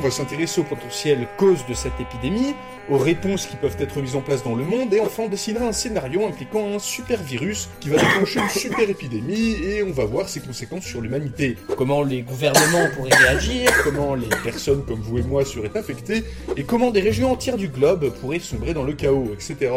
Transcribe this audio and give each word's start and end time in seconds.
On 0.00 0.02
va 0.02 0.10
s'intéresser 0.10 0.62
aux 0.62 0.64
potentielles 0.64 1.28
causes 1.36 1.66
de 1.66 1.74
cette 1.74 2.00
épidémie, 2.00 2.54
aux 2.88 2.96
réponses 2.96 3.44
qui 3.44 3.56
peuvent 3.56 3.76
être 3.78 4.00
mises 4.00 4.16
en 4.16 4.22
place 4.22 4.42
dans 4.42 4.54
le 4.54 4.64
monde, 4.64 4.94
et 4.94 5.00
enfin 5.00 5.24
on 5.24 5.28
dessinera 5.28 5.66
un 5.66 5.72
scénario 5.72 6.26
impliquant 6.26 6.74
un 6.74 6.78
super 6.78 7.22
virus 7.22 7.68
qui 7.80 7.90
va 7.90 7.98
déclencher 7.98 8.40
une 8.40 8.48
super 8.48 8.88
épidémie, 8.88 9.62
et 9.62 9.82
on 9.82 9.92
va 9.92 10.06
voir 10.06 10.30
ses 10.30 10.40
conséquences 10.40 10.86
sur 10.86 11.02
l'humanité. 11.02 11.58
Comment 11.76 12.02
les 12.02 12.22
gouvernements 12.22 12.88
pourraient 12.96 13.14
réagir, 13.14 13.70
comment 13.84 14.14
les 14.14 14.30
personnes 14.42 14.86
comme 14.86 15.02
vous 15.02 15.18
et 15.18 15.22
moi 15.22 15.44
seraient 15.44 15.76
infectées, 15.76 16.24
et 16.56 16.64
comment 16.64 16.90
des 16.90 17.02
régions 17.02 17.32
entières 17.32 17.58
du 17.58 17.68
globe 17.68 18.08
pourraient 18.22 18.38
sombrer 18.38 18.72
dans 18.72 18.84
le 18.84 18.94
chaos, 18.94 19.30
etc. 19.34 19.70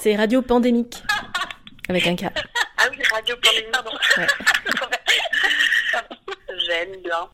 C'est 0.00 0.16
Radio 0.16 0.40
Pandémique. 0.40 1.02
Avec 1.90 2.06
un 2.06 2.16
K. 2.16 2.24
Ah 2.78 2.84
oui, 2.90 2.96
Radio 3.12 3.36
Pandémie, 3.42 3.70
pardon. 3.70 3.90
Ouais. 4.16 4.26
J'aime 6.66 7.02
bien. 7.04 7.28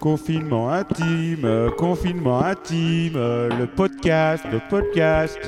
Confinement 0.00 0.70
intime, 0.70 1.70
confinement 1.76 2.44
intime, 2.44 3.14
le 3.14 3.66
podcast, 3.66 4.44
le 4.50 4.60
podcast. 4.70 5.38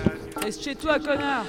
Reste 0.42 0.62
chez 0.62 0.74
toi, 0.74 0.98
connard 0.98 1.44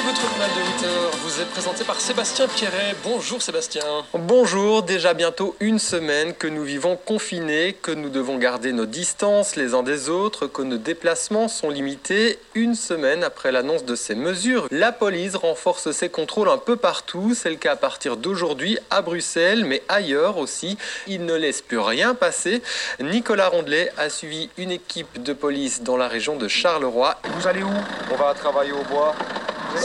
Et 0.00 0.02
votre 0.02 0.20
journal 0.22 0.48
de 0.50 0.86
8h 0.86 0.88
vous 1.24 1.42
est 1.42 1.44
présenté 1.46 1.84
par 1.84 2.00
Sébastien 2.00 2.48
Pierret. 2.48 2.94
Bonjour 3.04 3.42
Sébastien. 3.42 3.82
Bonjour, 4.14 4.82
déjà 4.82 5.12
bientôt 5.12 5.56
une 5.60 5.78
semaine 5.78 6.32
que 6.32 6.46
nous 6.46 6.62
vivons 6.62 6.96
confinés, 6.96 7.74
que 7.74 7.90
nous 7.90 8.08
devons 8.08 8.38
garder 8.38 8.72
nos 8.72 8.86
distances 8.86 9.56
les 9.56 9.74
uns 9.74 9.82
des 9.82 10.08
autres, 10.08 10.46
que 10.46 10.62
nos 10.62 10.78
déplacements 10.78 11.48
sont 11.48 11.68
limités. 11.68 12.38
Une 12.54 12.74
semaine 12.74 13.22
après 13.22 13.52
l'annonce 13.52 13.84
de 13.84 13.94
ces 13.94 14.14
mesures, 14.14 14.68
la 14.70 14.90
police 14.90 15.36
renforce 15.36 15.90
ses 15.90 16.08
contrôles 16.08 16.48
un 16.48 16.58
peu 16.58 16.76
partout. 16.76 17.34
C'est 17.34 17.50
le 17.50 17.56
cas 17.56 17.72
à 17.72 17.76
partir 17.76 18.16
d'aujourd'hui 18.16 18.78
à 18.90 19.02
Bruxelles, 19.02 19.66
mais 19.66 19.82
ailleurs 19.88 20.38
aussi. 20.38 20.78
Il 21.08 21.26
ne 21.26 21.34
laisse 21.34 21.60
plus 21.60 21.78
rien 21.78 22.14
passer. 22.14 22.62
Nicolas 23.00 23.48
Rondelet 23.48 23.92
a 23.98 24.08
suivi 24.08 24.48
une 24.56 24.70
équipe 24.70 25.22
de 25.22 25.34
police 25.34 25.82
dans 25.82 25.98
la 25.98 26.08
région 26.08 26.36
de 26.36 26.48
Charleroi. 26.48 27.16
Vous 27.36 27.46
allez 27.46 27.62
où? 27.62 27.74
On 28.10 28.16
va 28.16 28.32
travailler 28.32 28.72
au 28.72 28.82
bois. 28.84 29.14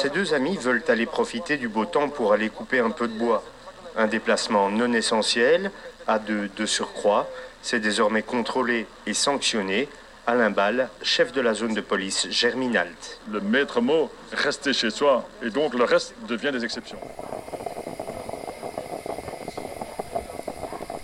Ces 0.05 0.11
deux 0.11 0.35
amis 0.35 0.55
veulent 0.55 0.83
aller 0.87 1.07
profiter 1.07 1.57
du 1.57 1.67
beau 1.67 1.85
temps 1.85 2.09
pour 2.09 2.31
aller 2.31 2.49
couper 2.49 2.77
un 2.77 2.91
peu 2.91 3.07
de 3.07 3.17
bois. 3.17 3.43
Un 3.97 4.05
déplacement 4.05 4.69
non 4.69 4.93
essentiel, 4.93 5.71
à 6.05 6.19
deux 6.19 6.47
de 6.55 6.67
surcroît, 6.67 7.27
c'est 7.63 7.79
désormais 7.79 8.21
contrôlé 8.21 8.85
et 9.07 9.15
sanctionné. 9.15 9.89
Alain 10.27 10.51
Ball, 10.51 10.89
chef 11.01 11.31
de 11.31 11.41
la 11.41 11.55
zone 11.55 11.73
de 11.73 11.81
police 11.81 12.27
Germinalt. 12.29 13.19
Le 13.31 13.41
maître 13.41 13.81
mot, 13.81 14.11
rester 14.31 14.73
chez 14.73 14.91
soi, 14.91 15.27
et 15.41 15.49
donc 15.49 15.73
le 15.73 15.85
reste 15.85 16.13
devient 16.27 16.51
des 16.51 16.63
exceptions. 16.63 16.99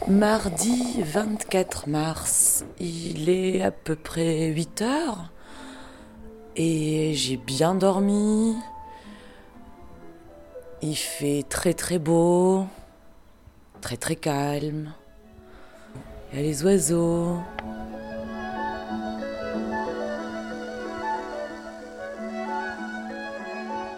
Mardi 0.07 1.02
24 1.02 1.89
mars, 1.89 2.66
il 2.79 3.31
est 3.31 3.63
à 3.63 3.72
peu 3.72 3.95
près 3.95 4.45
8 4.45 4.83
heures 4.83 5.31
et 6.55 7.13
j'ai 7.16 7.38
bien 7.38 7.73
dormi. 7.73 8.55
Il 10.81 10.95
fait 10.95 11.43
très 11.47 11.73
très 11.73 11.99
beau, 11.99 12.65
très 13.81 13.97
très 13.97 14.15
calme. 14.15 14.94
Il 16.33 16.38
y 16.38 16.39
a 16.39 16.44
les 16.44 16.63
oiseaux. 16.63 17.38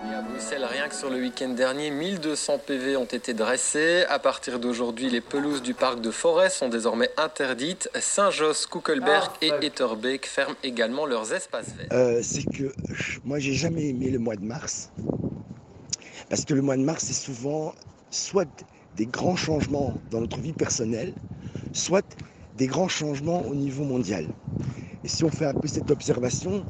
Et 0.10 0.14
à 0.16 0.22
Bruxelles, 0.22 0.66
rien 0.70 0.88
que 0.90 0.96
sur 0.96 1.10
le 1.10 1.18
week-end 1.20 1.50
dernier, 1.50 1.90
1200 1.90 2.60
PV 2.66 2.98
ont 2.98 3.06
été 3.06 3.34
dressés. 3.34 4.04
À 4.10 4.20
partir 4.20 4.60
d'aujourd'hui, 4.60 5.10
les 5.10 5.22
pelouses 5.22 5.62
du 5.62 5.74
parc 5.74 6.02
de 6.02 6.12
Forêt 6.12 6.50
sont 6.50 6.70
désormais 6.70 7.10
interdites. 7.18 7.90
Saint-Josse, 8.00 8.66
Kuckelberg 8.66 9.32
et 9.42 9.52
Etterbeek 9.62 10.26
ferment 10.26 10.56
également 10.64 11.06
leurs 11.06 11.32
espaces 11.34 11.68
verts. 11.78 11.88
Euh, 11.92 12.20
c'est 12.22 12.44
que 12.44 12.74
je- 12.94 13.20
moi 13.24 13.40
j'ai 13.40 13.54
jamais 13.54 13.88
aimé 13.90 14.10
le 14.10 14.20
mois 14.20 14.36
de 14.36 14.44
mars 14.46 14.90
parce 16.34 16.46
que 16.46 16.56
le 16.56 16.64
mois 16.64 16.78
de 16.78 16.82
mars 16.82 17.04
c'est 17.06 17.14
souvent 17.14 17.76
soit 18.10 18.66
des 18.96 19.06
grands 19.06 19.36
changements 19.36 20.02
dans 20.10 20.20
notre 20.20 20.40
vie 20.42 20.54
personnelle, 20.54 21.16
soit 21.74 22.18
des 22.54 22.66
grands 22.66 22.88
changements 22.88 23.46
au 23.46 23.54
niveau 23.54 23.84
mondial. 23.84 24.34
Et 25.04 25.10
si 25.10 25.24
on 25.24 25.30
fait 25.30 25.46
un 25.46 25.54
peu 25.54 25.68
cette 25.68 25.92
observation, 25.92 26.66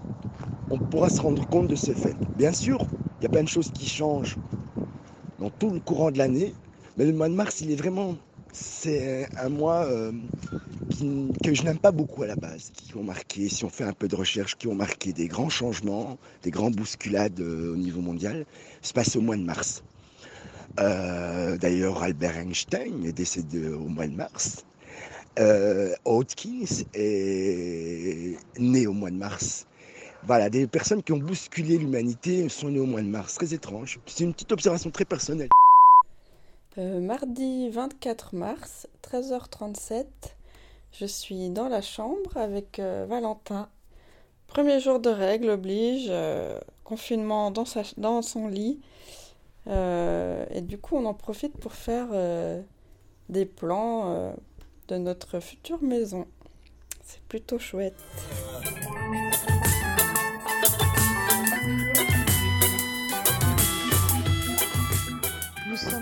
on 0.70 0.82
pourra 0.82 1.10
se 1.10 1.22
rendre 1.22 1.48
compte 1.48 1.70
de 1.70 1.78
ce 1.78 1.94
fait. 1.94 2.18
Bien 2.36 2.52
sûr, 2.52 2.90
il 3.22 3.24
y 3.24 3.26
a 3.26 3.30
plein 3.30 3.44
de 3.44 3.48
choses 3.48 3.72
qui 3.72 3.88
changent 3.88 4.38
dans 5.38 5.50
tout 5.50 5.70
le 5.70 5.80
courant 5.80 6.12
de 6.12 6.18
l'année, 6.18 6.58
mais 6.98 7.06
le 7.06 7.14
mois 7.14 7.30
de 7.30 7.34
mars, 7.34 7.62
il 7.62 7.72
est 7.72 7.78
vraiment, 7.78 8.18
c'est 8.54 9.28
un 9.38 9.50
mois 9.50 9.86
euh, 9.86 10.12
que 11.44 11.54
je 11.54 11.64
n'aime 11.64 11.80
pas 11.80 11.92
beaucoup 11.92 12.22
à 12.24 12.28
la 12.28 12.36
base, 12.36 12.72
qui 12.74 12.96
ont 12.96 13.04
marqué, 13.04 13.50
si 13.50 13.66
on 13.66 13.70
fait 13.70 13.84
un 13.84 13.94
peu 13.94 14.08
de 14.08 14.16
recherche, 14.16 14.56
qui 14.58 14.68
ont 14.68 14.76
marqué 14.76 15.12
des 15.12 15.28
grands 15.28 15.50
changements, 15.50 16.18
des 16.44 16.52
grandes 16.52 16.76
bousculades 16.76 17.40
euh, 17.40 17.74
au 17.74 17.76
niveau 17.76 18.02
mondial, 18.02 18.46
se 18.82 18.94
passe 18.94 19.16
au 19.16 19.22
mois 19.22 19.38
de 19.38 19.44
mars. 19.44 19.84
Euh, 20.80 21.58
D'ailleurs, 21.58 22.04
Albert 22.04 22.38
Einstein 22.38 23.04
est 23.06 23.12
décédé 23.12 23.68
au 23.68 23.88
mois 23.88 24.08
de 24.08 24.16
mars. 24.16 24.64
Hawkins 26.06 26.84
est 26.94 28.38
né 28.60 28.86
au 28.86 28.94
mois 28.94 29.10
de 29.10 29.16
mars. 29.16 29.66
Voilà, 30.26 30.50
des 30.50 30.68
personnes 30.68 31.02
qui 31.02 31.12
ont 31.12 31.18
bousculé 31.18 31.78
l'humanité 31.78 32.48
sont 32.50 32.70
nées 32.70 32.80
au 32.80 32.86
mois 32.86 33.02
de 33.02 33.08
mars. 33.08 33.34
Très 33.34 33.54
étrange. 33.54 34.00
C'est 34.06 34.24
une 34.24 34.34
petite 34.34 34.52
observation 34.52 34.92
très 34.92 35.06
personnelle. 35.06 35.50
Euh, 36.80 37.00
mardi 37.00 37.70
24 37.70 38.34
mars, 38.36 38.88
13h37, 39.04 40.06
je 40.92 41.06
suis 41.06 41.52
dans 41.52 41.70
la 41.70 41.84
chambre 41.84 42.36
avec 42.36 42.80
euh, 42.80 43.06
Valentin. 43.08 43.70
Premier 44.48 44.80
jour 44.80 45.00
de 45.00 45.10
règle 45.12 45.52
oblige, 45.52 46.08
euh, 46.10 46.60
confinement 46.84 47.52
dans, 47.52 47.66
son 48.24 48.48
lit. 48.48 48.80
Et 49.68 50.62
du 50.62 50.80
coup, 50.80 50.96
on 50.96 51.06
en 51.06 51.14
profite 51.14 51.56
pour 51.58 51.74
faire 51.74 52.08
des 53.30 53.46
plans 53.46 54.36
de 54.88 54.98
notre 54.98 55.40
future 55.40 55.82
maison. 55.82 56.26
C'est 57.04 57.22
plutôt 57.22 57.60
chouette. 57.60 57.96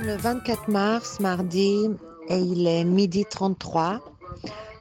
Le 0.03 0.15
24 0.15 0.67
mars, 0.67 1.19
mardi, 1.19 1.87
et 2.27 2.37
il 2.37 2.65
est 2.65 2.83
midi 2.83 3.23
33. 3.29 3.99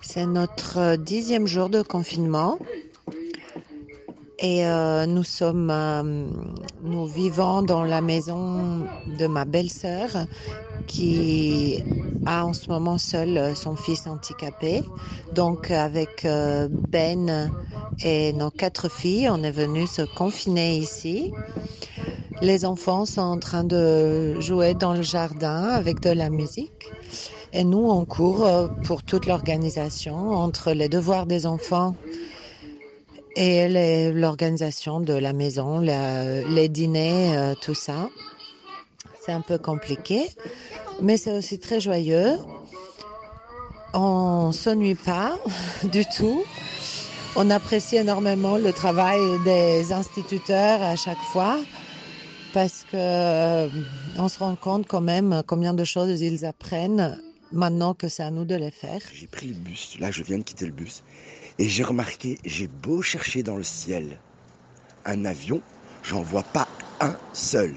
C'est 0.00 0.24
notre 0.24 0.78
euh, 0.78 0.96
dixième 0.96 1.46
jour 1.46 1.68
de 1.68 1.82
confinement. 1.82 2.58
Et 4.38 4.66
euh, 4.66 5.04
nous 5.04 5.22
sommes, 5.22 5.70
euh, 5.70 6.02
nous 6.82 7.06
vivons 7.06 7.60
dans 7.62 7.84
la 7.84 8.00
maison 8.00 8.86
de 9.18 9.26
ma 9.26 9.44
belle-sœur 9.44 10.08
qui 10.86 11.84
a 12.24 12.46
en 12.46 12.54
ce 12.54 12.70
moment 12.70 12.96
seul 12.96 13.54
son 13.54 13.76
fils 13.76 14.06
handicapé. 14.06 14.82
Donc 15.34 15.70
avec 15.70 16.26
Ben 16.88 17.52
et 18.02 18.32
nos 18.32 18.50
quatre 18.50 18.90
filles, 18.90 19.28
on 19.30 19.42
est 19.42 19.52
venu 19.52 19.86
se 19.86 20.02
confiner 20.02 20.78
ici. 20.78 21.32
Les 22.42 22.64
enfants 22.64 23.04
sont 23.04 23.20
en 23.20 23.38
train 23.38 23.64
de 23.64 24.40
jouer 24.40 24.72
dans 24.72 24.94
le 24.94 25.02
jardin 25.02 25.64
avec 25.64 26.00
de 26.00 26.08
la 26.08 26.30
musique. 26.30 26.90
Et 27.52 27.64
nous, 27.64 27.90
on 27.90 28.06
court 28.06 28.46
euh, 28.46 28.68
pour 28.84 29.02
toute 29.02 29.26
l'organisation 29.26 30.16
entre 30.30 30.72
les 30.72 30.88
devoirs 30.88 31.26
des 31.26 31.44
enfants 31.44 31.94
et 33.36 33.68
l'organisation 34.12 35.00
de 35.00 35.12
la 35.12 35.34
maison, 35.34 35.80
les 35.80 36.68
dîners, 36.68 37.36
euh, 37.36 37.54
tout 37.60 37.74
ça. 37.74 38.08
C'est 39.20 39.32
un 39.32 39.42
peu 39.42 39.58
compliqué, 39.58 40.30
mais 41.02 41.18
c'est 41.18 41.36
aussi 41.36 41.58
très 41.58 41.78
joyeux. 41.78 42.38
On 43.92 44.50
s'ennuie 44.52 44.94
pas 44.94 45.36
du 45.84 46.06
tout. 46.06 46.42
On 47.36 47.50
apprécie 47.50 47.96
énormément 47.96 48.56
le 48.56 48.72
travail 48.72 49.20
des 49.44 49.92
instituteurs 49.92 50.82
à 50.82 50.96
chaque 50.96 51.22
fois 51.32 51.58
parce 52.52 52.84
que 52.90 52.96
euh, 52.96 53.68
on 54.16 54.28
se 54.28 54.38
rend 54.38 54.56
compte 54.56 54.86
quand 54.86 55.00
même 55.00 55.42
combien 55.46 55.74
de 55.74 55.84
choses 55.84 56.20
ils 56.20 56.44
apprennent 56.44 57.18
maintenant 57.52 57.94
que 57.94 58.08
c'est 58.08 58.22
à 58.22 58.30
nous 58.30 58.44
de 58.44 58.54
les 58.54 58.70
faire. 58.70 59.00
J'ai 59.12 59.26
pris 59.26 59.48
le 59.48 59.54
bus, 59.54 59.98
là 59.98 60.10
je 60.10 60.22
viens 60.22 60.38
de 60.38 60.42
quitter 60.42 60.66
le 60.66 60.72
bus, 60.72 61.02
et 61.58 61.68
j'ai 61.68 61.82
remarqué, 61.82 62.38
j'ai 62.44 62.66
beau 62.66 63.02
chercher 63.02 63.42
dans 63.42 63.56
le 63.56 63.64
ciel 63.64 64.18
un 65.04 65.24
avion, 65.24 65.62
J'en 66.02 66.22
vois 66.22 66.42
pas 66.42 66.66
un 67.00 67.16
seul. 67.32 67.72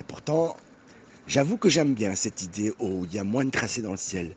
Et 0.00 0.04
pourtant, 0.06 0.56
j'avoue 1.26 1.56
que 1.56 1.68
j'aime 1.68 1.94
bien 1.94 2.14
cette 2.14 2.42
idée 2.42 2.72
où 2.78 3.04
il 3.04 3.14
y 3.14 3.18
a 3.18 3.24
moins 3.24 3.44
de 3.44 3.50
tracés 3.50 3.82
dans 3.82 3.90
le 3.90 3.96
ciel. 3.96 4.36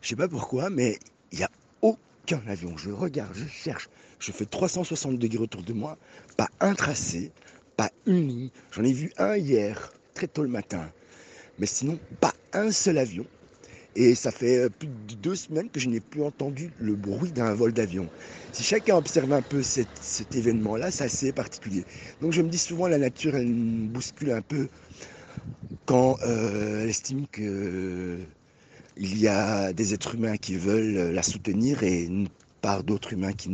Je 0.00 0.08
sais 0.08 0.16
pas 0.16 0.28
pourquoi, 0.28 0.70
mais 0.70 0.98
il 1.32 1.38
n'y 1.38 1.44
a 1.44 1.50
aucun 1.82 2.40
avion. 2.46 2.76
Je 2.76 2.90
regarde, 2.90 3.34
je 3.34 3.46
cherche, 3.46 3.88
je 4.18 4.32
fais 4.32 4.46
360 4.46 5.18
degrés 5.18 5.42
autour 5.42 5.62
de 5.62 5.72
moi, 5.72 5.98
pas 6.36 6.48
un 6.60 6.74
tracé, 6.74 7.32
pas 7.78 7.90
une 8.06 8.28
ligne. 8.28 8.50
J'en 8.72 8.82
ai 8.82 8.92
vu 8.92 9.10
un 9.16 9.36
hier, 9.36 9.92
très 10.12 10.26
tôt 10.26 10.42
le 10.42 10.48
matin. 10.48 10.90
Mais 11.58 11.66
sinon, 11.66 11.98
pas 12.20 12.34
un 12.52 12.70
seul 12.72 12.98
avion. 12.98 13.24
Et 13.94 14.14
ça 14.14 14.32
fait 14.32 14.58
euh, 14.58 14.68
plus 14.68 14.88
de 14.88 15.14
deux 15.14 15.36
semaines 15.36 15.70
que 15.70 15.78
je 15.80 15.88
n'ai 15.88 16.00
plus 16.00 16.22
entendu 16.22 16.70
le 16.78 16.94
bruit 16.96 17.30
d'un 17.30 17.54
vol 17.54 17.72
d'avion. 17.72 18.08
Si 18.52 18.64
chacun 18.64 18.96
observe 18.96 19.32
un 19.32 19.42
peu 19.42 19.62
cet, 19.62 19.88
événement-là, 20.34 20.90
c'est 20.90 21.04
assez 21.04 21.32
particulier. 21.32 21.84
Donc 22.20 22.32
je 22.32 22.42
me 22.42 22.48
dis 22.48 22.58
souvent, 22.58 22.88
la 22.88 22.98
nature, 22.98 23.36
elle 23.36 23.52
bouscule 23.52 24.32
un 24.32 24.42
peu 24.42 24.68
quand 25.86 26.18
euh, 26.26 26.82
elle 26.82 26.90
estime 26.90 27.26
que 27.30 28.18
il 28.96 29.18
y 29.18 29.28
a 29.28 29.72
des 29.72 29.94
êtres 29.94 30.16
humains 30.16 30.36
qui 30.36 30.56
veulent 30.56 31.12
la 31.12 31.22
soutenir 31.22 31.84
et 31.84 32.08
part 32.60 32.84
d'autres 32.84 33.12
humains 33.12 33.32
qui, 33.32 33.50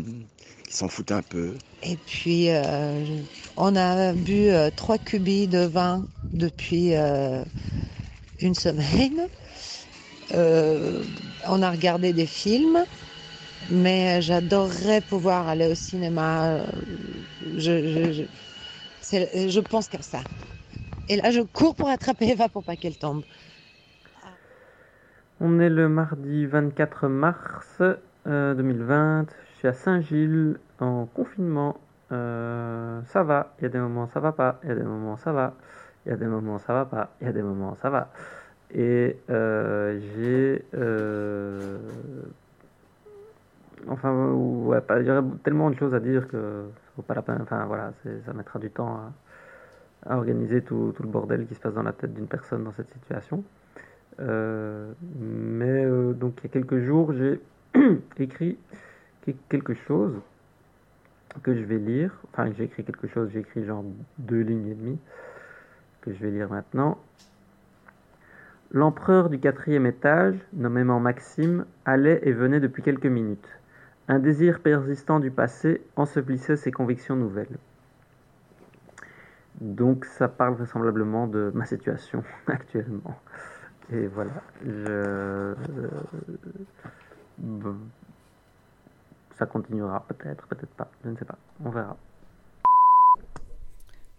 qui 0.67 0.75
s'en 0.77 0.89
foutent 0.89 1.13
un 1.13 1.23
peu. 1.23 1.55
Et 1.83 1.97
puis, 1.99 2.51
euh, 2.51 3.23
on 3.57 3.77
a 3.77 4.15
bu 4.15 4.49
euh, 4.51 4.71
trois 4.71 4.99
cubis 4.99 5.49
de 5.49 5.59
vin 5.61 6.09
depuis 6.33 6.95
euh, 6.95 7.45
une 8.41 8.55
semaine. 8.55 9.29
Euh, 10.33 11.05
on 11.47 11.63
a 11.63 11.71
regardé 11.71 12.13
des 12.13 12.27
films, 12.27 12.87
mais 13.69 14.23
j'adorerais 14.23 15.03
pouvoir 15.03 15.49
aller 15.49 15.69
au 15.69 15.75
cinéma. 15.75 16.67
Je, 17.41 17.87
je, 17.89 18.13
je, 18.13 18.25
c'est- 19.01 19.51
je 19.51 19.61
pense 19.61 19.89
qu'à 19.89 20.03
ça. 20.03 20.25
Et 21.09 21.17
là, 21.17 21.31
je 21.33 21.41
cours 21.43 21.77
pour 21.77 21.89
attraper 21.89 22.29
Eva 22.31 22.49
pour 22.49 22.65
pas 22.65 22.77
qu'elle 22.77 22.99
tombe. 22.99 23.25
On 25.41 25.61
est 25.61 25.71
le 25.71 25.89
mardi 25.89 26.45
24 26.47 27.07
mars 27.07 27.81
euh, 28.27 28.55
2020. 28.55 29.27
Je 29.51 29.59
suis 29.59 29.69
à 29.69 29.73
Saint-Gilles 29.73 30.59
en 30.81 31.07
confinement. 31.07 31.77
Euh, 32.13 33.01
ça 33.07 33.23
va. 33.23 33.55
Il 33.59 33.63
y 33.63 33.67
a 33.67 33.69
des 33.69 33.79
moments 33.79 34.07
ça 34.07 34.21
va 34.21 34.33
pas. 34.33 34.61
Il 34.63 34.69
y 34.69 34.73
a 34.73 34.75
des 34.75 34.83
moments 34.83 35.17
ça 35.17 35.33
va. 35.33 35.55
Il 36.07 36.11
y 36.11 36.13
a 36.13 36.17
des 36.17 36.27
moments 36.27 36.59
ça 36.59 36.73
va 36.73 36.85
pas. 36.85 37.11
Il 37.21 37.27
y 37.27 37.31
a 37.31 37.33
des 37.33 37.43
moments 37.43 37.75
ça 37.77 37.91
va. 37.91 38.11
Et 38.73 39.17
euh, 39.31 40.01
j'ai 40.15 40.65
euh, 40.75 41.79
enfin 43.89 44.13
ouais, 44.33 44.81
il 45.01 45.07
y 45.07 45.11
aurait 45.11 45.23
tellement 45.43 45.71
de 45.71 45.77
choses 45.77 45.95
à 45.95 46.01
dire 46.01 46.29
que 46.29 46.65
ça 46.75 46.91
vaut 46.97 47.03
pas 47.03 47.15
la 47.15 47.23
peine. 47.23 47.39
Enfin 47.43 47.65
voilà, 47.67 47.93
ça 48.27 48.33
mettra 48.33 48.59
du 48.59 48.71
temps 48.71 49.01
à, 50.07 50.17
organiser 50.17 50.63
tout, 50.63 50.93
tout 50.97 51.03
le 51.03 51.09
bordel 51.09 51.47
qui 51.47 51.55
se 51.55 51.61
passe 51.61 51.75
dans 51.75 51.83
la 51.83 51.93
tête 51.93 52.13
d'une 52.15 52.27
personne 52.27 52.65
dans 52.65 52.73
cette 52.73 52.93
situation. 52.93 53.45
Euh, 54.21 54.93
mais 55.19 55.85
euh, 55.85 56.13
donc 56.13 56.35
il 56.39 56.45
y 56.45 56.47
a 56.47 56.51
quelques 56.51 56.81
jours, 56.81 57.13
j'ai 57.13 57.41
écrit 58.19 58.59
que- 59.23 59.33
quelque 59.49 59.75
chose 59.75 60.15
que 61.43 61.55
je 61.55 61.65
vais 61.65 61.79
lire. 61.79 62.13
Enfin, 62.33 62.51
j'ai 62.57 62.65
écrit 62.65 62.85
quelque 62.85 63.09
chose, 63.09 63.31
j'ai 63.33 63.41
écrit 63.41 63.65
genre 63.65 63.85
deux 64.19 64.41
lignes 64.41 64.69
et 64.69 64.75
demie 64.75 64.99
que 66.03 66.13
je 66.13 66.19
vais 66.19 66.31
lire 66.31 66.51
maintenant. 66.51 66.99
L'empereur 68.71 69.31
du 69.31 69.39
quatrième 69.39 69.87
étage, 69.87 70.37
nommément 70.53 71.01
Maxime, 71.01 71.65
allait 71.85 72.21
et 72.23 72.33
venait 72.33 72.61
depuis 72.61 72.83
quelques 72.83 73.07
minutes. 73.07 73.49
Un 74.09 74.19
désir 74.19 74.61
persistant 74.61 75.21
du 75.21 75.31
passé 75.31 75.81
ensevelissait 75.97 76.57
ses 76.57 76.73
convictions 76.73 77.17
nouvelles. 77.17 77.57
Donc 79.61 80.05
ça 80.05 80.29
parle 80.29 80.55
vraisemblablement 80.55 81.27
de 81.27 81.53
ma 81.55 81.65
situation 81.65 82.25
actuellement. 82.47 83.19
Et 83.93 84.07
voilà, 84.09 84.43
je... 84.67 85.55
ça 89.39 89.47
continuera 89.47 90.05
peut-être, 90.07 90.47
peut-être 90.47 90.75
pas, 90.75 90.89
je 91.05 91.11
ne 91.11 91.17
sais 91.17 91.25
pas, 91.25 91.39
on 91.65 91.71
verra. 91.71 91.97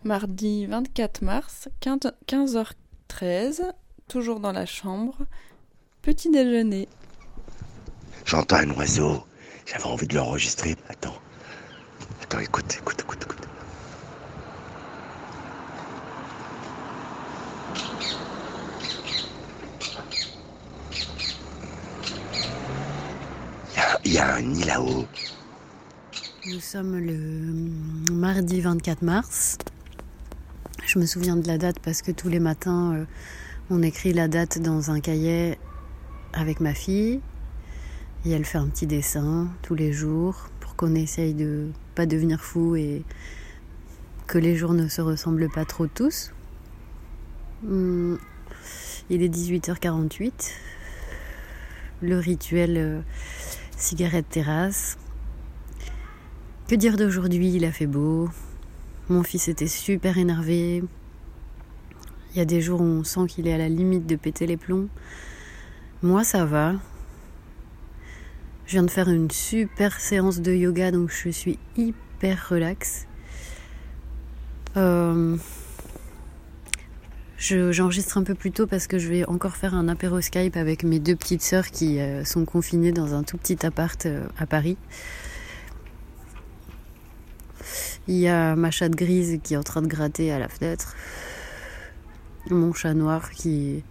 Mardi 0.03 0.65
24 0.67 1.21
mars, 1.23 1.67
15 1.79 2.13
15h13, 2.27 3.71
toujours 4.07 4.39
dans 4.39 4.51
la 4.51 4.65
chambre. 4.65 5.17
Petit 6.01 6.29
déjeuner. 6.29 6.87
J'entends 8.25 8.57
un 8.57 8.69
oiseau. 8.71 9.23
J'avais 9.65 9.85
envie 9.85 10.05
de 10.05 10.15
l'enregistrer. 10.15 10.75
Attends. 10.89 11.15
Attends, 12.21 12.39
écoute, 12.39 12.77
écoute, 12.79 13.01
écoute, 13.01 13.23
écoute. 13.23 13.44
Il 24.05 24.13
y 24.13 24.17
a- 24.19 24.35
un 24.35 24.41
nid 24.41 24.63
là-haut. 24.63 25.05
Nous 26.47 26.59
sommes 26.59 26.97
le 26.99 28.13
mardi 28.13 28.61
24 28.61 29.01
mars. 29.01 29.57
Je 30.85 30.99
me 30.99 31.05
souviens 31.05 31.35
de 31.35 31.47
la 31.47 31.57
date 31.57 31.79
parce 31.79 32.01
que 32.01 32.11
tous 32.11 32.29
les 32.29 32.39
matins, 32.39 32.93
euh, 32.93 33.05
on 33.69 33.81
écrit 33.81 34.13
la 34.13 34.27
date 34.27 34.59
dans 34.59 34.91
un 34.91 34.99
cahier 34.99 35.57
avec 36.33 36.59
ma 36.59 36.73
fille. 36.73 37.19
Et 38.25 38.31
elle 38.31 38.45
fait 38.45 38.57
un 38.57 38.67
petit 38.67 38.87
dessin 38.87 39.47
tous 39.61 39.75
les 39.75 39.91
jours 39.93 40.49
pour 40.59 40.75
qu'on 40.75 40.95
essaye 40.95 41.33
de 41.33 41.69
pas 41.95 42.05
devenir 42.05 42.41
fou 42.41 42.75
et 42.75 43.03
que 44.27 44.37
les 44.37 44.55
jours 44.55 44.73
ne 44.73 44.87
se 44.87 45.01
ressemblent 45.01 45.49
pas 45.49 45.65
trop 45.65 45.87
tous. 45.87 46.31
Hum, 47.67 48.17
Il 49.09 49.21
est 49.21 49.29
18h48. 49.29 50.51
Le 52.01 52.17
rituel 52.19 52.77
euh, 52.77 53.01
cigarette 53.85 54.27
terrasse. 54.27 54.97
Que 56.67 56.73
dire 56.73 56.97
d'aujourd'hui? 56.97 57.53
Il 57.53 57.65
a 57.65 57.71
fait 57.71 57.85
beau. 57.85 58.29
Mon 59.09 59.21
fils 59.21 59.47
était 59.47 59.67
super 59.67 60.17
énervé. 60.17 60.83
Il 62.31 62.37
y 62.37 62.41
a 62.41 62.45
des 62.45 62.61
jours 62.61 62.81
où 62.81 62.83
on 62.83 63.03
sent 63.03 63.27
qu'il 63.27 63.47
est 63.47 63.53
à 63.53 63.59
la 63.59 63.69
limite 63.69 64.07
de 64.07 64.15
péter 64.15 64.47
les 64.47 64.57
plombs. 64.57 64.87
Moi, 66.01 66.23
ça 66.23 66.45
va. 66.45 66.73
Je 68.65 68.71
viens 68.71 68.83
de 68.83 68.89
faire 68.89 69.07
une 69.07 69.29
super 69.29 69.99
séance 69.99 70.39
de 70.39 70.51
yoga, 70.51 70.89
donc 70.89 71.11
je 71.11 71.29
suis 71.29 71.59
hyper 71.77 72.49
relax. 72.49 73.05
Euh, 74.77 75.37
je- 77.37 77.71
J'enregistre 77.71 78.17
un 78.17 78.23
peu 78.23 78.35
plus 78.35 78.51
tôt 78.51 78.67
parce 78.67 78.87
que 78.87 78.97
je 78.99 79.09
vais 79.09 79.25
encore 79.25 79.55
faire 79.55 79.73
un 79.75 79.87
apéro 79.87 80.21
Skype 80.21 80.55
avec 80.57 80.83
mes 80.83 80.99
deux 80.99 81.15
petites 81.15 81.41
sœurs 81.41 81.67
qui 81.71 81.99
euh, 81.99 82.23
sont 82.23 82.45
confinées 82.45 82.91
dans 82.91 83.13
un 83.13 83.23
tout 83.23 83.37
petit 83.37 83.65
appart 83.65 84.05
euh, 84.05 84.25
à 84.37 84.45
Paris. 84.45 84.77
Il 88.07 88.15
y 88.15 88.27
a 88.27 88.55
ma 88.55 88.69
chatte 88.71 88.91
grise 88.95 89.39
qui 89.43 89.55
est 89.55 89.57
en 89.57 89.63
train 89.63 89.81
de 89.81 89.87
gratter 89.87 90.31
à 90.31 90.39
la 90.39 90.47
fenêtre. 90.47 90.95
Mon 92.49 92.73
chat 92.73 92.93
noir 92.93 93.31
qui, 93.31 93.83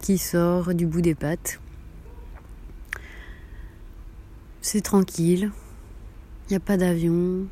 qui 0.00 0.18
sort 0.18 0.74
du 0.74 0.86
bout 0.86 1.00
des 1.00 1.14
pattes. 1.14 1.60
C'est 4.60 4.80
tranquille. 4.80 5.52
Il 6.48 6.52
n'y 6.52 6.56
a 6.56 6.60
pas 6.60 6.76
d'avion. 6.76 7.46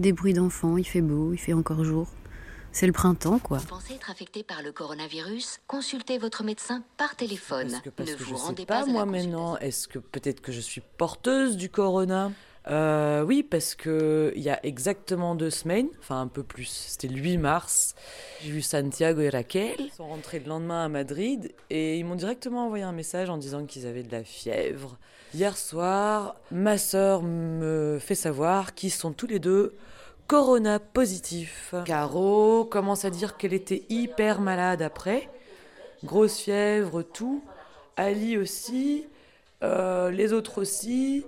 Des 0.00 0.12
bruits 0.12 0.32
d'enfants. 0.34 0.76
Il 0.76 0.84
fait 0.84 1.00
beau. 1.00 1.32
Il 1.32 1.38
fait 1.38 1.52
encore 1.52 1.84
jour. 1.84 2.08
C'est 2.76 2.86
le 2.86 2.92
printemps, 2.92 3.38
quoi. 3.38 3.56
Vous 3.56 3.68
pensez 3.68 3.94
être 3.94 4.10
affecté 4.10 4.42
par 4.42 4.60
le 4.62 4.70
coronavirus? 4.70 5.60
Consultez 5.66 6.18
votre 6.18 6.44
médecin 6.44 6.84
par 6.98 7.16
téléphone. 7.16 7.70
Parce 7.70 7.80
que, 7.82 7.88
parce 7.88 8.10
ne 8.10 8.16
que 8.16 8.22
vous 8.22 8.32
je 8.32 8.36
sais 8.36 8.42
rendez 8.42 8.66
pas, 8.66 8.80
pas, 8.80 8.82
à 8.82 8.92
moi 8.92 9.06
maintenant, 9.06 9.56
est-ce 9.56 9.88
que 9.88 9.98
peut-être 9.98 10.42
que 10.42 10.52
je 10.52 10.60
suis 10.60 10.82
porteuse 10.98 11.56
du 11.56 11.70
corona? 11.70 12.32
Euh, 12.68 13.22
Oui, 13.24 13.42
parce 13.42 13.74
que 13.74 14.30
il 14.36 14.42
y 14.42 14.50
a 14.50 14.60
exactement 14.62 15.34
deux 15.34 15.48
semaines, 15.48 15.88
enfin 16.00 16.20
un 16.20 16.26
peu 16.26 16.42
plus, 16.42 16.66
c'était 16.66 17.08
le 17.08 17.18
8 17.18 17.38
mars, 17.38 17.94
j'ai 18.42 18.50
vu 18.50 18.60
Santiago 18.60 19.22
et 19.22 19.30
Raquel. 19.30 19.76
Ils 19.78 19.90
sont 19.90 20.08
rentrés 20.08 20.38
le 20.40 20.46
lendemain 20.46 20.84
à 20.84 20.88
Madrid 20.90 21.54
et 21.70 21.96
ils 21.96 22.04
m'ont 22.04 22.14
directement 22.14 22.66
envoyé 22.66 22.84
un 22.84 22.92
message 22.92 23.30
en 23.30 23.38
disant 23.38 23.64
qu'ils 23.64 23.86
avaient 23.86 24.02
de 24.02 24.12
la 24.12 24.22
fièvre. 24.22 24.98
Hier 25.32 25.56
soir, 25.56 26.36
ma 26.50 26.76
sœur 26.76 27.22
me 27.22 27.96
fait 28.02 28.14
savoir 28.14 28.74
qu'ils 28.74 28.92
sont 28.92 29.12
tous 29.12 29.28
les 29.28 29.38
deux 29.38 29.74
corona 30.26 30.78
positifs. 30.78 31.74
Caro 31.84 32.64
commence 32.64 33.04
à 33.04 33.10
dire 33.10 33.36
qu'elle 33.36 33.54
était 33.54 33.84
hyper 33.88 34.40
malade 34.40 34.82
après. 34.82 35.28
Grosse 36.04 36.38
fièvre, 36.38 37.02
tout. 37.02 37.42
Ali 37.96 38.36
aussi. 38.36 39.06
euh, 39.62 40.10
les 40.10 40.32
autres 40.32 40.60
aussi. 40.60 41.24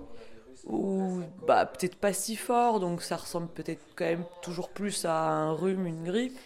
Ou 0.65 1.21
bah, 1.47 1.65
peut-être 1.65 1.95
pas 1.95 2.13
si 2.13 2.35
fort, 2.35 2.79
donc 2.79 3.01
ça 3.01 3.15
ressemble 3.15 3.47
peut-être 3.47 3.81
quand 3.95 4.05
même 4.05 4.25
toujours 4.41 4.69
plus 4.69 5.05
à 5.05 5.27
un 5.29 5.53
rhume, 5.53 5.87
une 5.87 6.03
grippe. 6.03 6.37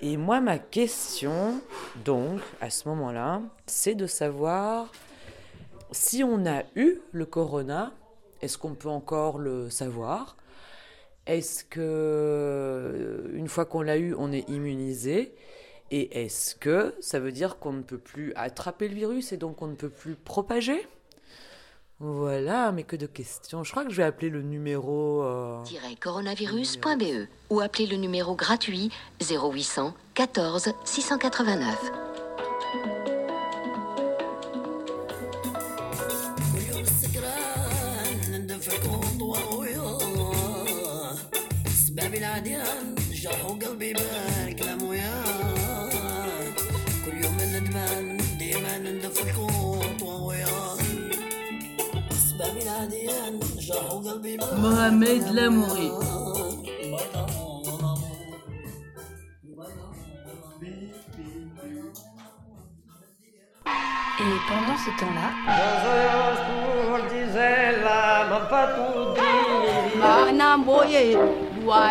Et 0.00 0.16
moi, 0.16 0.40
ma 0.40 0.58
question, 0.58 1.60
donc, 2.04 2.40
à 2.60 2.70
ce 2.70 2.88
moment-là, 2.88 3.42
c'est 3.66 3.94
de 3.94 4.06
savoir 4.06 4.90
si 5.90 6.22
on 6.24 6.46
a 6.46 6.62
eu 6.76 7.00
le 7.12 7.26
corona, 7.26 7.92
est-ce 8.42 8.58
qu'on 8.58 8.74
peut 8.74 8.88
encore 8.88 9.38
le 9.38 9.70
savoir? 9.70 10.36
Est-ce 11.28 11.62
que, 11.62 13.30
une 13.34 13.48
une 13.48 13.48
fois 13.48 13.64
qu'on 13.64 13.80
l'a 13.80 13.96
eu, 13.96 14.14
on 14.18 14.30
est 14.30 14.46
immunisé? 14.50 15.34
Et 15.90 16.22
est-ce 16.22 16.54
que 16.54 16.94
ça 17.00 17.18
veut 17.18 17.32
dire 17.32 17.58
qu'on 17.58 17.72
ne 17.72 17.82
peut 17.82 17.96
plus 17.96 18.34
attraper 18.36 18.88
le 18.88 18.94
virus 18.94 19.32
et 19.32 19.38
donc 19.38 19.62
on 19.62 19.68
ne 19.68 19.74
peut 19.74 19.88
plus 19.88 20.16
propager? 20.16 20.86
Voilà, 21.98 22.72
mais 22.72 22.82
que 22.82 22.94
de 22.94 23.06
questions. 23.06 23.64
Je 23.64 23.70
crois 23.70 23.84
que 23.84 23.90
je 23.90 23.96
vais 23.96 24.04
appeler 24.04 24.28
le 24.28 24.42
numéro... 24.42 25.22
Euh... 25.22 25.62
coronavirus.be 25.98 27.26
ou 27.48 27.60
appeler 27.60 27.86
le 27.86 27.96
numéro 27.96 28.34
gratuit 28.34 28.90
0800 29.20 29.94
14 30.14 30.72
689. 30.84 32.27
Mohamed 54.56 55.22
Lamouri. 55.34 55.90
Et 64.20 64.38
pendant 64.48 64.76
ce 64.76 64.90
temps-là, 65.00 65.28
à 71.70 71.90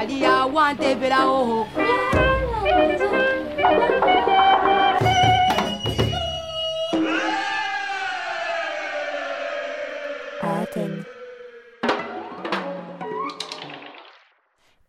Athènes. 10.62 11.04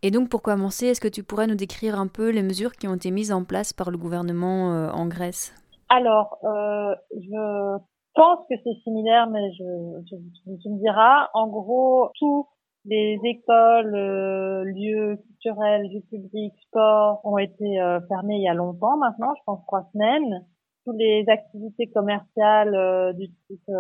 Et 0.03 0.11
donc, 0.11 0.29
pour 0.29 0.43
commencer, 0.43 0.87
est-ce 0.87 1.01
que 1.01 1.09
tu 1.09 1.23
pourrais 1.23 1.47
nous 1.47 1.55
décrire 1.55 1.99
un 1.99 2.07
peu 2.07 2.31
les 2.31 2.43
mesures 2.43 2.73
qui 2.73 2.89
ont 2.89 2.95
été 2.95 3.11
mises 3.11 3.33
en 3.33 3.45
place 3.45 3.73
par 3.73 3.91
le 3.91 3.99
gouvernement 3.99 4.73
euh, 4.73 4.91
en 4.91 5.07
Grèce? 5.07 5.53
Alors, 5.91 6.39
euh, 6.45 6.95
je 7.13 7.79
pense 8.15 8.39
que 8.49 8.55
c'est 8.65 8.81
similaire, 8.85 9.29
mais 9.29 9.53
je, 9.53 9.65
je, 10.11 10.17
tu 10.63 10.69
me 10.71 10.79
diras. 10.79 11.29
En 11.35 11.49
gros, 11.49 12.11
tous 12.19 12.47
les 12.89 13.19
écoles, 13.25 13.95
euh, 13.95 14.65
lieux 14.65 15.17
culturels, 15.17 15.83
lieux 15.93 16.03
publics, 16.11 16.55
sports 16.67 17.21
ont 17.25 17.39
été 17.39 17.81
euh, 17.81 18.01
fermés 18.09 18.37
il 18.37 18.43
y 18.43 18.49
a 18.49 18.55
longtemps 18.55 18.97
maintenant, 18.97 19.35
je 19.37 19.43
pense 19.45 19.61
trois 19.67 19.89
semaines. 19.93 20.47
Toutes 20.85 20.97
les 20.97 21.25
activités 21.29 21.87
commerciales 21.89 22.75
euh, 22.75 23.13
du 23.13 23.29
type 23.47 23.71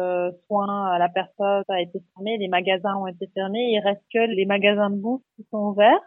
soins 0.46 0.86
à 0.92 0.98
la 0.98 1.08
personne 1.08 1.64
a 1.68 1.80
été 1.80 2.00
fermées, 2.14 2.36
les 2.36 2.48
magasins 2.48 2.96
ont 2.96 3.06
été 3.06 3.26
fermés, 3.34 3.72
il 3.72 3.80
reste 3.80 4.02
que 4.12 4.18
les 4.18 4.44
magasins 4.44 4.90
de 4.90 4.96
bouffe 4.96 5.22
qui 5.36 5.46
sont 5.50 5.70
ouverts. 5.70 6.02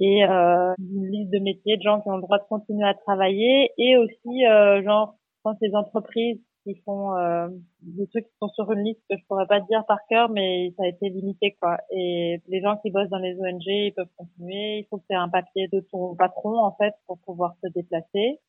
Et 0.00 0.24
une 0.24 1.06
liste 1.06 1.30
de 1.30 1.38
métiers 1.38 1.76
de 1.76 1.82
gens 1.82 2.00
qui 2.00 2.08
ont 2.08 2.16
le 2.16 2.22
droit 2.22 2.38
de 2.38 2.44
continuer 2.48 2.84
à 2.84 2.94
travailler. 2.94 3.70
Et 3.78 3.96
aussi 3.96 4.42
genre 4.84 5.14
je 5.36 5.40
pense 5.44 5.56
les 5.60 5.74
entreprises 5.74 6.40
qui 6.64 6.74
font 6.84 7.14
euh, 7.16 7.48
des 7.82 8.06
trucs 8.08 8.24
qui 8.24 8.36
sont 8.40 8.48
sur 8.48 8.70
une 8.72 8.84
liste 8.84 9.02
que 9.08 9.16
je 9.16 9.24
pourrais 9.26 9.46
pas 9.46 9.60
dire 9.60 9.84
par 9.86 9.98
cœur 10.08 10.30
mais 10.30 10.72
ça 10.76 10.84
a 10.84 10.88
été 10.88 11.10
limité 11.10 11.56
quoi. 11.60 11.78
Et 11.90 12.40
les 12.48 12.60
gens 12.60 12.76
qui 12.78 12.90
bossent 12.90 13.10
dans 13.10 13.18
les 13.18 13.38
ONG 13.38 13.62
ils 13.66 13.92
peuvent 13.94 14.08
continuer. 14.16 14.78
Il 14.78 14.86
faut 14.90 15.00
aies 15.10 15.14
un 15.14 15.28
papier 15.28 15.68
de 15.72 15.80
ton 15.80 16.16
patron 16.16 16.58
en 16.58 16.72
fait 16.72 16.94
pour 17.06 17.18
pouvoir 17.18 17.54
se 17.62 17.68
déplacer. 17.68 18.40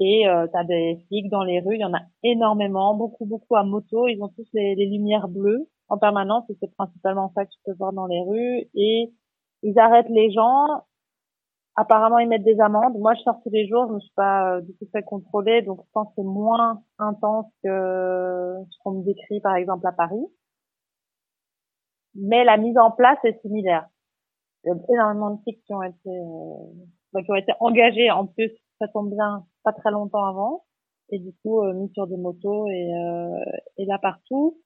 Et 0.00 0.28
euh, 0.28 0.46
tu 0.48 0.56
as 0.56 0.64
des 0.64 0.98
flics 1.08 1.30
dans 1.30 1.42
les 1.42 1.60
rues. 1.60 1.76
Il 1.76 1.80
y 1.80 1.84
en 1.84 1.94
a 1.94 2.02
énormément 2.22 2.94
beaucoup 2.94 3.26
beaucoup 3.26 3.56
à 3.56 3.64
moto. 3.64 4.08
Ils 4.08 4.22
ont 4.22 4.28
tous 4.28 4.48
les, 4.52 4.74
les 4.74 4.86
lumières 4.86 5.28
bleues 5.28 5.68
en 5.88 5.98
permanence 5.98 6.44
et 6.50 6.56
c'est 6.60 6.74
principalement 6.74 7.32
ça 7.34 7.44
que 7.46 7.50
tu 7.50 7.58
peux 7.64 7.74
voir 7.74 7.92
dans 7.92 8.06
les 8.06 8.20
rues. 8.20 8.68
Et 8.74 9.12
ils 9.62 9.78
arrêtent 9.78 10.10
les 10.10 10.30
gens. 10.30 10.66
Apparemment, 11.80 12.18
ils 12.18 12.28
mettent 12.28 12.42
des 12.42 12.58
amendes. 12.58 12.98
Moi, 12.98 13.14
je 13.14 13.20
sors 13.20 13.40
tous 13.44 13.50
les 13.50 13.68
jours. 13.68 13.86
Je 13.88 13.94
me 13.94 14.00
suis 14.00 14.14
pas 14.16 14.56
euh, 14.56 14.60
du 14.62 14.74
tout 14.78 14.88
fait 14.90 15.04
contrôler, 15.04 15.62
donc 15.62 15.78
je 15.86 15.90
pense 15.92 16.08
que 16.08 16.14
c'est 16.16 16.24
moins 16.24 16.82
intense 16.98 17.46
que 17.62 18.56
ce 18.68 18.76
qu'on 18.82 18.94
me 18.94 19.04
décrit, 19.04 19.40
par 19.40 19.54
exemple, 19.54 19.86
à 19.86 19.92
Paris. 19.92 20.26
Mais 22.16 22.42
la 22.42 22.56
mise 22.56 22.76
en 22.78 22.90
place 22.90 23.18
est 23.22 23.40
similaire. 23.42 23.86
Il 24.64 24.70
y 24.70 24.72
a 24.72 24.76
énormément 24.92 25.30
de 25.36 25.40
flics 25.42 25.62
qui 25.64 25.72
ont 25.72 25.84
été, 25.84 26.08
euh, 26.08 27.22
qui 27.22 27.30
ont 27.30 27.36
été 27.36 27.52
engagés. 27.60 28.10
En 28.10 28.26
plus, 28.26 28.50
ça 28.80 28.88
tombe 28.88 29.14
bien, 29.14 29.44
pas 29.62 29.72
très 29.72 29.92
longtemps 29.92 30.24
avant, 30.24 30.64
et 31.10 31.20
du 31.20 31.32
coup 31.42 31.62
euh, 31.62 31.74
mis 31.74 31.92
sur 31.92 32.08
des 32.08 32.16
motos 32.16 32.66
et, 32.66 32.92
euh, 32.92 33.38
et 33.76 33.86
là 33.86 33.98
partout. 34.02 34.58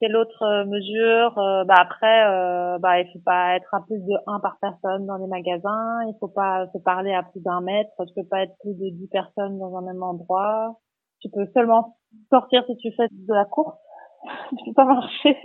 Quelle 0.00 0.16
autre 0.16 0.42
euh, 0.42 0.64
mesure 0.64 1.38
euh, 1.38 1.64
Bah 1.64 1.76
après, 1.78 2.26
euh, 2.26 2.78
bah 2.78 3.00
il 3.00 3.10
faut 3.12 3.22
pas 3.24 3.56
être 3.56 3.72
à 3.74 3.80
plus 3.80 4.00
de 4.00 4.14
1 4.26 4.40
par 4.40 4.58
personne 4.60 5.06
dans 5.06 5.16
les 5.16 5.28
magasins. 5.28 6.02
Il 6.08 6.16
faut 6.18 6.28
pas 6.28 6.66
se 6.72 6.78
parler 6.78 7.12
à 7.14 7.22
plus 7.22 7.40
d'un 7.40 7.60
mètre. 7.60 7.92
Tu 8.06 8.14
peux 8.14 8.26
pas 8.26 8.42
être 8.42 8.54
plus 8.60 8.74
de 8.74 8.90
10 8.90 9.08
personnes 9.08 9.58
dans 9.58 9.76
un 9.76 9.82
même 9.82 10.02
endroit. 10.02 10.80
Tu 11.20 11.30
peux 11.30 11.46
seulement 11.54 11.96
sortir 12.30 12.64
si 12.66 12.76
tu 12.76 12.92
fais 12.96 13.06
de 13.10 13.32
la 13.32 13.44
course. 13.44 13.78
tu 14.58 14.64
peux 14.66 14.74
pas 14.74 14.84
marcher. 14.84 15.38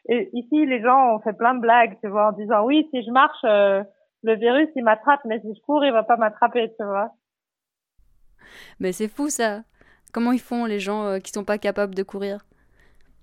Et 0.10 0.30
ici, 0.34 0.66
les 0.66 0.82
gens 0.82 1.16
ont 1.16 1.20
fait 1.20 1.34
plein 1.34 1.54
de 1.54 1.60
blagues, 1.60 1.98
tu 2.02 2.10
vois, 2.10 2.30
en 2.30 2.32
disant 2.32 2.64
oui, 2.66 2.88
si 2.92 3.04
je 3.04 3.12
marche, 3.12 3.44
euh, 3.44 3.84
le 4.24 4.36
virus 4.36 4.68
il 4.76 4.84
m'attrape, 4.84 5.22
mais 5.26 5.40
si 5.42 5.54
je 5.54 5.62
cours, 5.62 5.86
il 5.86 5.92
va 5.92 6.04
pas 6.04 6.18
m'attraper, 6.18 6.74
tu 6.78 6.84
vois. 6.84 7.12
Mais 8.80 8.92
c'est 8.92 9.08
fou 9.08 9.30
ça. 9.30 9.62
Comment 10.12 10.32
ils 10.32 10.40
font 10.40 10.66
les 10.66 10.80
gens 10.80 11.06
euh, 11.06 11.20
qui 11.20 11.32
sont 11.32 11.44
pas 11.44 11.58
capables 11.58 11.96
de 11.96 12.04
courir? 12.04 12.46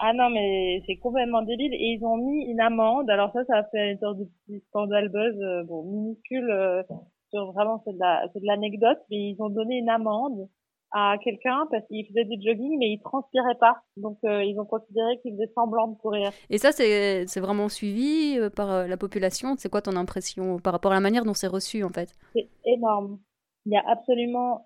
Ah 0.01 0.13
non, 0.15 0.31
mais 0.31 0.83
c'est 0.87 0.97
complètement 0.97 1.43
débile. 1.43 1.75
Et 1.75 1.97
ils 1.99 2.05
ont 2.05 2.17
mis 2.17 2.45
une 2.45 2.61
amende. 2.61 3.11
Alors 3.11 3.33
ça, 3.33 3.45
ça 3.47 3.57
a 3.57 3.65
fait 3.65 3.93
une 3.93 3.99
sorte 3.99 4.19
de 4.19 4.29
petit 4.47 4.63
scandale 4.69 5.09
buzz, 5.09 5.35
euh, 5.41 5.65
bon, 5.65 5.83
minuscule, 5.83 6.49
euh, 6.51 6.83
sur 7.31 7.53
vraiment, 7.53 7.83
c'est 7.85 7.93
de 7.93 7.99
la, 7.99 8.27
l'anecdote, 8.43 8.99
mais 9.11 9.31
ils 9.31 9.37
ont 9.41 9.51
donné 9.51 9.79
une 9.79 9.89
amende 9.89 10.49
à 10.93 11.17
quelqu'un 11.23 11.67
parce 11.71 11.87
qu'il 11.89 12.07
faisait 12.07 12.25
du 12.25 12.41
jogging, 12.41 12.79
mais 12.79 12.93
il 12.93 13.01
transpirait 13.01 13.57
pas. 13.61 13.83
Donc, 13.97 14.19
euh, 14.25 14.43
ils 14.43 14.59
ont 14.59 14.65
considéré 14.65 15.19
qu'il 15.21 15.33
faisait 15.33 15.51
semblant 15.55 15.89
de 15.89 15.99
courir. 15.99 16.31
Et 16.49 16.59
ça, 16.59 16.73
c'est 16.73 17.41
vraiment 17.41 17.69
suivi 17.69 18.39
par 18.57 18.87
la 18.87 18.97
population? 18.97 19.57
C'est 19.59 19.69
quoi 19.69 19.83
ton 19.83 19.97
impression 19.97 20.59
par 20.59 20.73
rapport 20.73 20.93
à 20.93 20.95
la 20.95 21.01
manière 21.01 21.25
dont 21.25 21.35
c'est 21.35 21.49
reçu 21.49 21.85
en 21.85 21.91
fait? 21.91 22.15
C'est 22.35 22.49
énorme. 22.65 23.19
Il 23.67 23.73
y 23.73 23.77
a 23.77 23.83
absolument 23.87 24.65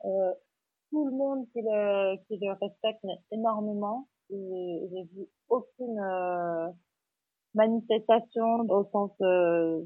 tout 0.92 1.06
le 1.06 1.16
monde 1.16 1.46
qui 1.52 1.62
le, 1.62 2.16
qui 2.28 2.38
le 2.40 2.52
respecte 2.52 3.04
énormément. 3.32 4.06
J'ai 4.30 5.02
vu 5.14 5.26
aucune 5.48 5.98
euh, 5.98 6.68
manifestation 7.54 8.60
au 8.68 8.84
sens 8.92 9.10
euh, 9.22 9.80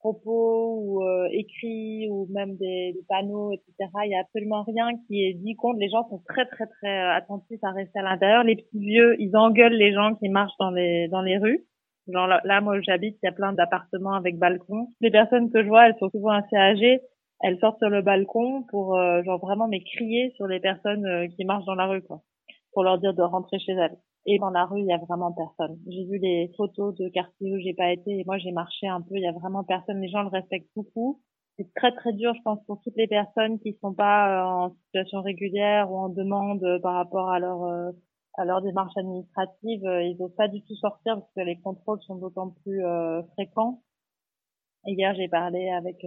propos 0.00 0.80
ou 0.80 1.04
euh, 1.04 1.28
écrit 1.30 2.08
ou 2.10 2.26
même 2.30 2.56
des, 2.56 2.92
des 2.94 3.04
panneaux, 3.08 3.52
etc. 3.52 3.90
Il 4.04 4.10
y 4.10 4.14
a 4.14 4.20
absolument 4.20 4.64
rien 4.64 4.88
qui 5.06 5.24
est 5.24 5.34
dit 5.34 5.54
contre. 5.54 5.78
Les 5.78 5.88
gens 5.88 6.08
sont 6.08 6.22
très 6.28 6.46
très 6.46 6.66
très 6.66 6.98
euh, 6.98 7.16
attentifs 7.16 7.62
à 7.62 7.70
rester 7.70 7.98
à 8.00 8.02
l'intérieur. 8.02 8.42
Les 8.44 8.56
petits 8.56 8.80
vieux, 8.80 9.16
ils 9.20 9.36
engueulent 9.36 9.74
les 9.74 9.92
gens 9.92 10.14
qui 10.16 10.28
marchent 10.28 10.58
dans 10.58 10.70
les 10.70 11.08
dans 11.08 11.22
les 11.22 11.38
rues. 11.38 11.64
Genre 12.08 12.26
là, 12.26 12.40
là, 12.44 12.60
moi 12.60 12.80
j'habite, 12.80 13.18
il 13.22 13.26
y 13.26 13.28
a 13.28 13.32
plein 13.32 13.52
d'appartements 13.52 14.14
avec 14.14 14.36
balcon. 14.36 14.88
Les 15.00 15.10
personnes 15.10 15.50
que 15.50 15.62
je 15.62 15.68
vois, 15.68 15.86
elles 15.86 15.96
sont 16.00 16.10
souvent 16.10 16.30
assez 16.30 16.56
âgées. 16.56 17.00
Elles 17.42 17.58
sortent 17.58 17.78
sur 17.78 17.88
le 17.88 18.02
balcon 18.02 18.64
pour 18.70 18.96
euh, 18.96 19.22
genre 19.22 19.40
vraiment 19.40 19.68
mais 19.68 19.82
crier 19.82 20.32
sur 20.36 20.46
les 20.46 20.60
personnes 20.60 21.06
euh, 21.06 21.26
qui 21.28 21.44
marchent 21.44 21.64
dans 21.64 21.74
la 21.74 21.86
rue 21.86 22.02
quoi, 22.02 22.22
pour 22.72 22.82
leur 22.82 22.98
dire 22.98 23.14
de 23.14 23.22
rentrer 23.22 23.58
chez 23.58 23.72
elles. 23.72 23.96
Et 24.26 24.38
dans 24.38 24.50
la 24.50 24.66
rue, 24.66 24.80
il 24.80 24.86
y 24.86 24.92
a 24.92 24.98
vraiment 24.98 25.32
personne. 25.32 25.78
J'ai 25.88 26.04
vu 26.04 26.18
les 26.18 26.52
photos 26.56 26.94
de 26.94 27.08
quartiers 27.08 27.52
où 27.54 27.58
j'ai 27.58 27.72
pas 27.72 27.90
été 27.92 28.20
et 28.20 28.24
moi 28.26 28.36
j'ai 28.38 28.52
marché 28.52 28.86
un 28.86 29.00
peu, 29.00 29.16
il 29.16 29.22
y 29.22 29.26
a 29.26 29.32
vraiment 29.32 29.64
personne. 29.64 30.00
Les 30.00 30.08
gens 30.08 30.22
le 30.22 30.28
respectent 30.28 30.70
beaucoup. 30.76 31.20
C'est 31.56 31.72
très 31.74 31.92
très 31.92 32.12
dur, 32.12 32.32
je 32.34 32.42
pense, 32.42 32.62
pour 32.66 32.80
toutes 32.82 32.96
les 32.96 33.06
personnes 33.06 33.58
qui 33.60 33.76
sont 33.80 33.94
pas 33.94 34.42
euh, 34.42 34.46
en 34.46 34.70
situation 34.84 35.20
régulière 35.22 35.90
ou 35.90 35.96
en 35.98 36.08
demande 36.08 36.62
euh, 36.64 36.78
par 36.80 36.94
rapport 36.94 37.30
à 37.30 37.38
leur 37.38 37.64
euh, 37.64 37.90
à 38.34 38.44
leur 38.44 38.62
démarche 38.62 38.96
administrative. 38.96 39.84
Euh, 39.84 40.02
Ils 40.02 40.16
n'osent 40.18 40.34
pas 40.36 40.48
du 40.48 40.62
tout 40.62 40.74
sortir 40.76 41.16
parce 41.16 41.32
que 41.34 41.40
les 41.40 41.58
contrôles 41.60 42.00
sont 42.02 42.16
d'autant 42.16 42.54
plus 42.62 42.82
fréquents. 43.34 43.82
Et 44.86 44.92
hier, 44.92 45.14
j'ai 45.14 45.28
parlé 45.28 45.68
avec 45.70 45.98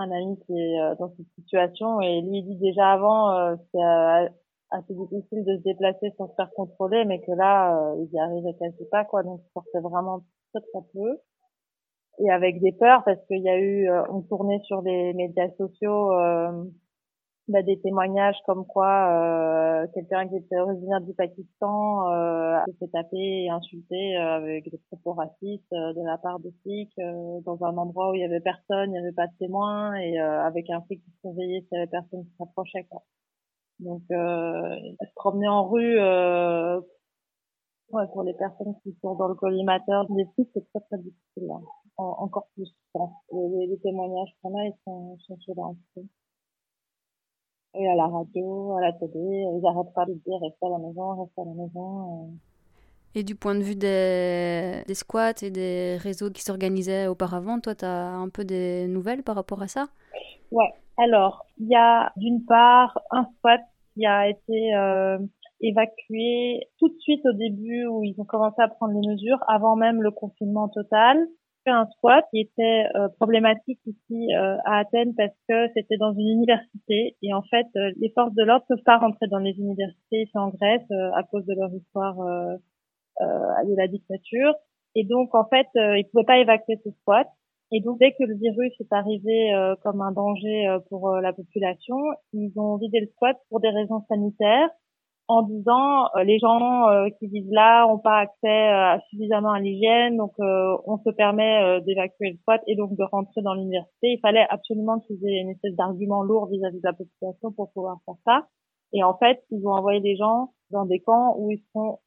un 0.00 0.10
ami 0.10 0.38
qui 0.46 0.52
est 0.52 0.80
euh, 0.80 0.94
dans 0.98 1.10
cette 1.16 1.28
situation 1.38 2.00
et 2.00 2.22
lui 2.22 2.42
dit 2.42 2.56
déjà 2.56 2.92
avant 2.92 3.30
euh, 3.32 3.56
c'est 3.70 3.82
euh, 3.82 4.28
assez 4.70 4.94
difficile 4.94 5.44
de 5.44 5.56
se 5.58 5.62
déplacer 5.62 6.12
sans 6.16 6.28
se 6.28 6.34
faire 6.34 6.50
contrôler 6.56 7.04
mais 7.04 7.20
que 7.20 7.32
là 7.32 7.94
il 7.98 8.08
y 8.12 8.18
arrivait 8.18 8.54
quasi 8.58 8.84
pas 8.90 9.04
quoi. 9.04 9.22
Donc 9.22 9.40
il 9.44 9.52
sortait 9.52 9.80
vraiment 9.80 10.20
très 10.52 10.62
très 10.62 10.86
peu. 10.92 11.18
Et 12.22 12.30
avec 12.30 12.60
des 12.60 12.72
peurs 12.72 13.02
parce 13.04 13.24
qu'il 13.26 13.42
y 13.42 13.48
a 13.48 13.58
eu 13.58 13.88
on 14.10 14.22
tournait 14.22 14.60
sur 14.64 14.82
les 14.82 15.12
médias 15.14 15.50
sociaux 15.56 16.10
bah, 17.50 17.62
des 17.62 17.80
témoignages 17.80 18.36
comme 18.46 18.64
quoi 18.64 19.10
euh, 19.10 19.86
quelqu'un 19.92 20.28
qui 20.28 20.36
était 20.36 20.58
originaire 20.58 21.00
du 21.00 21.12
Pakistan 21.14 22.08
euh, 22.08 22.60
s'est 22.78 22.88
taper 22.88 23.44
et 23.44 23.50
insulter 23.50 24.16
euh, 24.16 24.36
avec 24.36 24.70
des 24.70 24.78
propos 24.86 25.14
racistes 25.14 25.72
euh, 25.72 25.92
de 25.92 26.06
la 26.06 26.16
part 26.18 26.38
de 26.38 26.52
flics 26.62 26.96
euh, 27.00 27.40
dans 27.44 27.62
un 27.64 27.76
endroit 27.76 28.10
où 28.10 28.14
il 28.14 28.20
y 28.20 28.24
avait 28.24 28.40
personne, 28.40 28.90
il 28.90 28.92
n'y 28.92 28.98
avait 28.98 29.12
pas 29.12 29.26
de 29.26 29.32
témoins 29.38 29.96
et 29.96 30.18
avec 30.18 30.70
un 30.70 30.80
flic 30.82 31.02
qui 31.04 31.10
surveillait 31.22 31.62
s'il 31.62 31.72
y 31.72 31.80
avait 31.80 31.90
personne 31.90 32.24
qui 32.24 32.32
s'approchait. 32.38 32.84
Quoi. 32.84 33.02
Donc 33.80 34.02
se 34.08 35.14
promener 35.16 35.48
en 35.48 35.68
rue 35.68 35.98
ouais, 35.98 38.06
pour 38.12 38.22
les 38.22 38.34
personnes 38.34 38.76
qui 38.82 38.96
sont 39.02 39.16
dans 39.16 39.28
le 39.28 39.34
collimateur 39.34 40.06
des 40.10 40.26
flics, 40.34 40.50
c'est 40.54 40.68
très 40.70 40.80
très 40.80 40.98
difficile. 40.98 41.48
Là. 41.48 41.56
encore 41.98 42.46
plus, 42.54 42.66
je 42.66 42.72
pense. 42.92 43.10
Les, 43.32 43.78
témoignages 43.82 44.30
qu'on 44.40 44.56
a, 44.56 44.66
ils 44.66 44.74
sont, 44.84 45.18
sont 45.26 45.36
et 47.74 47.88
à 47.88 47.94
la 47.94 48.06
radio, 48.06 48.76
à 48.76 48.80
la 48.80 48.92
télé, 48.92 49.12
ils 49.14 49.60
n'arrêtent 49.62 49.94
pas 49.94 50.04
de 50.04 50.14
dire 50.14 50.38
restez 50.40 50.66
à 50.66 50.70
la 50.70 50.78
maison, 50.78 51.22
restez 51.22 51.40
à 51.40 51.44
la 51.44 51.54
maison. 51.54 52.24
Euh. 52.24 52.28
Et 53.14 53.22
du 53.22 53.34
point 53.34 53.54
de 53.54 53.62
vue 53.62 53.74
des, 53.74 54.84
des 54.86 54.94
squats 54.94 55.42
et 55.42 55.50
des 55.50 55.96
réseaux 55.96 56.30
qui 56.30 56.42
s'organisaient 56.42 57.06
auparavant, 57.08 57.58
toi, 57.58 57.74
tu 57.74 57.84
as 57.84 58.08
un 58.08 58.28
peu 58.28 58.44
des 58.44 58.86
nouvelles 58.86 59.22
par 59.22 59.34
rapport 59.34 59.62
à 59.62 59.68
ça? 59.68 59.88
Ouais. 60.52 60.72
Alors, 60.96 61.46
il 61.58 61.68
y 61.68 61.76
a 61.76 62.12
d'une 62.16 62.44
part 62.44 63.00
un 63.10 63.24
squat 63.36 63.60
qui 63.94 64.06
a 64.06 64.28
été 64.28 64.74
euh, 64.74 65.18
évacué 65.60 66.68
tout 66.78 66.88
de 66.88 66.98
suite 67.00 67.24
au 67.26 67.32
début 67.32 67.86
où 67.86 68.04
ils 68.04 68.14
ont 68.18 68.24
commencé 68.24 68.60
à 68.60 68.68
prendre 68.68 68.92
les 68.92 69.08
mesures, 69.08 69.38
avant 69.48 69.76
même 69.76 70.02
le 70.02 70.10
confinement 70.10 70.68
total 70.68 71.26
un 71.66 71.86
squat 71.96 72.24
qui 72.32 72.40
était 72.40 72.86
euh, 72.94 73.08
problématique 73.16 73.80
ici 73.86 74.34
euh, 74.34 74.56
à 74.64 74.78
Athènes 74.78 75.14
parce 75.14 75.34
que 75.48 75.68
c'était 75.74 75.98
dans 75.98 76.12
une 76.12 76.28
université 76.28 77.16
et 77.22 77.34
en 77.34 77.42
fait 77.42 77.66
euh, 77.76 77.90
les 78.00 78.10
forces 78.14 78.34
de 78.34 78.44
l'ordre 78.44 78.64
peuvent 78.68 78.82
pas 78.84 78.98
rentrer 78.98 79.26
dans 79.28 79.38
les 79.38 79.52
universités 79.52 80.22
ici 80.22 80.38
en 80.38 80.48
Grèce 80.48 80.90
à 81.14 81.22
cause 81.24 81.44
de 81.46 81.54
leur 81.54 81.72
histoire 81.74 82.16
de 83.20 83.76
la 83.76 83.88
dictature. 83.88 84.54
Et 84.94 85.04
donc 85.04 85.34
en 85.34 85.44
fait 85.44 85.66
ils 85.74 86.06
pouvaient 86.10 86.24
pas 86.24 86.38
évacuer 86.38 86.78
ce 86.84 86.90
squat. 86.90 87.28
Et 87.72 87.80
donc 87.80 87.98
dès 88.00 88.12
que 88.12 88.24
le 88.24 88.34
virus 88.34 88.72
est 88.80 88.92
arrivé 88.92 89.52
comme 89.82 90.00
un 90.00 90.12
danger 90.12 90.78
pour 90.88 91.10
la 91.10 91.32
population 91.32 91.96
ils 92.32 92.52
ont 92.56 92.76
vidé 92.76 93.00
le 93.00 93.06
squat 93.08 93.36
pour 93.48 93.60
des 93.60 93.70
raisons 93.70 94.02
sanitaires 94.08 94.70
en 95.30 95.42
disant 95.42 96.06
euh, 96.16 96.24
les 96.24 96.40
gens 96.40 96.88
euh, 96.88 97.08
qui 97.18 97.28
vivent 97.28 97.52
là 97.52 97.86
ont 97.86 98.00
pas 98.00 98.18
accès 98.18 98.48
euh, 98.48 98.98
suffisamment 99.10 99.52
à 99.52 99.60
l'hygiène, 99.60 100.16
donc 100.16 100.32
on 100.40 100.98
se 100.98 101.10
permet 101.10 101.80
d'évacuer 101.82 102.30
le 102.30 102.36
squat 102.38 102.60
et 102.66 102.74
donc 102.74 102.96
de 102.96 103.04
rentrer 103.04 103.40
dans 103.42 103.54
l'université. 103.54 104.08
Il 104.08 104.18
fallait 104.20 104.46
absolument 104.50 104.98
qu'ils 104.98 105.24
aient 105.24 105.40
une 105.40 105.50
espèce 105.50 105.76
d'argument 105.76 106.22
lourd 106.22 106.48
vis-à-vis 106.50 106.80
de 106.80 106.86
la 106.86 106.94
population 106.94 107.52
pour 107.52 107.70
pouvoir 107.72 107.98
faire 108.04 108.16
ça. 108.26 108.46
Et 108.92 109.04
en 109.04 109.16
fait, 109.16 109.40
ils 109.50 109.64
ont 109.66 109.72
envoyé 109.72 110.00
des 110.00 110.16
gens 110.16 110.52
dans 110.70 110.84
des 110.84 110.98
camps 110.98 111.36
où 111.38 111.52
ils 111.52 111.62
sont 111.72 112.00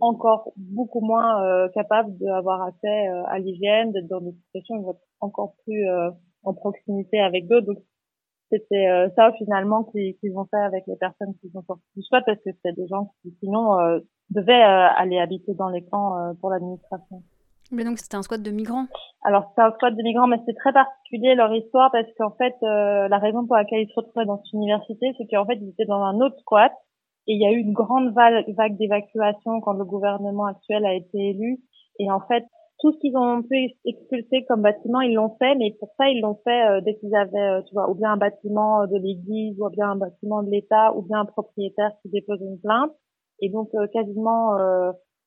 encore 0.00 0.50
beaucoup 0.56 1.00
moins 1.00 1.68
capables 1.72 2.18
d'avoir 2.18 2.62
accès 2.62 3.06
à 3.28 3.38
l'hygiène, 3.38 3.92
d'être 3.92 4.08
dans 4.08 4.20
des 4.20 4.32
situations 4.32 4.76
où 4.76 4.80
ils 4.80 4.84
vont 4.84 4.90
être 4.90 5.06
encore 5.20 5.54
plus 5.64 5.86
en 6.42 6.52
proximité 6.52 7.20
avec 7.20 7.46
d'autres. 7.46 7.80
C'était 8.50 8.88
euh, 8.88 9.08
ça 9.16 9.32
finalement 9.38 9.84
qu'ils 9.84 10.38
ont 10.38 10.46
fait 10.50 10.60
avec 10.60 10.84
les 10.86 10.96
personnes 10.96 11.34
qui 11.40 11.50
sont 11.50 11.62
sorties 11.62 11.82
du 11.96 12.02
squat 12.02 12.22
parce 12.24 12.38
que 12.38 12.50
c'était 12.52 12.72
des 12.72 12.86
gens 12.86 13.12
qui 13.22 13.34
sinon 13.40 13.78
euh, 13.78 14.00
devaient 14.30 14.62
euh, 14.62 14.88
aller 14.96 15.18
habiter 15.18 15.54
dans 15.54 15.68
les 15.68 15.84
camps 15.84 16.34
pour 16.40 16.50
l'administration. 16.50 17.22
Mais 17.72 17.82
donc 17.82 17.98
c'était 17.98 18.16
un 18.16 18.22
squat 18.22 18.40
de 18.40 18.50
migrants? 18.52 18.86
Alors 19.24 19.46
c'était 19.48 19.62
un 19.62 19.72
squat 19.72 19.94
de 19.94 20.02
migrants, 20.02 20.28
mais 20.28 20.38
c'était 20.38 20.54
très 20.54 20.72
particulier 20.72 21.34
leur 21.34 21.52
histoire 21.52 21.90
parce 21.90 22.06
qu'en 22.16 22.30
fait 22.30 22.54
la 22.62 23.18
raison 23.18 23.46
pour 23.46 23.56
laquelle 23.56 23.80
ils 23.80 23.88
se 23.88 23.94
retrouvaient 23.96 24.26
dans 24.26 24.36
cette 24.36 24.52
université, 24.52 25.12
c'est 25.18 25.26
qu'en 25.26 25.46
fait 25.46 25.58
ils 25.60 25.70
étaient 25.70 25.86
dans 25.86 26.02
un 26.02 26.20
autre 26.20 26.38
squat 26.40 26.72
et 27.26 27.32
il 27.32 27.42
y 27.42 27.46
a 27.46 27.50
eu 27.50 27.58
une 27.58 27.72
grande 27.72 28.14
vague, 28.14 28.44
vague 28.56 28.76
d'évacuation 28.76 29.60
quand 29.60 29.72
le 29.72 29.84
gouvernement 29.84 30.46
actuel 30.46 30.86
a 30.86 30.94
été 30.94 31.30
élu 31.30 31.58
et 31.98 32.08
en 32.12 32.20
fait 32.20 32.44
tout 32.78 32.92
ce 32.92 32.98
qu'ils 32.98 33.16
ont 33.16 33.42
pu 33.42 33.70
expulser 33.84 34.44
comme 34.46 34.62
bâtiment, 34.62 35.00
ils 35.00 35.14
l'ont 35.14 35.34
fait, 35.38 35.54
mais 35.54 35.74
pour 35.78 35.88
ça, 35.96 36.08
ils 36.08 36.20
l'ont 36.20 36.38
fait 36.44 36.68
euh, 36.68 36.80
dès 36.82 36.96
qu'ils 36.96 37.14
avaient, 37.14 37.38
euh, 37.38 37.62
tu 37.62 37.74
vois, 37.74 37.90
ou 37.90 37.94
bien 37.94 38.12
un 38.12 38.16
bâtiment 38.16 38.86
de 38.86 38.98
l'église, 38.98 39.58
ou 39.60 39.68
bien 39.70 39.90
un 39.90 39.96
bâtiment 39.96 40.42
de 40.42 40.50
l'État, 40.50 40.94
ou 40.94 41.02
bien 41.02 41.20
un 41.20 41.24
propriétaire 41.24 41.92
qui 42.02 42.10
dépose 42.10 42.40
une 42.40 42.60
plainte. 42.60 42.92
Et 43.40 43.48
donc, 43.50 43.68
euh, 43.74 43.86
quasiment 43.92 44.56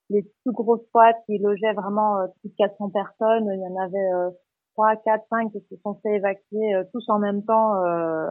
les 0.10 0.24
plus 0.44 0.54
gros 0.54 0.78
squats 0.78 1.14
qui 1.26 1.38
logeaient 1.38 1.74
vraiment 1.74 2.16
plus 2.42 2.50
de 2.50 2.56
400 2.58 2.90
personnes, 2.90 3.48
il 3.54 3.60
y 3.60 3.68
en 3.68 3.78
avait 3.78 4.34
trois, 4.74 4.96
quatre, 4.96 5.24
cinq 5.30 5.52
qui 5.52 5.60
se 5.70 5.76
sont 5.84 6.00
fait 6.02 6.16
évacuer 6.16 6.82
tous 6.92 7.08
en 7.10 7.20
même 7.20 7.44
temps 7.46 7.74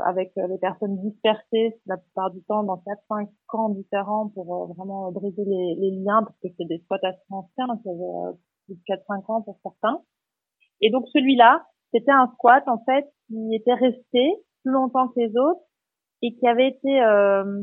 avec 0.05 0.33
les 0.35 0.59
personnes 0.59 0.99
dispersées 0.99 1.79
la 1.87 1.97
plupart 1.97 2.33
du 2.33 2.43
temps 2.43 2.65
dans 2.65 2.79
quatre, 2.79 3.03
cinq 3.09 3.29
camps 3.47 3.69
différents 3.69 4.29
pour 4.35 4.75
vraiment 4.75 5.13
briser 5.13 5.45
les, 5.45 5.77
les, 5.77 5.91
liens 6.03 6.25
parce 6.25 6.37
que 6.43 6.49
c'est 6.59 6.67
des 6.67 6.79
squats 6.79 6.99
anciens 7.31 7.79
qui 7.85 7.89
avaient 7.91 8.35
de 8.69 8.77
4-5 8.87 9.33
ans 9.33 9.43
pour 9.43 9.59
certains. 9.63 10.03
Et 10.81 10.91
donc 10.91 11.07
celui-là, 11.13 11.65
c'était 11.93 12.13
un 12.13 12.29
squat 12.35 12.63
en 12.67 12.83
fait 12.85 13.07
qui 13.27 13.55
était 13.55 13.75
resté 13.75 14.35
plus 14.63 14.73
longtemps 14.73 15.09
que 15.09 15.21
les 15.21 15.37
autres 15.37 15.61
et 16.23 16.35
qui 16.35 16.47
avait 16.47 16.69
été 16.69 17.03
euh, 17.03 17.63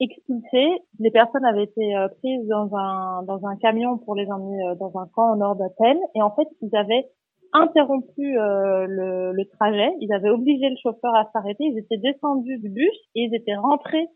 expulsé. 0.00 0.82
Les 0.98 1.10
personnes 1.10 1.44
avaient 1.44 1.64
été 1.64 1.96
euh, 1.96 2.08
prises 2.08 2.46
dans 2.48 2.74
un 2.76 3.22
dans 3.22 3.44
un 3.46 3.56
camion 3.56 3.98
pour 3.98 4.14
les 4.14 4.26
emmener 4.26 4.68
euh, 4.68 4.74
dans 4.76 4.92
un 4.98 5.06
camp 5.14 5.32
au 5.32 5.36
nord 5.36 5.56
d'Athènes 5.56 6.00
et 6.14 6.22
en 6.22 6.34
fait 6.34 6.48
ils 6.60 6.74
avaient 6.76 7.06
interrompu 7.52 8.38
euh, 8.38 8.86
le, 8.88 9.32
le, 9.32 9.44
trajet. 9.56 9.90
Ils 10.00 10.12
avaient 10.12 10.30
obligé 10.30 10.68
le 10.68 10.76
chauffeur 10.82 11.14
à 11.14 11.30
s'arrêter. 11.32 11.64
Ils 11.64 11.78
étaient 11.78 11.96
descendus 11.96 12.58
du 12.58 12.68
bus 12.68 12.94
et 13.14 13.22
ils 13.22 13.34
étaient 13.34 13.56
rentrés 13.56 14.08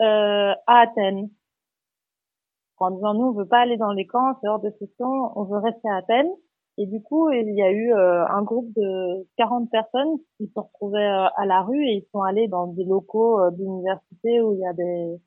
à 0.00 0.56
Athènes 0.66 1.28
en 2.82 2.90
disant 2.90 3.14
nous 3.14 3.26
on 3.26 3.32
veut 3.32 3.48
pas 3.48 3.60
aller 3.60 3.76
dans 3.76 3.92
les 3.92 4.06
camps, 4.06 4.36
c'est 4.40 4.48
hors 4.48 4.60
de 4.60 4.70
question, 4.70 5.06
on 5.36 5.44
veut 5.44 5.58
rester 5.58 5.88
à 5.88 5.96
Athènes. 5.96 6.32
Et 6.78 6.86
du 6.86 7.02
coup, 7.02 7.30
il 7.30 7.54
y 7.54 7.62
a 7.62 7.70
eu 7.70 7.92
euh, 7.92 8.24
un 8.26 8.42
groupe 8.42 8.72
de 8.74 9.26
40 9.36 9.70
personnes 9.70 10.16
qui 10.38 10.46
se 10.46 10.58
retrouvaient 10.58 11.00
euh, 11.00 11.28
à 11.36 11.44
la 11.44 11.62
rue 11.62 11.84
et 11.84 11.96
ils 11.96 12.06
sont 12.12 12.22
allés 12.22 12.48
dans 12.48 12.66
des 12.66 12.84
locaux 12.84 13.40
euh, 13.40 13.50
d'université 13.50 14.40
où 14.40 14.54
il 14.54 14.60
y 14.60 14.66
a 14.66 14.72
des, 14.72 15.20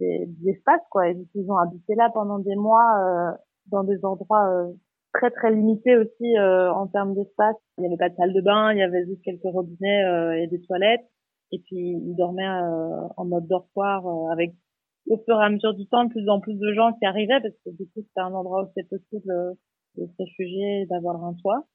des, 0.00 0.50
espaces 0.50 0.82
quoi. 0.90 1.08
Ils 1.08 1.50
ont 1.50 1.56
habité 1.56 1.94
là 1.94 2.10
pendant 2.12 2.40
des 2.40 2.56
mois 2.56 3.36
dans 3.66 3.84
des 3.84 4.04
endroits 4.04 4.66
très 5.12 5.30
très 5.30 5.52
limités 5.52 5.96
aussi 5.96 6.38
en 6.38 6.86
termes 6.88 7.14
d'espace. 7.14 7.56
Il 7.78 7.84
y 7.84 7.86
avait 7.86 7.96
pas 7.96 8.08
de 8.08 8.16
salle 8.16 8.32
de 8.32 8.40
bain, 8.40 8.72
il 8.72 8.78
y 8.78 8.82
avait 8.82 9.04
juste 9.06 9.22
quelques 9.22 9.42
robinets 9.44 10.42
et 10.42 10.48
des 10.48 10.60
toilettes. 10.62 11.08
Et 11.52 11.60
puis 11.60 11.78
ils 11.78 12.16
dormaient 12.16 12.48
en 12.48 13.24
mode 13.24 13.46
dortoir 13.46 14.04
avec 14.32 14.54
au 15.12 15.22
fur 15.24 15.40
et 15.40 15.44
à 15.44 15.50
mesure 15.50 15.74
du 15.74 15.86
temps, 15.86 16.04
de 16.04 16.10
plus 16.10 16.28
en 16.28 16.40
plus 16.40 16.54
de 16.54 16.72
gens 16.72 16.92
qui 16.94 17.04
arrivaient, 17.06 17.40
parce 17.40 17.54
que 17.64 17.70
du 17.70 17.88
coup, 17.90 18.00
c'était 18.00 18.20
un 18.20 18.32
endroit 18.32 18.64
où 18.64 18.66
c'était 18.74 18.88
possible 18.88 19.30
euh, 19.30 19.52
de 19.96 20.06
se 20.06 20.12
réfugier 20.18 20.86
d'avoir 20.86 21.24
un 21.24 21.34
toit. 21.34 21.66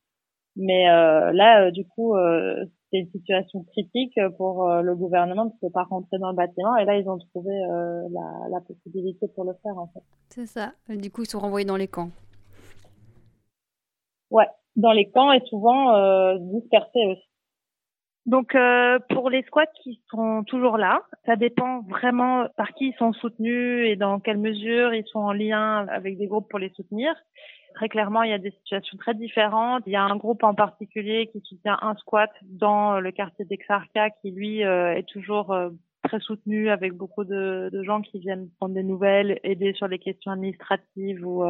Mais 0.58 0.90
euh, 0.90 1.32
là, 1.34 1.66
euh, 1.68 1.72
du 1.72 1.86
coup, 1.86 2.16
euh, 2.16 2.66
c'était 2.86 3.04
une 3.04 3.12
situation 3.12 3.64
critique 3.66 4.20
pour 4.38 4.68
le 4.68 4.96
gouvernement 4.96 5.46
de 5.46 5.52
ne 5.62 5.70
pas 5.70 5.84
rentrer 5.84 6.18
dans 6.18 6.30
le 6.30 6.36
bâtiment. 6.36 6.76
Et 6.78 6.86
là, 6.86 6.98
ils 6.98 7.08
ont 7.08 7.18
trouvé 7.18 7.54
la, 7.54 8.50
la, 8.50 8.62
possibilité 8.62 9.28
pour 9.36 9.44
le 9.44 9.54
faire, 9.62 9.78
en 9.78 9.88
fait. 9.88 10.02
C'est 10.30 10.48
ça. 10.48 10.72
du 10.90 11.12
coup, 11.12 11.22
ils 11.24 11.30
sont 11.30 11.40
renvoyés 11.40 11.66
dans 11.66 11.76
les 11.76 11.88
camps. 11.88 12.10
Ouais, 14.32 14.48
dans 14.76 14.94
les 14.94 15.10
camps 15.10 15.32
et 15.32 15.42
souvent 15.46 16.38
dispersés 16.40 17.06
aussi. 17.06 17.28
Donc 18.28 18.56
euh, 18.56 19.00
pour 19.10 19.30
les 19.30 19.42
squats 19.44 19.66
qui 19.82 20.02
sont 20.12 20.44
toujours 20.44 20.78
là, 20.78 21.02
ça 21.26 21.38
dépend 21.38 21.82
vraiment 21.84 22.48
par 22.58 22.74
qui 22.74 22.90
ils 22.90 22.96
sont 22.96 23.14
soutenus 23.14 23.88
et 23.88 23.96
dans 23.96 24.20
quelle 24.20 24.38
mesure 24.38 24.94
ils 24.94 25.08
sont 25.08 25.20
en 25.20 25.32
lien 25.32 25.88
avec 25.88 26.18
des 26.18 26.28
groupes 26.28 26.50
pour 26.50 26.60
les 26.60 26.70
soutenir. 26.72 27.16
Très 27.76 27.88
clairement, 27.88 28.24
il 28.24 28.32
y 28.32 28.34
a 28.34 28.38
des 28.38 28.52
situations 28.52 28.98
très 28.98 29.14
différentes. 29.14 29.84
Il 29.86 29.94
y 29.94 29.96
a 29.96 30.04
un 30.04 30.18
groupe 30.18 30.44
en 30.44 30.54
particulier 30.54 31.28
qui 31.28 31.40
soutient 31.40 31.78
un 31.82 31.96
squat 31.96 32.30
dans 32.44 33.00
le 33.00 33.12
quartier 33.12 33.46
d'Exarca 33.46 34.10
qui 34.10 34.32
lui 34.32 34.66
euh, 34.66 34.94
est 34.94 35.08
toujours 35.08 35.54
euh, 35.54 35.70
très 36.04 36.20
soutenu 36.20 36.70
avec 36.70 36.94
beaucoup 36.94 37.24
de, 37.24 37.70
de, 37.72 37.84
gens 37.84 38.02
qui 38.02 38.20
viennent 38.20 38.50
prendre 38.60 38.76
des 38.76 38.84
nouvelles, 38.84 39.40
aider 39.44 39.72
sur 39.74 39.88
les 39.88 40.00
questions 40.00 40.32
administratives 40.32 41.26
ou, 41.26 41.46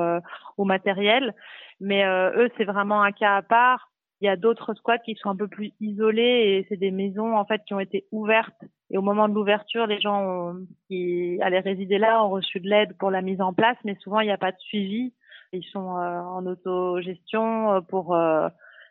ou 0.57 0.63
matérielles. 0.63 1.33
Mais 1.79 2.05
eux, 2.05 2.49
c'est 2.57 2.65
vraiment 2.65 3.01
un 3.03 3.11
cas 3.11 3.35
à 3.35 3.41
part 3.43 3.91
il 4.21 4.25
y 4.25 4.30
a 4.30 4.36
d'autres 4.36 4.73
squats 4.73 4.97
qui 4.97 5.15
sont 5.15 5.30
un 5.30 5.36
peu 5.36 5.47
plus 5.47 5.73
isolés 5.80 6.21
et 6.21 6.65
c'est 6.69 6.77
des 6.77 6.91
maisons 6.91 7.38
en 7.38 7.45
fait 7.45 7.63
qui 7.65 7.73
ont 7.73 7.80
été 7.80 8.06
ouvertes 8.12 8.63
et 8.89 8.97
au 8.97 9.01
moment 9.01 9.27
de 9.27 9.34
l'ouverture, 9.34 9.86
les 9.86 9.99
gens 9.99 10.56
qui 10.88 11.39
allaient 11.41 11.60
résider 11.60 11.97
là 11.97 12.23
ont 12.23 12.30
reçu 12.30 12.60
de 12.60 12.69
l'aide 12.69 12.97
pour 12.97 13.12
la 13.12 13.21
mise 13.21 13.41
en 13.41 13.53
place, 13.53 13.77
mais 13.84 13.95
souvent 13.95 14.21
il 14.21 14.27
n'y 14.27 14.32
a 14.32 14.38
pas 14.38 14.51
de 14.51 14.60
suivi. 14.60 15.13
Ils 15.51 15.63
sont 15.65 15.97
euh, 15.97 16.19
en 16.21 16.45
autogestion 16.45 17.73
euh, 17.73 17.82
pour 17.82 18.15
euh, 18.15 18.47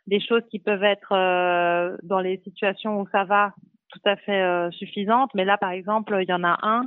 des 0.07 0.21
choses 0.21 0.43
qui 0.51 0.59
peuvent 0.59 0.85
être 0.85 1.13
dans 2.03 2.21
les 2.21 2.39
situations 2.45 3.01
où 3.01 3.09
ça 3.09 3.25
va 3.25 3.55
tout 3.89 4.01
à 4.05 4.17
fait 4.17 4.71
suffisantes, 4.73 5.31
mais 5.35 5.45
là 5.45 5.59
par 5.59 5.71
exemple 5.71 6.17
il 6.21 6.29
y 6.29 6.33
en 6.33 6.45
a 6.45 6.59
un 6.63 6.85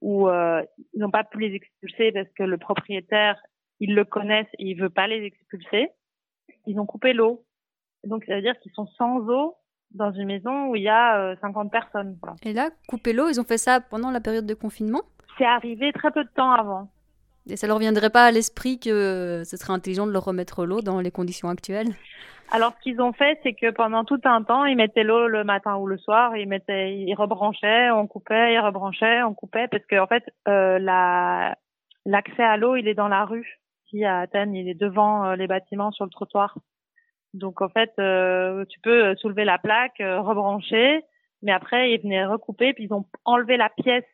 où 0.00 0.28
ils 0.28 0.98
n'ont 0.98 1.10
pas 1.10 1.22
pu 1.22 1.38
les 1.38 1.54
expulser 1.54 2.10
parce 2.10 2.28
que 2.36 2.42
le 2.42 2.58
propriétaire 2.58 3.40
ils 3.78 3.94
le 3.94 4.04
connaissent 4.04 4.52
et 4.58 4.70
il 4.70 4.80
veut 4.80 4.90
pas 4.90 5.06
les 5.06 5.22
expulser. 5.22 5.90
Ils 6.66 6.80
ont 6.80 6.86
coupé 6.86 7.12
l'eau 7.12 7.45
donc, 8.06 8.24
ça 8.26 8.36
veut 8.36 8.42
dire 8.42 8.58
qu'ils 8.60 8.72
sont 8.72 8.86
sans 8.98 9.18
eau 9.28 9.56
dans 9.92 10.12
une 10.12 10.26
maison 10.26 10.68
où 10.68 10.76
il 10.76 10.82
y 10.82 10.88
a 10.88 11.36
50 11.40 11.70
personnes. 11.70 12.18
Et 12.42 12.52
là, 12.52 12.70
couper 12.88 13.12
l'eau, 13.12 13.28
ils 13.28 13.40
ont 13.40 13.44
fait 13.44 13.58
ça 13.58 13.80
pendant 13.80 14.10
la 14.10 14.20
période 14.20 14.46
de 14.46 14.54
confinement? 14.54 15.02
C'est 15.38 15.46
arrivé 15.46 15.92
très 15.92 16.10
peu 16.10 16.24
de 16.24 16.30
temps 16.30 16.50
avant. 16.50 16.88
Et 17.48 17.56
ça 17.56 17.66
leur 17.66 17.78
viendrait 17.78 18.10
pas 18.10 18.24
à 18.24 18.30
l'esprit 18.30 18.80
que 18.80 19.42
ce 19.44 19.56
serait 19.56 19.72
intelligent 19.72 20.06
de 20.06 20.12
leur 20.12 20.24
remettre 20.24 20.66
l'eau 20.66 20.80
dans 20.80 21.00
les 21.00 21.12
conditions 21.12 21.48
actuelles? 21.48 21.94
Alors, 22.52 22.72
ce 22.78 22.82
qu'ils 22.82 23.00
ont 23.00 23.12
fait, 23.12 23.38
c'est 23.42 23.54
que 23.54 23.70
pendant 23.70 24.04
tout 24.04 24.20
un 24.24 24.42
temps, 24.42 24.64
ils 24.64 24.76
mettaient 24.76 25.02
l'eau 25.02 25.26
le 25.26 25.42
matin 25.42 25.76
ou 25.76 25.86
le 25.86 25.98
soir, 25.98 26.36
ils 26.36 26.48
mettaient, 26.48 26.96
ils 26.96 27.14
rebranchaient, 27.14 27.90
on 27.90 28.06
coupait, 28.06 28.54
ils 28.54 28.60
rebranchaient, 28.60 29.22
on 29.22 29.34
coupait, 29.34 29.66
parce 29.68 29.84
qu'en 29.86 30.04
en 30.04 30.06
fait, 30.06 30.24
euh, 30.46 30.78
la, 30.78 31.56
l'accès 32.04 32.44
à 32.44 32.56
l'eau, 32.56 32.76
il 32.76 32.86
est 32.86 32.94
dans 32.94 33.08
la 33.08 33.24
rue. 33.24 33.58
Ici 33.86 34.04
à 34.04 34.20
Athènes, 34.20 34.54
il 34.54 34.68
est 34.68 34.74
devant 34.74 35.24
euh, 35.24 35.36
les 35.36 35.48
bâtiments 35.48 35.90
sur 35.90 36.04
le 36.04 36.10
trottoir. 36.10 36.56
Donc 37.36 37.60
en 37.60 37.68
fait, 37.68 37.92
euh, 37.98 38.64
tu 38.66 38.80
peux 38.80 39.14
soulever 39.16 39.44
la 39.44 39.58
plaque, 39.58 40.00
euh, 40.00 40.20
rebrancher, 40.20 41.02
mais 41.42 41.52
après 41.52 41.92
ils 41.92 42.00
venaient 42.00 42.24
recouper, 42.24 42.72
puis 42.72 42.84
ils 42.84 42.94
ont 42.94 43.04
enlevé 43.24 43.56
la 43.56 43.68
pièce 43.68 44.04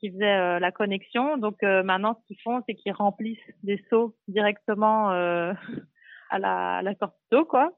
qui 0.00 0.10
faisait 0.10 0.24
euh, 0.24 0.58
la 0.58 0.72
connexion. 0.72 1.36
Donc 1.36 1.62
maintenant, 1.62 2.18
ce 2.20 2.26
qu'ils 2.26 2.40
font, 2.42 2.60
c'est 2.66 2.74
qu'ils 2.74 2.92
remplissent 2.92 3.38
des 3.62 3.82
seaux 3.88 4.14
directement 4.28 5.10
à 6.30 6.38
la, 6.38 6.82
la 6.82 6.94
sortie 6.96 7.24
d'eau, 7.30 7.44
quoi. 7.44 7.72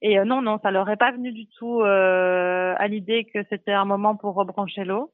Et 0.00 0.18
non, 0.24 0.42
non, 0.42 0.58
ça 0.62 0.70
leur 0.70 0.88
est 0.90 0.98
pas 0.98 1.12
venu 1.12 1.32
du 1.32 1.46
tout 1.58 1.80
à 1.82 2.86
l'idée 2.88 3.24
que 3.24 3.42
c'était 3.48 3.72
un 3.72 3.86
moment 3.86 4.16
pour 4.16 4.34
rebrancher 4.34 4.84
l'eau. 4.84 5.12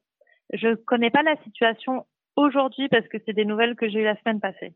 Je 0.53 0.75
connais 0.75 1.11
pas 1.11 1.23
la 1.23 1.37
situation 1.43 2.05
aujourd'hui 2.35 2.89
parce 2.89 3.07
que 3.07 3.17
c'est 3.25 3.33
des 3.33 3.45
nouvelles 3.45 3.75
que 3.75 3.87
j'ai 3.87 3.99
eues 3.99 4.03
la 4.03 4.17
semaine 4.17 4.41
passée. 4.41 4.73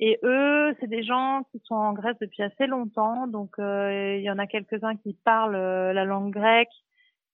Et 0.00 0.18
eux, 0.24 0.74
c'est 0.80 0.88
des 0.88 1.04
gens 1.04 1.44
qui 1.52 1.60
sont 1.64 1.76
en 1.76 1.92
Grèce 1.92 2.16
depuis 2.20 2.42
assez 2.42 2.66
longtemps, 2.66 3.28
donc 3.28 3.58
euh, 3.58 4.16
il 4.16 4.22
y 4.22 4.30
en 4.30 4.38
a 4.38 4.46
quelques-uns 4.46 4.96
qui 4.96 5.14
parlent 5.24 5.54
euh, 5.54 5.92
la 5.92 6.04
langue 6.04 6.32
grecque, 6.32 6.72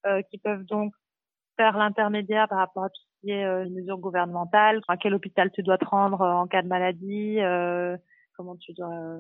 euh, 0.06 0.20
qui 0.30 0.36
peuvent 0.38 0.64
donc 0.64 0.92
faire 1.56 1.78
l'intermédiaire 1.78 2.48
par 2.48 2.58
rapport 2.58 2.84
à 2.84 2.90
tout 2.90 3.00
ce 3.00 3.20
qui 3.22 3.30
est 3.30 3.70
mesures 3.70 3.98
gouvernementales, 3.98 4.80
à 4.88 4.96
quel 4.96 5.14
hôpital 5.14 5.50
tu 5.52 5.62
dois 5.62 5.78
te 5.78 5.84
rendre 5.84 6.22
en 6.22 6.46
cas 6.46 6.62
de 6.62 6.68
maladie, 6.68 7.38
comment 8.34 8.56
tu 8.56 8.72
dois 8.72 9.18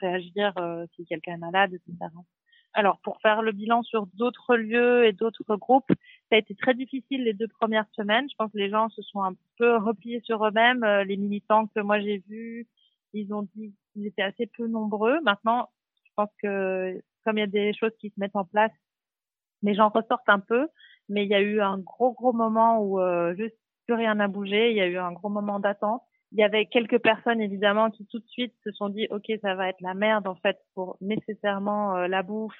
réagir 0.00 0.54
si 0.94 1.04
quelqu'un 1.04 1.34
est 1.34 1.38
malade, 1.38 1.74
etc. 1.74 2.08
Alors, 2.72 3.00
pour 3.02 3.20
faire 3.20 3.42
le 3.42 3.52
bilan 3.52 3.82
sur 3.82 4.06
d'autres 4.14 4.56
lieux 4.56 5.04
et 5.06 5.12
d'autres 5.12 5.56
groupes, 5.56 5.92
ça 6.30 6.36
a 6.36 6.38
été 6.38 6.54
très 6.54 6.74
difficile 6.74 7.24
les 7.24 7.32
deux 7.32 7.48
premières 7.48 7.88
semaines. 7.92 8.28
Je 8.30 8.34
pense 8.36 8.52
que 8.52 8.58
les 8.58 8.70
gens 8.70 8.88
se 8.90 9.02
sont 9.02 9.22
un 9.22 9.34
peu 9.58 9.76
repliés 9.76 10.20
sur 10.24 10.44
eux-mêmes. 10.46 10.84
Euh, 10.84 11.04
les 11.04 11.16
militants 11.16 11.66
que 11.68 11.80
moi 11.80 12.00
j'ai 12.00 12.22
vus, 12.28 12.66
ils 13.14 13.32
ont 13.32 13.48
dit 13.54 13.74
qu'ils 13.92 14.06
étaient 14.06 14.22
assez 14.22 14.46
peu 14.46 14.66
nombreux. 14.66 15.20
Maintenant, 15.22 15.70
je 16.04 16.10
pense 16.16 16.30
que 16.42 17.00
comme 17.24 17.38
il 17.38 17.40
y 17.40 17.44
a 17.44 17.46
des 17.46 17.72
choses 17.72 17.92
qui 17.98 18.10
se 18.10 18.20
mettent 18.20 18.36
en 18.36 18.44
place, 18.44 18.72
les 19.62 19.74
gens 19.74 19.88
ressortent 19.88 20.28
un 20.28 20.40
peu. 20.40 20.68
Mais 21.08 21.24
il 21.24 21.30
y 21.30 21.34
a 21.34 21.40
eu 21.40 21.60
un 21.60 21.78
gros 21.78 22.12
gros 22.12 22.32
moment 22.32 22.82
où 22.82 23.00
euh, 23.00 23.34
juste 23.34 23.56
plus 23.86 23.94
rien 23.94 24.16
n'a 24.16 24.28
bougé. 24.28 24.70
Il 24.70 24.76
y 24.76 24.80
a 24.82 24.86
eu 24.86 24.98
un 24.98 25.12
gros 25.12 25.30
moment 25.30 25.58
d'attente. 25.58 26.02
Il 26.32 26.38
y 26.38 26.42
avait 26.42 26.66
quelques 26.66 26.98
personnes 26.98 27.40
évidemment 27.40 27.90
qui 27.90 28.06
tout 28.06 28.18
de 28.18 28.28
suite 28.28 28.54
se 28.62 28.70
sont 28.72 28.90
dit 28.90 29.06
ok 29.10 29.24
ça 29.40 29.54
va 29.54 29.70
être 29.70 29.80
la 29.80 29.94
merde 29.94 30.26
en 30.26 30.34
fait 30.34 30.58
pour 30.74 30.98
nécessairement 31.00 31.96
euh, 31.96 32.06
la 32.06 32.22
bouffe 32.22 32.52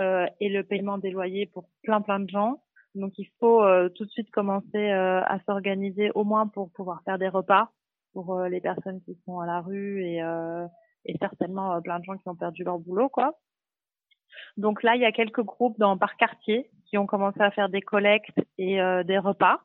euh, 0.00 0.26
et 0.40 0.48
le 0.48 0.64
paiement 0.64 0.98
des 0.98 1.10
loyers 1.10 1.46
pour 1.46 1.68
plein 1.84 2.00
plein 2.00 2.18
de 2.18 2.28
gens. 2.28 2.60
Donc 2.94 3.12
il 3.18 3.26
faut 3.40 3.62
euh, 3.62 3.88
tout 3.88 4.04
de 4.04 4.10
suite 4.10 4.30
commencer 4.30 4.76
euh, 4.76 5.22
à 5.22 5.38
s'organiser 5.46 6.10
au 6.14 6.24
moins 6.24 6.46
pour 6.46 6.70
pouvoir 6.72 7.02
faire 7.04 7.18
des 7.18 7.28
repas 7.28 7.70
pour 8.12 8.42
les 8.42 8.60
personnes 8.60 9.00
qui 9.00 9.18
sont 9.24 9.40
à 9.40 9.46
la 9.46 9.62
rue 9.62 10.04
et, 10.04 10.18
et 11.06 11.16
certainement 11.18 11.80
plein 11.80 11.98
de 11.98 12.04
gens 12.04 12.18
qui 12.18 12.28
ont 12.28 12.36
perdu 12.36 12.62
leur 12.62 12.78
boulot 12.78 13.08
quoi. 13.08 13.38
Donc 14.58 14.82
là 14.82 14.96
il 14.96 15.00
y 15.00 15.06
a 15.06 15.12
quelques 15.12 15.40
groupes 15.40 15.78
dans 15.78 15.96
par 15.96 16.18
quartier 16.18 16.70
qui 16.84 16.98
ont 16.98 17.06
commencé 17.06 17.40
à 17.40 17.50
faire 17.50 17.70
des 17.70 17.80
collectes 17.80 18.38
et 18.58 18.76
des 19.06 19.16
repas 19.16 19.62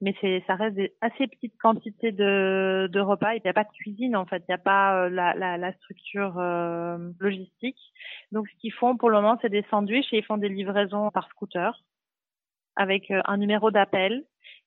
mais 0.00 0.14
c'est 0.20 0.42
ça 0.46 0.54
reste 0.54 0.76
des 0.76 0.94
assez 1.00 1.26
petites 1.26 1.56
quantités 1.58 2.12
de, 2.12 2.88
de 2.90 3.00
repas. 3.00 3.34
Il 3.34 3.42
n'y 3.44 3.50
a 3.50 3.52
pas 3.52 3.64
de 3.64 3.72
cuisine 3.72 4.16
en 4.16 4.26
fait, 4.26 4.42
il 4.48 4.50
n'y 4.50 4.54
a 4.54 4.58
pas 4.58 5.04
euh, 5.04 5.08
la, 5.10 5.34
la, 5.34 5.58
la, 5.58 5.72
structure 5.74 6.38
euh, 6.38 7.10
logistique. 7.18 7.78
Donc 8.32 8.48
ce 8.48 8.56
qu'ils 8.60 8.72
font 8.72 8.96
pour 8.96 9.10
le 9.10 9.16
moment, 9.16 9.38
c'est 9.42 9.50
des 9.50 9.64
sandwichs 9.70 10.12
et 10.12 10.18
ils 10.18 10.24
font 10.24 10.38
des 10.38 10.48
livraisons 10.48 11.10
par 11.10 11.28
scooter 11.28 11.82
avec 12.76 13.10
euh, 13.10 13.20
un 13.26 13.36
numéro 13.36 13.70
d'appel 13.70 14.24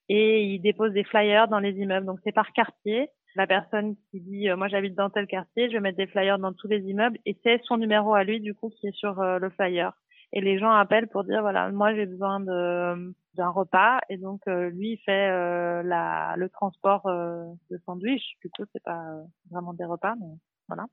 et 0.09 0.43
ils 0.43 0.59
déposent 0.59 0.93
des 0.93 1.03
flyers 1.03 1.47
dans 1.47 1.59
les 1.59 1.73
immeubles. 1.73 2.05
Donc 2.05 2.19
c'est 2.23 2.31
par 2.31 2.51
quartier. 2.53 3.09
La 3.35 3.47
personne 3.47 3.95
qui 4.11 4.21
dit 4.21 4.47
moi 4.55 4.67
j'habite 4.67 4.93
dans 4.93 5.09
tel 5.09 5.25
quartier, 5.25 5.67
je 5.67 5.73
vais 5.73 5.79
mettre 5.79 5.97
des 5.97 6.05
flyers 6.05 6.37
dans 6.37 6.53
tous 6.53 6.67
les 6.67 6.81
immeubles 6.81 7.17
et 7.25 7.35
c'est 7.41 7.59
son 7.63 7.77
numéro 7.77 8.13
à 8.13 8.23
lui 8.23 8.39
du 8.39 8.53
coup 8.53 8.69
qui 8.69 8.87
est 8.87 8.95
sur 8.95 9.15
le 9.15 9.49
flyer. 9.49 9.93
Et 10.33 10.41
les 10.41 10.57
gens 10.57 10.71
appellent 10.71 11.07
pour 11.07 11.23
dire 11.23 11.41
voilà 11.41 11.71
moi 11.71 11.93
j'ai 11.93 12.07
besoin 12.07 12.39
de 12.39 13.13
d'un 13.35 13.49
repas. 13.49 13.99
Et 14.09 14.17
donc 14.17 14.41
euh, 14.47 14.69
lui 14.71 14.93
il 14.93 14.97
fait 15.05 15.29
euh, 15.29 15.83
la 15.83 16.33
le 16.37 16.49
transport 16.49 17.05
euh, 17.05 17.45
de 17.69 17.77
sandwich. 17.85 18.23
Plutôt 18.39 18.63
c'est 18.73 18.83
pas 18.83 19.03
vraiment 19.51 19.73
des 19.73 19.85
repas 19.85 20.15
mais 20.19 20.35
voilà. 20.67 20.85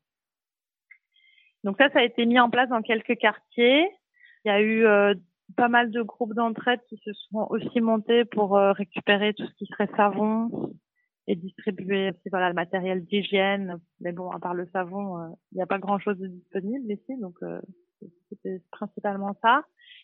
Donc 1.65 1.77
ça 1.79 1.89
ça 1.91 2.01
a 2.01 2.03
été 2.03 2.27
mis 2.27 2.39
en 2.39 2.51
place 2.51 2.69
dans 2.69 2.83
quelques 2.83 3.17
quartiers. 3.17 3.89
Il 4.45 4.49
y 4.49 4.51
a 4.51 4.61
eu 4.63 4.85
pas 5.57 5.69
mal 5.69 5.91
de 5.91 6.03
groupes 6.03 6.35
d'entraide 6.35 6.81
qui 6.89 6.97
se 6.99 7.13
sont 7.13 7.47
aussi 7.51 7.81
montés 7.81 8.25
pour 8.25 8.57
récupérer 8.57 9.35
tout 9.35 9.47
ce 9.47 9.55
qui 9.55 9.67
serait 9.67 9.91
savon 9.97 10.73
et 11.27 11.37
distribuer 11.37 12.13
voilà 12.31 12.49
le 12.49 12.55
matériel 12.55 13.05
d'hygiène 13.05 13.79
mais 14.01 14.13
bon 14.13 14.31
à 14.31 14.39
part 14.39 14.55
le 14.55 14.67
savon 14.73 15.35
il 15.53 15.57
n'y 15.57 15.63
a 15.63 15.67
pas 15.67 15.79
grand 15.79 15.99
chose 15.99 16.19
de 16.19 16.27
disponible 16.27 16.91
ici 16.93 17.17
donc 17.21 17.37
c'était 18.29 18.63
principalement 18.71 19.37
ça. 19.43 19.63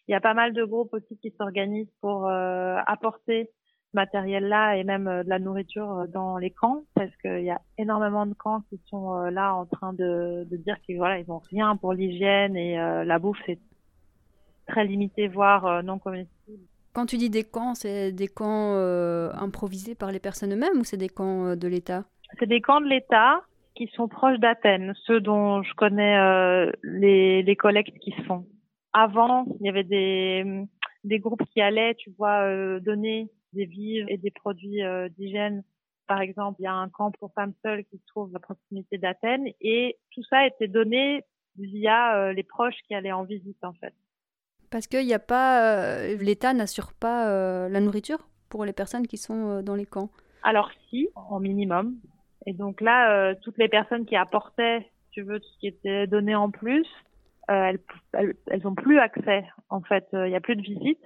Il 0.08 0.12
y 0.12 0.14
a 0.14 0.20
pas 0.20 0.34
mal 0.34 0.52
de 0.52 0.64
groupes 0.64 0.92
aussi 0.92 1.18
qui 1.18 1.32
s'organisent 1.36 1.92
pour 2.00 2.26
euh, 2.26 2.76
apporter 2.86 3.50
ce 3.90 3.96
matériel-là 3.96 4.76
et 4.76 4.84
même 4.84 5.08
euh, 5.08 5.22
de 5.22 5.28
la 5.28 5.38
nourriture 5.38 5.90
euh, 5.92 6.06
dans 6.06 6.38
les 6.38 6.50
camps 6.50 6.82
parce 6.94 7.14
qu'il 7.16 7.44
y 7.44 7.50
a 7.50 7.60
énormément 7.78 8.26
de 8.26 8.34
camps 8.34 8.62
qui 8.68 8.80
sont 8.88 9.16
là 9.16 9.54
en 9.54 9.66
train 9.66 9.92
de, 9.92 10.46
de 10.50 10.56
dire 10.56 10.80
qu'ils 10.82 10.96
voilà 10.96 11.18
ils 11.18 11.30
ont 11.30 11.40
rien 11.50 11.76
pour 11.76 11.92
l'hygiène 11.92 12.56
et 12.56 12.76
la 12.76 13.18
bouffe 13.18 13.40
c'est 13.46 13.58
très 14.66 14.84
limité 14.84 15.28
voire 15.28 15.82
non 15.82 15.98
comestible. 15.98 16.62
Quand 16.92 17.06
tu 17.06 17.16
dis 17.16 17.30
des 17.30 17.44
camps, 17.44 17.74
c'est 17.74 18.12
des 18.12 18.28
camps 18.28 18.74
improvisés 19.34 19.94
par 19.94 20.12
les 20.12 20.20
personnes 20.20 20.52
eux-mêmes 20.52 20.78
ou 20.78 20.84
c'est 20.84 20.96
des 20.96 21.08
camps 21.08 21.56
de 21.56 21.68
l'État? 21.68 22.04
C'est 22.38 22.46
des 22.46 22.60
camps 22.60 22.80
de 22.80 22.86
l'État 22.86 23.42
qui 23.76 23.86
sont 23.88 24.08
proches 24.08 24.38
d'Athènes, 24.38 24.94
ceux 25.04 25.20
dont 25.20 25.62
je 25.62 25.72
connais 25.74 26.16
euh, 26.18 26.72
les, 26.82 27.42
les 27.42 27.56
collectes 27.56 27.98
qui 27.98 28.10
se 28.12 28.22
font. 28.22 28.46
Avant, 28.92 29.44
il 29.60 29.66
y 29.66 29.68
avait 29.68 29.84
des, 29.84 30.64
des 31.04 31.18
groupes 31.18 31.44
qui 31.52 31.60
allaient, 31.60 31.94
tu 31.94 32.10
vois, 32.18 32.40
euh, 32.40 32.80
donner 32.80 33.28
des 33.52 33.66
vivres 33.66 34.08
et 34.08 34.16
des 34.16 34.30
produits 34.30 34.82
euh, 34.82 35.08
d'hygiène. 35.10 35.62
Par 36.08 36.20
exemple, 36.20 36.56
il 36.60 36.64
y 36.64 36.66
a 36.66 36.74
un 36.74 36.88
camp 36.88 37.10
pour 37.12 37.32
femmes 37.34 37.52
seules 37.62 37.84
qui 37.84 37.98
se 37.98 38.06
trouve 38.06 38.34
à 38.34 38.38
proximité 38.38 38.96
d'Athènes 38.96 39.48
et 39.60 39.98
tout 40.12 40.22
ça 40.24 40.46
été 40.46 40.68
donné 40.68 41.22
via 41.58 42.32
les 42.32 42.42
proches 42.42 42.76
qui 42.86 42.94
allaient 42.94 43.12
en 43.12 43.24
visite 43.24 43.62
en 43.64 43.72
fait. 43.72 43.94
Parce 44.76 44.88
qu'il 44.88 45.06
n'y 45.06 45.14
a 45.14 45.18
pas, 45.18 46.06
l'État 46.20 46.52
n'assure 46.52 46.92
pas 46.92 47.30
la 47.70 47.80
nourriture 47.80 48.28
pour 48.50 48.66
les 48.66 48.74
personnes 48.74 49.06
qui 49.06 49.16
sont 49.16 49.62
dans 49.62 49.74
les 49.74 49.86
camps. 49.86 50.10
Alors 50.42 50.70
si, 50.90 51.08
en 51.14 51.40
minimum, 51.40 51.96
et 52.46 52.52
donc 52.52 52.82
là, 52.82 53.10
euh, 53.10 53.34
toutes 53.42 53.56
les 53.56 53.68
personnes 53.68 54.06
qui 54.06 54.16
apportaient, 54.16 54.86
tu 55.12 55.22
veux, 55.22 55.40
tout 55.40 55.48
ce 55.54 55.58
qui 55.60 55.66
était 55.66 56.06
donné 56.06 56.34
en 56.34 56.50
plus, 56.50 56.86
euh, 57.50 57.72
elles, 58.12 58.34
elles, 58.48 58.66
ont 58.66 58.74
plus 58.74 58.98
accès. 58.98 59.44
En 59.70 59.80
fait, 59.80 60.06
euh, 60.12 60.26
il 60.26 60.30
n'y 60.30 60.36
a 60.36 60.40
plus 60.40 60.56
de 60.56 60.62
visites. 60.62 61.04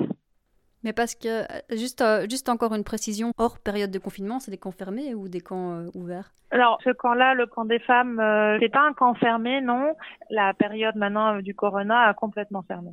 Mais 0.82 0.92
parce 0.92 1.14
que, 1.14 1.44
juste, 1.70 2.02
juste 2.28 2.48
encore 2.48 2.74
une 2.74 2.82
précision, 2.84 3.32
hors 3.38 3.60
période 3.60 3.92
de 3.92 3.98
confinement, 3.98 4.40
c'est 4.40 4.50
des 4.50 4.58
camps 4.58 4.72
fermés 4.72 5.14
ou 5.14 5.28
des 5.28 5.40
camps 5.40 5.84
ouverts? 5.94 6.32
Alors, 6.50 6.80
ce 6.82 6.90
camp-là, 6.90 7.34
le 7.34 7.46
camp 7.46 7.66
des 7.66 7.78
femmes, 7.78 8.16
c'est 8.60 8.70
pas 8.70 8.86
un 8.86 8.94
camp 8.94 9.14
fermé, 9.14 9.60
non. 9.60 9.94
La 10.30 10.54
période 10.54 10.96
maintenant 10.96 11.40
du 11.40 11.54
corona 11.54 12.08
a 12.08 12.14
complètement 12.14 12.62
fermé. 12.62 12.90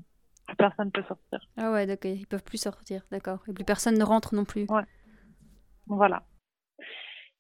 Plus 0.48 0.56
personne 0.56 0.88
ne 0.88 0.92
peut 0.92 1.04
sortir. 1.08 1.40
Ah 1.58 1.72
ouais, 1.72 1.86
d'accord, 1.86 2.12
ils 2.12 2.28
peuvent 2.28 2.44
plus 2.44 2.58
sortir, 2.58 3.02
d'accord. 3.12 3.44
Et 3.48 3.54
plus 3.54 3.66
personne 3.66 3.98
ne 3.98 4.04
rentre 4.04 4.34
non 4.34 4.46
plus. 4.46 4.66
Ouais. 4.70 4.84
Voilà. 5.88 6.24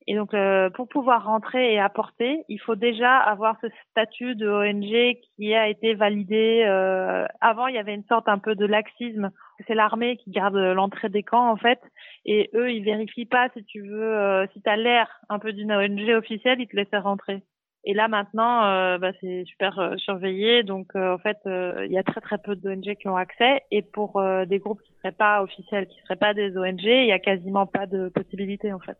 Et 0.09 0.15
donc, 0.15 0.33
euh, 0.33 0.69
pour 0.69 0.87
pouvoir 0.87 1.25
rentrer 1.25 1.73
et 1.73 1.79
apporter, 1.79 2.45
il 2.47 2.59
faut 2.61 2.75
déjà 2.75 3.17
avoir 3.17 3.57
ce 3.61 3.67
statut 3.91 4.35
de 4.35 4.47
ONG 4.47 5.19
qui 5.35 5.53
a 5.53 5.67
été 5.67 5.95
validé. 5.95 6.63
Euh, 6.65 7.25
avant, 7.41 7.67
il 7.67 7.75
y 7.75 7.77
avait 7.77 7.93
une 7.93 8.05
sorte 8.05 8.29
un 8.29 8.37
peu 8.37 8.55
de 8.55 8.65
laxisme. 8.65 9.31
C'est 9.67 9.75
l'armée 9.75 10.15
qui 10.15 10.31
garde 10.31 10.55
l'entrée 10.55 11.09
des 11.09 11.23
camps, 11.23 11.51
en 11.51 11.57
fait. 11.57 11.81
Et 12.23 12.49
eux, 12.55 12.71
ils 12.71 12.85
vérifient 12.85 13.25
pas, 13.25 13.49
si 13.53 13.65
tu 13.65 13.81
veux, 13.81 14.15
euh, 14.15 14.47
si 14.53 14.61
tu 14.61 14.69
as 14.69 14.77
l'air 14.77 15.09
un 15.27 15.39
peu 15.39 15.51
d'une 15.51 15.73
ONG 15.73 16.09
officielle, 16.15 16.61
ils 16.61 16.67
te 16.67 16.75
laissent 16.77 17.03
rentrer. 17.03 17.43
Et 17.89 17.93
là, 17.93 18.09
maintenant, 18.09 18.65
euh, 18.65 18.97
bah, 18.97 19.11
c'est 19.21 19.45
super 19.45 19.79
euh, 19.79 19.95
surveillé. 19.95 20.63
Donc, 20.63 20.95
en 20.95 21.17
fait, 21.17 21.37
il 21.45 21.91
y 21.91 21.97
a 21.97 22.03
très, 22.03 22.19
très 22.21 22.37
peu 22.37 22.55
d'ONG 22.55 22.95
qui 22.95 23.07
ont 23.07 23.15
accès. 23.15 23.63
Et 23.71 23.81
pour 23.81 24.21
des 24.45 24.59
groupes 24.59 24.81
qui 24.81 24.93
seraient 24.97 25.11
pas 25.11 25.41
officiels, 25.41 25.87
qui 25.87 25.99
seraient 26.01 26.17
pas 26.17 26.33
des 26.33 26.57
ONG, 26.57 26.83
il 26.83 27.07
y 27.07 27.11
a 27.11 27.19
quasiment 27.19 27.65
pas 27.65 27.85
de 27.85 28.09
possibilité, 28.09 28.73
en 28.73 28.79
fait 28.79 28.97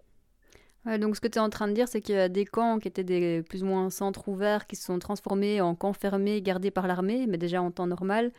donc 0.98 1.18
ce 1.18 1.22
que 1.22 1.28
tu 1.28 1.38
es 1.38 1.42
en 1.42 1.50
train 1.50 1.68
de 1.68 1.74
dire, 1.74 1.88
c'est 1.88 2.02
qu'il 2.02 2.16
y 2.16 2.20
a 2.20 2.30
des 2.30 2.46
camps 2.46 2.80
qui 2.80 2.88
étaient 2.88 3.04
des 3.04 3.44
plus 3.44 3.64
ou 3.64 3.66
moins 3.66 3.90
centres 3.90 4.30
ouverts 4.30 4.68
qui 4.68 4.78
se 4.78 4.86
sont 4.86 5.00
transformés 5.00 5.60
en 5.60 5.76
camps 5.76 5.94
fermés 5.94 6.42
gardés 6.42 6.72
par 6.72 6.88
l'armée, 6.88 7.26
mais 7.28 7.38
déjà 7.38 7.62
en 7.62 7.72
temps 7.72 7.88
normal, 7.88 8.32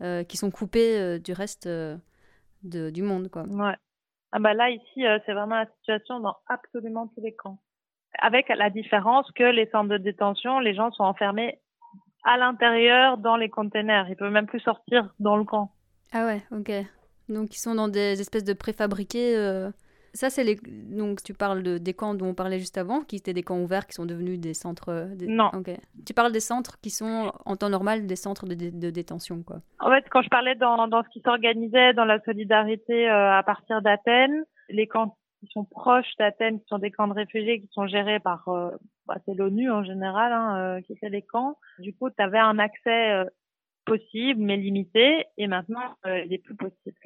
euh, 0.00 0.22
qui 0.22 0.36
sont 0.36 0.52
coupés 0.52 0.98
euh, 1.00 1.18
du 1.18 1.32
reste 1.32 1.66
euh, 1.66 1.96
de, 2.62 2.90
du 2.90 3.02
monde, 3.02 3.28
quoi. 3.28 3.42
Ouais. 3.42 3.74
Ah 4.30 4.38
bah 4.38 4.52
là 4.52 4.70
ici 4.70 5.06
euh, 5.06 5.18
c'est 5.24 5.32
vraiment 5.32 5.56
la 5.56 5.66
situation 5.78 6.20
dans 6.20 6.36
absolument 6.46 7.08
tous 7.08 7.22
les 7.22 7.34
camps. 7.34 7.58
Avec 8.20 8.48
la 8.48 8.70
différence 8.70 9.30
que 9.32 9.44
les 9.44 9.66
centres 9.70 9.90
de 9.90 9.98
détention, 9.98 10.58
les 10.60 10.74
gens 10.74 10.90
sont 10.92 11.04
enfermés 11.04 11.58
à 12.24 12.36
l'intérieur 12.36 13.18
dans 13.18 13.36
les 13.36 13.48
containers. 13.48 14.06
Ils 14.08 14.16
peuvent 14.16 14.32
même 14.32 14.46
plus 14.46 14.60
sortir 14.60 15.14
dans 15.20 15.36
le 15.36 15.44
camp. 15.44 15.70
Ah 16.12 16.26
ouais, 16.26 16.42
ok. 16.50 16.70
Donc 17.28 17.54
ils 17.54 17.60
sont 17.60 17.74
dans 17.74 17.88
des 17.88 18.20
espèces 18.20 18.44
de 18.44 18.54
préfabriqués. 18.54 19.36
euh, 19.36 19.70
Ça, 20.14 20.30
c'est 20.30 20.42
les. 20.42 20.56
Donc 20.64 21.22
tu 21.22 21.34
parles 21.34 21.62
de, 21.62 21.76
des 21.76 21.92
camps 21.92 22.14
dont 22.14 22.28
on 22.28 22.34
parlait 22.34 22.58
juste 22.58 22.78
avant, 22.78 23.02
qui 23.02 23.16
étaient 23.16 23.34
des 23.34 23.42
camps 23.42 23.60
ouverts, 23.60 23.86
qui 23.86 23.92
sont 23.92 24.06
devenus 24.06 24.40
des 24.40 24.54
centres. 24.54 24.88
euh, 24.88 25.14
des- 25.14 25.26
Non. 25.26 25.50
Ok. 25.54 25.70
Tu 26.06 26.14
parles 26.14 26.32
des 26.32 26.40
centres 26.40 26.80
qui 26.80 26.88
sont 26.90 27.30
en 27.44 27.56
temps 27.56 27.68
normal 27.68 28.06
des 28.06 28.16
centres 28.16 28.46
de, 28.46 28.54
dé- 28.54 28.70
de 28.72 28.88
détention, 28.90 29.42
quoi. 29.42 29.58
En 29.78 29.90
fait, 29.90 30.06
quand 30.10 30.22
je 30.22 30.30
parlais 30.30 30.54
dans, 30.54 30.88
dans 30.88 31.02
ce 31.04 31.08
qui 31.10 31.20
s'organisait 31.20 31.92
dans 31.92 32.06
la 32.06 32.18
solidarité 32.24 33.08
euh, 33.08 33.36
à 33.38 33.42
partir 33.42 33.82
d'Athènes, 33.82 34.44
les 34.70 34.86
camps 34.86 35.17
qui 35.40 35.46
sont 35.52 35.64
proches 35.64 36.16
d'Athènes, 36.18 36.60
qui 36.60 36.66
sont 36.66 36.78
des 36.78 36.90
camps 36.90 37.08
de 37.08 37.14
réfugiés 37.14 37.60
qui 37.60 37.68
sont 37.72 37.86
gérés 37.86 38.20
par, 38.20 38.48
euh, 38.48 38.70
bah, 39.06 39.16
c'est 39.24 39.34
l'ONU 39.34 39.70
en 39.70 39.84
général, 39.84 40.32
hein, 40.32 40.58
euh, 40.58 40.80
qui 40.82 40.96
fait 40.96 41.08
les 41.08 41.22
camps. 41.22 41.56
Du 41.78 41.94
coup, 41.94 42.10
tu 42.10 42.22
avais 42.22 42.38
un 42.38 42.58
accès 42.58 43.12
euh, 43.12 43.24
possible, 43.84 44.40
mais 44.40 44.56
limité, 44.56 45.24
et 45.36 45.46
maintenant, 45.46 45.96
euh, 46.06 46.24
il 46.24 46.32
est 46.32 46.42
plus 46.42 46.56
possible. 46.56 46.96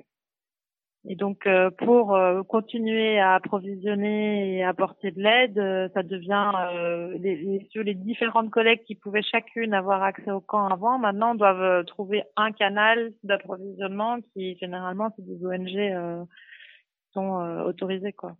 Et 1.04 1.16
donc, 1.16 1.48
euh, 1.48 1.68
pour 1.70 2.16
continuer 2.48 3.18
à 3.18 3.34
approvisionner 3.34 4.56
et 4.56 4.62
apporter 4.62 5.10
de 5.10 5.20
l'aide, 5.20 5.90
ça 5.94 6.04
devient 6.04 6.52
les, 7.18 7.34
les, 7.34 7.68
les 7.82 7.94
différentes 7.94 8.50
collègues 8.50 8.84
qui 8.84 8.94
pouvaient 8.94 9.22
chacune 9.22 9.74
avoir 9.74 10.04
accès 10.04 10.30
au 10.30 10.40
camp 10.40 10.68
avant, 10.68 11.00
maintenant 11.00 11.34
doivent 11.34 11.84
trouver 11.86 12.22
un 12.36 12.52
canal 12.52 13.10
d'approvisionnement 13.24 14.20
qui 14.32 14.56
généralement 14.58 15.10
c'est 15.16 15.26
des 15.26 15.44
ONG 15.44 16.26
sont 17.12 17.40
euh, 17.40 17.64
autorisées 17.64 18.12
quoi. 18.12 18.36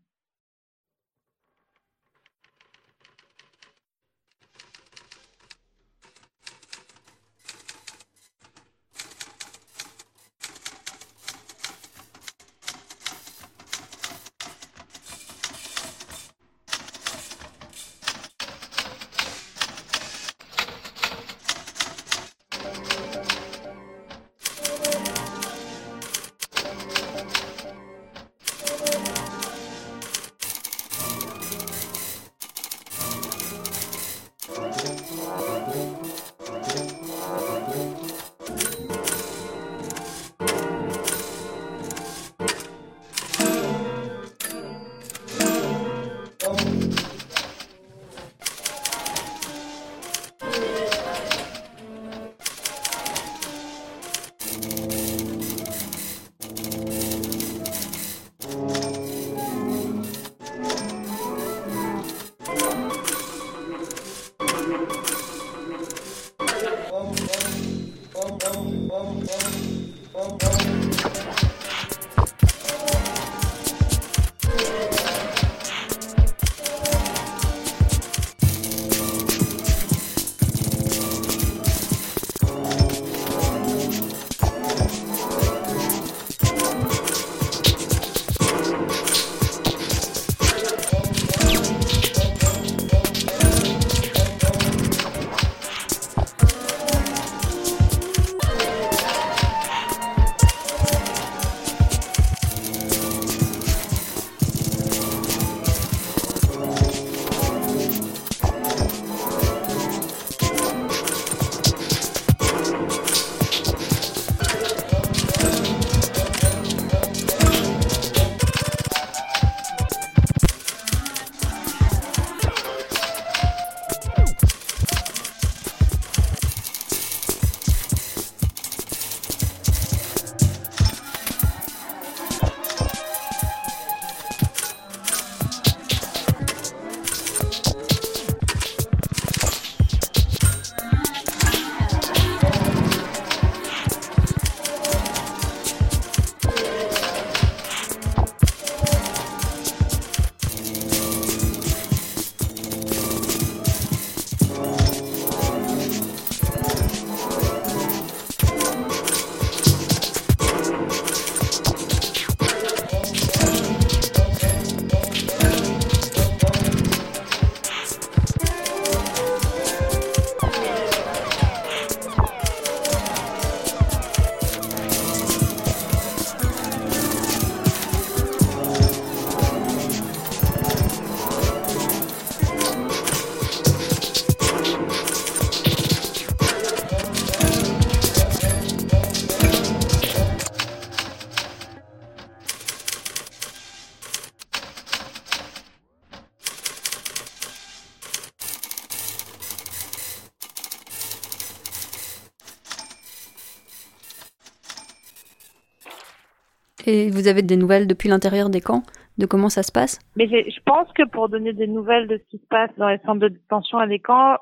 Et 206.92 207.08
vous 207.08 207.26
avez 207.26 207.40
des 207.40 207.56
nouvelles 207.56 207.86
depuis 207.86 208.10
l'intérieur 208.10 208.50
des 208.50 208.60
camps 208.60 208.82
de 209.16 209.24
comment 209.24 209.48
ça 209.48 209.62
se 209.62 209.72
passe? 209.72 209.98
Mais 210.14 210.26
je 210.28 210.60
pense 210.66 210.92
que 210.92 211.04
pour 211.04 211.30
donner 211.30 211.54
des 211.54 211.66
nouvelles 211.66 212.06
de 212.06 212.18
ce 212.18 212.24
qui 212.30 212.36
se 212.36 212.46
passe 212.50 212.68
dans 212.76 212.88
les 212.88 212.98
centres 212.98 213.20
de 213.20 213.28
détention 213.28 213.80
et 213.80 213.86
les 213.86 213.98
camps, 213.98 214.36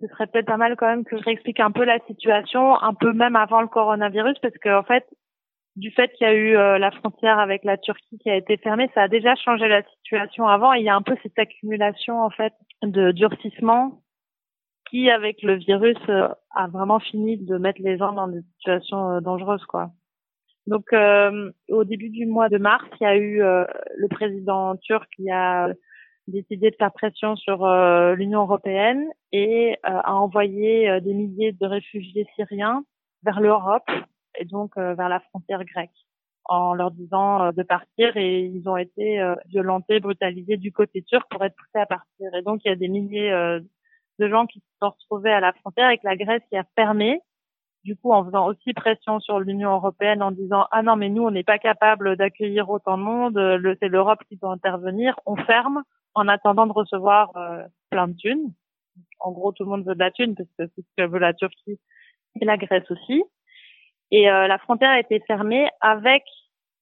ce 0.00 0.06
serait 0.06 0.26
peut-être 0.26 0.46
pas 0.46 0.56
mal 0.56 0.76
quand 0.76 0.86
même 0.86 1.04
que 1.04 1.18
je 1.18 1.24
réexplique 1.24 1.60
un 1.60 1.70
peu 1.70 1.84
la 1.84 1.98
situation, 2.06 2.80
un 2.80 2.94
peu 2.94 3.12
même 3.12 3.36
avant 3.36 3.60
le 3.60 3.66
coronavirus, 3.66 4.38
parce 4.40 4.56
que 4.62 4.78
en 4.78 4.82
fait, 4.82 5.04
du 5.76 5.90
fait 5.90 6.10
qu'il 6.12 6.26
y 6.26 6.30
a 6.30 6.34
eu 6.34 6.56
euh, 6.56 6.78
la 6.78 6.90
frontière 6.90 7.38
avec 7.38 7.64
la 7.64 7.76
Turquie 7.76 8.18
qui 8.18 8.30
a 8.30 8.36
été 8.36 8.56
fermée, 8.56 8.88
ça 8.94 9.02
a 9.02 9.08
déjà 9.08 9.34
changé 9.34 9.68
la 9.68 9.82
situation 9.82 10.46
avant. 10.46 10.72
Et 10.72 10.78
il 10.78 10.84
y 10.84 10.88
a 10.88 10.96
un 10.96 11.02
peu 11.02 11.16
cette 11.22 11.38
accumulation 11.38 12.22
en 12.22 12.30
fait 12.30 12.54
de 12.82 13.12
durcissement 13.12 14.00
qui, 14.88 15.10
avec 15.10 15.42
le 15.42 15.56
virus, 15.56 15.98
euh, 16.08 16.28
a 16.54 16.66
vraiment 16.66 16.98
fini 16.98 17.36
de 17.36 17.58
mettre 17.58 17.82
les 17.82 17.98
gens 17.98 18.12
dans 18.14 18.28
des 18.28 18.40
situations 18.56 19.10
euh, 19.10 19.20
dangereuses, 19.20 19.66
quoi. 19.66 19.90
Donc, 20.66 20.92
euh, 20.92 21.50
au 21.68 21.84
début 21.84 22.10
du 22.10 22.26
mois 22.26 22.48
de 22.48 22.58
mars, 22.58 22.84
il 23.00 23.04
y 23.04 23.06
a 23.06 23.16
eu 23.16 23.38
le 23.38 24.08
président 24.08 24.76
turc 24.76 25.08
qui 25.16 25.30
a 25.30 25.68
décidé 26.26 26.70
de 26.70 26.76
faire 26.76 26.92
pression 26.92 27.34
sur 27.34 27.66
l'Union 28.14 28.42
européenne 28.42 29.04
et 29.32 29.76
a 29.82 30.14
envoyé 30.14 31.00
des 31.00 31.14
milliers 31.14 31.52
de 31.52 31.66
réfugiés 31.66 32.26
syriens 32.36 32.84
vers 33.24 33.40
l'Europe 33.40 33.90
et 34.38 34.44
donc 34.44 34.76
vers 34.76 35.08
la 35.08 35.20
frontière 35.20 35.64
grecque 35.64 35.90
en 36.44 36.74
leur 36.74 36.92
disant 36.92 37.50
de 37.52 37.62
partir 37.62 38.16
et 38.16 38.42
ils 38.42 38.68
ont 38.68 38.76
été 38.76 39.20
violentés, 39.46 39.98
brutalisés 39.98 40.56
du 40.56 40.72
côté 40.72 41.02
turc 41.02 41.26
pour 41.30 41.44
être 41.44 41.56
poussés 41.56 41.82
à 41.82 41.86
partir. 41.86 42.32
Et 42.34 42.42
donc 42.42 42.60
il 42.64 42.68
y 42.68 42.72
a 42.72 42.76
des 42.76 42.88
milliers 42.88 43.60
de 44.20 44.28
gens 44.28 44.46
qui 44.46 44.60
se 44.60 44.66
sont 44.80 44.90
retrouvés 44.90 45.32
à 45.32 45.40
la 45.40 45.52
frontière 45.54 45.86
avec 45.86 46.02
la 46.04 46.16
Grèce 46.16 46.42
qui 46.48 46.56
a 46.56 46.64
fermé, 46.76 47.20
du 47.84 47.96
coup 47.96 48.12
en 48.12 48.24
faisant 48.24 48.46
aussi 48.46 48.72
pression 48.72 49.20
sur 49.20 49.40
l'Union 49.40 49.72
européenne 49.72 50.22
en 50.22 50.30
disant 50.30 50.66
ah 50.70 50.82
non 50.82 50.96
mais 50.96 51.08
nous 51.08 51.22
on 51.22 51.30
n'est 51.30 51.44
pas 51.44 51.58
capable 51.58 52.16
d'accueillir 52.16 52.68
autant 52.68 52.98
de 52.98 53.02
monde, 53.02 53.36
le, 53.36 53.76
c'est 53.80 53.88
l'Europe 53.88 54.20
qui 54.28 54.36
doit 54.36 54.52
intervenir, 54.52 55.18
on 55.26 55.36
ferme 55.36 55.82
en 56.14 56.28
attendant 56.28 56.66
de 56.66 56.72
recevoir 56.72 57.36
euh, 57.36 57.62
plein 57.90 58.08
de 58.08 58.16
thunes. 58.16 58.52
En 59.20 59.32
gros 59.32 59.52
tout 59.52 59.64
le 59.64 59.70
monde 59.70 59.86
veut 59.86 59.94
de 59.94 60.00
la 60.00 60.10
thune 60.10 60.34
parce 60.34 60.48
que 60.58 60.72
c'est 60.74 60.82
ce 60.82 60.90
que 60.96 61.08
veut 61.08 61.18
la 61.18 61.34
Turquie 61.34 61.78
et 62.40 62.44
la 62.44 62.56
Grèce 62.56 62.90
aussi. 62.90 63.22
Et 64.10 64.30
euh, 64.30 64.46
la 64.46 64.58
frontière 64.58 64.90
a 64.90 65.00
été 65.00 65.20
fermée 65.20 65.68
avec 65.80 66.24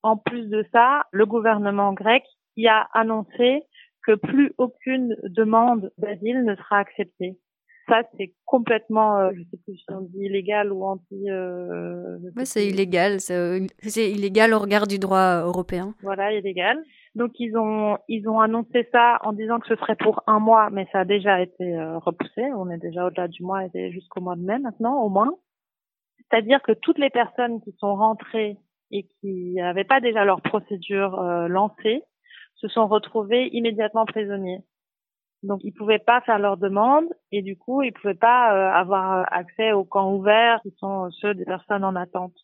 en 0.02 0.16
plus 0.16 0.48
de 0.48 0.64
ça 0.72 1.02
le 1.12 1.26
gouvernement 1.26 1.92
grec 1.92 2.24
qui 2.54 2.66
a 2.66 2.88
annoncé 2.92 3.62
que 4.02 4.14
plus 4.14 4.52
aucune 4.58 5.14
demande 5.24 5.92
d'asile 5.98 6.44
ne 6.44 6.54
sera 6.56 6.78
acceptée. 6.78 7.38
Ça, 7.88 8.02
c'est 8.18 8.34
complètement, 8.44 9.18
euh, 9.18 9.30
je 9.34 9.42
sais 9.50 9.56
plus 9.64 9.76
si 9.76 9.84
on 9.88 10.02
dit 10.02 10.24
illégal 10.24 10.72
ou 10.72 10.84
anti. 10.84 11.30
Euh, 11.30 12.18
c'est 12.44 12.66
illégal. 12.66 13.18
Euh, 13.30 13.66
c'est 13.80 14.10
illégal 14.10 14.52
au 14.52 14.58
regard 14.58 14.86
du 14.86 14.98
droit 14.98 15.40
européen. 15.40 15.94
Voilà, 16.02 16.32
illégal. 16.34 16.82
Donc 17.14 17.32
ils 17.38 17.56
ont 17.56 17.96
ils 18.06 18.28
ont 18.28 18.40
annoncé 18.40 18.86
ça 18.92 19.18
en 19.22 19.32
disant 19.32 19.58
que 19.58 19.66
ce 19.68 19.76
serait 19.76 19.96
pour 19.96 20.22
un 20.26 20.38
mois, 20.38 20.68
mais 20.70 20.86
ça 20.92 21.00
a 21.00 21.04
déjà 21.06 21.40
été 21.40 21.64
euh, 21.64 21.98
repoussé. 21.98 22.42
On 22.56 22.68
est 22.70 22.78
déjà 22.78 23.06
au-delà 23.06 23.26
du 23.26 23.42
mois 23.42 23.62
et 23.72 23.90
jusqu'au 23.90 24.20
mois 24.20 24.36
de 24.36 24.42
mai 24.42 24.58
maintenant, 24.58 25.02
au 25.02 25.08
moins. 25.08 25.30
C'est-à-dire 26.18 26.60
que 26.62 26.72
toutes 26.72 26.98
les 26.98 27.10
personnes 27.10 27.62
qui 27.62 27.74
sont 27.78 27.94
rentrées 27.94 28.58
et 28.90 29.04
qui 29.20 29.54
n'avaient 29.54 29.84
pas 29.84 30.00
déjà 30.00 30.26
leur 30.26 30.42
procédure 30.42 31.18
lancée 31.48 32.02
se 32.56 32.68
sont 32.68 32.86
retrouvés 32.86 33.48
immédiatement 33.52 34.04
prisonniers. 34.04 34.62
Donc 35.42 35.60
ils 35.62 35.72
pouvaient 35.72 36.00
pas 36.00 36.20
faire 36.22 36.38
leur 36.38 36.56
demande 36.56 37.06
et 37.30 37.42
du 37.42 37.56
coup 37.56 37.82
ils 37.82 37.92
pouvaient 37.92 38.14
pas 38.14 38.54
euh, 38.54 38.72
avoir 38.72 39.24
accès 39.32 39.72
aux 39.72 39.84
camps 39.84 40.12
ouverts 40.14 40.60
qui 40.62 40.74
sont 40.78 41.10
ceux 41.10 41.34
des 41.34 41.44
personnes 41.44 41.84
en 41.84 41.94
attente. 41.94 42.34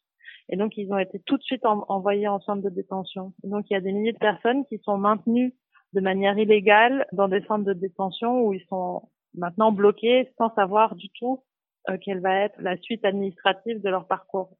Et 0.48 0.57
donc 0.57 0.76
ils 0.76 0.92
ont 0.92 0.98
été 0.98 1.20
tout 1.20 1.37
de 1.37 1.42
suite 1.42 1.64
envoyés 1.64 2.28
en 2.28 2.40
centre 2.40 2.62
de 2.62 2.70
détention. 2.70 3.33
donc 3.42 3.66
il 3.70 3.74
y 3.74 3.76
a 3.76 3.80
des 3.80 3.92
milliers 3.92 4.12
de 4.12 4.18
personnes 4.18 4.64
qui 4.66 4.78
sont 4.78 4.96
maintenues 4.96 5.54
de 5.92 6.00
manière 6.00 6.38
illégale 6.38 7.07
dans 7.12 7.28
des 7.28 7.42
centres 7.42 7.64
de 7.64 7.72
détention 7.72 8.42
où 8.42 8.52
ils 8.52 8.64
sont 8.68 9.09
maintenant 9.35 9.72
bloqués 9.72 10.30
sans 10.38 10.54
savoir 10.54 10.94
du 10.94 11.09
tout 11.18 11.42
euh, 11.90 11.98
quelle 12.00 12.20
va 12.20 12.40
être 12.40 12.61
la 12.61 12.76
suite 12.76 13.04
administrative 13.04 13.80
de 13.83 13.88
leur 13.88 14.07
parcours 14.07 14.57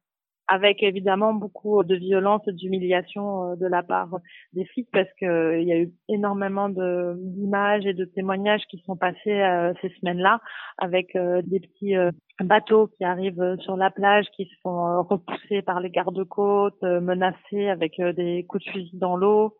avec 0.47 0.83
évidemment 0.83 1.33
beaucoup 1.33 1.83
de 1.83 1.95
violence 1.95 2.47
d'humiliation 2.47 3.51
euh, 3.51 3.55
de 3.55 3.65
la 3.65 3.83
part 3.83 4.09
des 4.53 4.65
flics 4.65 4.89
parce 4.91 5.09
que 5.19 5.25
euh, 5.25 5.61
y 5.61 5.71
a 5.71 5.77
eu 5.77 5.91
énormément 6.07 6.69
d'images 6.69 7.85
et 7.85 7.93
de 7.93 8.05
témoignages 8.05 8.61
qui 8.69 8.81
sont 8.85 8.95
passés 8.95 9.41
euh, 9.41 9.73
ces 9.81 9.89
semaines-là 9.99 10.39
avec 10.77 11.15
des 11.15 11.59
petits 11.59 11.95
bateaux 12.41 12.87
qui 12.87 13.03
arrivent 13.03 13.55
sur 13.59 13.77
la 13.77 13.89
plage 13.89 14.25
qui 14.35 14.45
se 14.45 14.55
font 14.61 15.03
repousser 15.03 15.61
par 15.61 15.79
les 15.79 15.89
gardes-côtes, 15.89 16.81
menacés 16.81 17.69
avec 17.69 17.99
des 18.01 18.45
coups 18.47 18.65
de 18.65 18.71
fusil 18.71 18.97
dans 18.97 19.15
l'eau. 19.15 19.55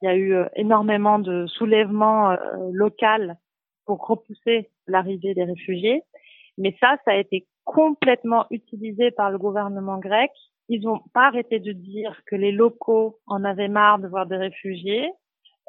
Il 0.00 0.06
y 0.06 0.08
a 0.08 0.16
eu 0.16 0.34
énormément 0.54 1.18
de 1.18 1.46
soulèvements 1.46 2.36
locaux 2.72 3.34
pour 3.84 4.06
repousser 4.06 4.70
l'arrivée 4.86 5.34
des 5.34 5.44
réfugiés. 5.44 6.02
Mais 6.56 6.76
ça, 6.78 6.96
ça 7.04 7.12
a 7.12 7.16
été 7.16 7.46
complètement 7.70 8.46
utilisé 8.50 9.12
par 9.12 9.30
le 9.30 9.38
gouvernement 9.38 9.98
grec. 9.98 10.32
Ils 10.68 10.82
n'ont 10.82 10.98
pas 11.14 11.28
arrêté 11.28 11.60
de 11.60 11.70
dire 11.70 12.20
que 12.26 12.34
les 12.34 12.50
locaux 12.50 13.20
en 13.28 13.44
avaient 13.44 13.68
marre 13.68 14.00
de 14.00 14.08
voir 14.08 14.26
des 14.26 14.36
réfugiés, 14.36 15.08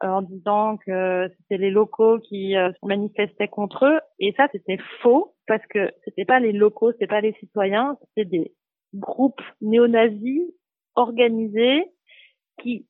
euh, 0.03 0.07
en 0.07 0.23
disant 0.23 0.77
que 0.77 1.29
c'était 1.37 1.61
les 1.61 1.69
locaux 1.69 2.17
qui 2.17 2.57
euh, 2.57 2.71
manifestaient 2.81 3.47
contre 3.47 3.85
eux. 3.85 3.99
Et 4.17 4.33
ça, 4.35 4.47
c'était 4.51 4.79
faux, 5.03 5.35
parce 5.45 5.63
que 5.67 5.91
c'était 6.03 6.25
pas 6.25 6.39
les 6.39 6.53
locaux, 6.53 6.91
c'était 6.91 7.05
pas 7.05 7.21
les 7.21 7.33
citoyens, 7.33 7.95
c'était 8.07 8.29
des 8.29 8.55
groupes 8.95 9.41
néo-nazis 9.61 10.51
organisés 10.95 11.85
qui 12.63 12.87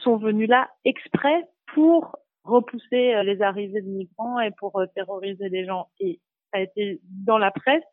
sont 0.00 0.16
venus 0.16 0.48
là 0.48 0.70
exprès 0.86 1.46
pour 1.74 2.16
repousser 2.44 3.14
euh, 3.14 3.24
les 3.24 3.42
arrivées 3.42 3.82
de 3.82 3.88
migrants 3.88 4.40
et 4.40 4.52
pour 4.52 4.82
terroriser 4.94 5.50
les 5.50 5.66
gens. 5.66 5.88
Et 6.00 6.18
ça 6.50 6.60
a 6.60 6.62
été 6.62 6.98
dans 7.26 7.36
la 7.36 7.50
presse 7.50 7.84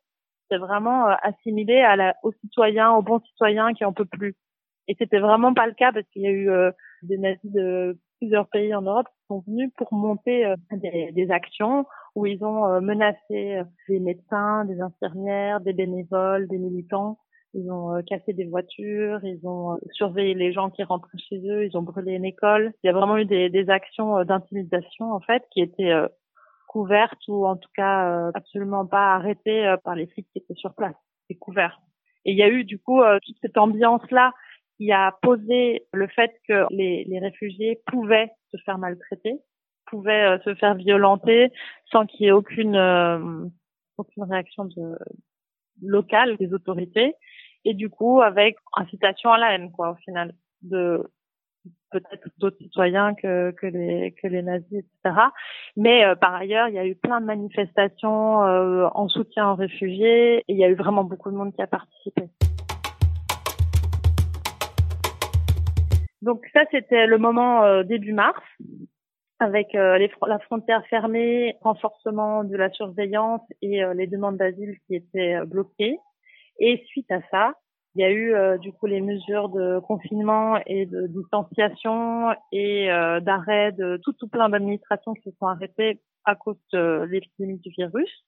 c'est 0.50 0.58
vraiment 0.58 1.08
euh, 1.08 1.14
assimilé 1.22 1.80
à 1.80 1.96
la, 1.96 2.16
aux 2.24 2.32
citoyens, 2.34 2.92
aux 2.94 3.02
bons 3.02 3.20
citoyens 3.22 3.74
qui 3.74 3.86
en 3.86 3.94
peut 3.94 4.06
plus. 4.06 4.36
Et 4.88 4.96
c'était 5.00 5.20
vraiment 5.20 5.54
pas 5.54 5.66
le 5.66 5.74
cas 5.74 5.92
parce 5.92 6.08
qu'il 6.10 6.22
y 6.22 6.28
a 6.28 6.32
eu 6.32 6.50
euh, 6.50 6.72
des 7.02 7.18
nazis 7.18 7.52
de 7.52 7.98
plusieurs 8.20 8.48
pays 8.50 8.74
en 8.74 8.84
Europe 8.84 9.08
qui 9.08 9.26
sont 9.28 9.44
venus 9.48 9.72
pour 9.78 9.94
monter 9.94 10.46
euh, 10.46 10.56
des, 10.72 11.12
des, 11.12 11.32
actions 11.32 11.86
où 12.16 12.26
ils 12.26 12.44
ont 12.46 12.80
menacé 12.82 13.62
des 13.90 14.00
médecins, 14.00 14.64
des 14.66 14.80
infirmières, 14.80 15.60
des 15.60 15.74
bénévoles, 15.74 16.48
des 16.48 16.58
militants. 16.58 17.18
Ils 17.54 17.70
ont 17.72 18.02
cassé 18.08 18.34
des 18.34 18.46
voitures, 18.46 19.20
ils 19.24 19.46
ont 19.46 19.78
surveillé 19.92 20.34
les 20.34 20.54
gens 20.54 20.70
qui 20.70 20.84
rentraient 20.84 21.18
chez 21.18 21.40
eux, 21.46 21.66
ils 21.66 21.78
ont 21.78 21.82
brûlé 21.82 22.14
une 22.14 22.26
école. 22.26 22.74
Il 22.84 22.88
y 22.88 22.90
a 22.90 22.94
vraiment 22.94 23.18
eu 23.18 23.26
des, 23.26 23.50
des 23.50 23.70
actions 23.70 24.24
d'intimidation 24.24 25.12
en 25.12 25.20
fait 25.20 25.44
qui 25.52 25.62
étaient 25.62 25.92
couverte 26.76 27.26
ou 27.30 27.46
en 27.46 27.56
tout 27.56 27.70
cas 27.74 27.96
euh, 28.10 28.32
absolument 28.34 28.86
pas 28.86 29.16
arrêtée 29.16 29.66
euh, 29.66 29.78
par 29.78 29.96
les 29.96 30.08
flics 30.08 30.28
qui 30.34 30.40
étaient 30.40 30.56
sur 30.56 30.74
place. 30.76 30.98
C'est 31.30 31.36
couvert. 31.36 31.80
Et 32.26 32.34
il 32.34 32.38
y 32.38 32.44
a 32.44 32.50
eu 32.50 32.66
du 32.66 32.80
coup 32.80 33.02
euh, 33.02 33.18
toute 33.26 33.38
cette 33.40 33.58
ambiance-là 33.58 34.34
qui 34.76 34.92
a 34.92 35.14
posé 35.22 35.88
le 35.94 36.08
fait 36.08 36.34
que 36.50 36.66
les, 36.72 37.06
les 37.06 37.20
réfugiés 37.20 37.80
pouvaient 37.88 38.30
se 38.52 38.58
faire 38.66 38.78
maltraiter, 38.78 39.36
pouvaient 39.86 40.38
se 40.44 40.54
faire 40.56 40.76
violenter 40.76 41.50
sans 41.94 42.06
qu'il 42.06 42.26
y 42.26 42.28
ait 42.28 42.34
aucune 42.34 42.76
aucune 43.98 44.24
réaction 44.24 44.66
de, 44.66 44.98
locale 45.82 46.36
des 46.36 46.54
autorités 46.54 47.14
et 47.64 47.74
du 47.74 47.90
coup 47.90 48.20
avec 48.22 48.58
incitation 48.76 49.32
à 49.32 49.38
la 49.38 49.54
haine 49.54 49.72
quoi 49.72 49.92
au 49.92 49.96
final 49.96 50.34
peut-être 51.92 52.28
d'autres 52.38 52.58
citoyens 52.58 53.14
que, 53.16 53.54
les, 53.64 54.42
nazis, 54.42 54.80
etc. 54.80 55.16
Mais 55.78 56.06
euh, 56.06 56.16
par 56.16 56.36
ailleurs, 56.36 56.68
il 56.68 56.76
y 56.76 56.80
a 56.80 56.86
eu 56.86 56.96
plein 56.96 57.22
de 57.22 57.26
manifestations 57.26 58.44
euh, 58.44 58.88
en 58.94 59.08
soutien 59.08 59.52
aux 59.52 59.56
réfugiés 59.56 60.38
et 60.40 60.44
il 60.48 60.58
y 60.58 60.64
a 60.64 60.70
eu 60.70 60.76
vraiment 60.76 61.04
beaucoup 61.04 61.32
de 61.32 61.36
monde 61.36 61.54
qui 61.54 61.62
a 61.62 61.68
participé. 61.68 62.24
Donc 66.22 66.46
ça, 66.54 66.62
c'était 66.72 67.08
le 67.08 67.18
moment 67.18 67.64
euh, 67.64 67.84
début 67.84 68.14
mars, 68.14 68.42
avec 69.40 69.74
la 69.74 70.40
frontière 70.40 70.86
fermée, 70.88 71.56
renforcement 71.62 72.46
de 72.46 72.56
la 72.56 72.70
surveillance 72.72 73.42
et 73.62 73.84
les 73.94 74.08
demandes 74.08 74.38
d'asile 74.38 74.78
qui 74.88 74.96
étaient 74.96 75.46
bloquées. 75.46 76.00
Et 76.60 76.82
suite 76.88 77.12
à 77.12 77.20
ça, 77.30 77.54
il 77.96 78.02
y 78.02 78.04
a 78.04 78.12
eu 78.12 78.34
euh, 78.34 78.58
du 78.58 78.74
coup 78.74 78.88
les 78.88 79.00
mesures 79.00 79.48
de 79.50 79.80
confinement 79.80 80.58
et 80.66 80.86
de 80.86 81.08
distanciation 81.08 82.32
et 82.52 82.92
euh, 82.92 83.22
d'arrêt 83.22 83.72
de 83.72 83.98
tout, 84.04 84.12
tout 84.14 84.28
plein 84.28 84.50
d'administrations 84.50 85.14
qui 85.14 85.32
se 85.32 85.38
sont 85.38 85.48
arrêtées 85.48 86.02
à 86.26 86.36
cause 86.36 86.58
de 86.74 87.04
l'épidémie 87.10 87.60
du 87.60 87.70
virus. 87.70 88.26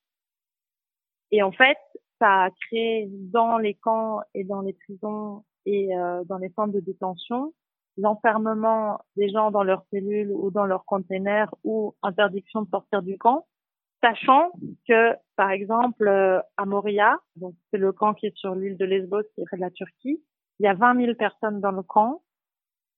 Et 1.31 1.43
en 1.43 1.51
fait, 1.51 1.77
ça 2.19 2.45
a 2.45 2.49
créé 2.49 3.09
dans 3.11 3.57
les 3.57 3.73
camps 3.73 4.21
et 4.33 4.45
dans 4.45 4.61
les 4.61 4.73
prisons 4.73 5.43
et 5.65 5.93
euh, 5.97 6.23
dans 6.23 6.37
les 6.37 6.49
centres 6.49 6.73
de 6.73 6.79
détention 6.79 7.53
l'enfermement 7.97 8.99
des 9.15 9.29
gens 9.29 9.51
dans 9.51 9.63
leurs 9.63 9.83
cellules 9.91 10.31
ou 10.31 10.51
dans 10.51 10.65
leurs 10.65 10.85
containers 10.85 11.53
ou 11.63 11.95
interdiction 12.03 12.61
de 12.61 12.69
sortir 12.69 13.01
du 13.01 13.17
camp 13.17 13.45
sachant 14.01 14.51
que, 14.87 15.15
par 15.35 15.51
exemple, 15.51 16.07
euh, 16.07 16.39
à 16.57 16.65
Moria, 16.65 17.17
donc 17.35 17.55
c'est 17.71 17.77
le 17.77 17.91
camp 17.91 18.13
qui 18.13 18.27
est 18.27 18.37
sur 18.37 18.55
l'île 18.55 18.77
de 18.77 18.85
Lesbos, 18.85 19.23
qui 19.33 19.41
est 19.41 19.45
près 19.45 19.57
de 19.57 19.61
la 19.61 19.71
Turquie, 19.71 20.21
il 20.59 20.63
y 20.63 20.67
a 20.67 20.73
20 20.73 20.99
000 20.99 21.15
personnes 21.15 21.61
dans 21.61 21.71
le 21.71 21.83
camp, 21.83 22.21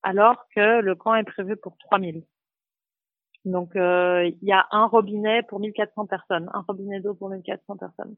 alors 0.02 0.46
que 0.54 0.80
le 0.80 0.94
camp 0.94 1.14
est 1.14 1.24
prévu 1.24 1.56
pour 1.56 1.76
3 1.78 2.00
000. 2.00 2.18
Donc, 3.44 3.74
euh, 3.76 4.24
il 4.26 4.48
y 4.48 4.52
a 4.52 4.66
un 4.70 4.86
robinet 4.86 5.42
pour 5.42 5.60
1400 5.60 6.06
personnes, 6.06 6.50
un 6.52 6.60
robinet 6.60 7.00
d'eau 7.00 7.14
pour 7.14 7.30
1400 7.30 7.76
personnes. 7.76 8.16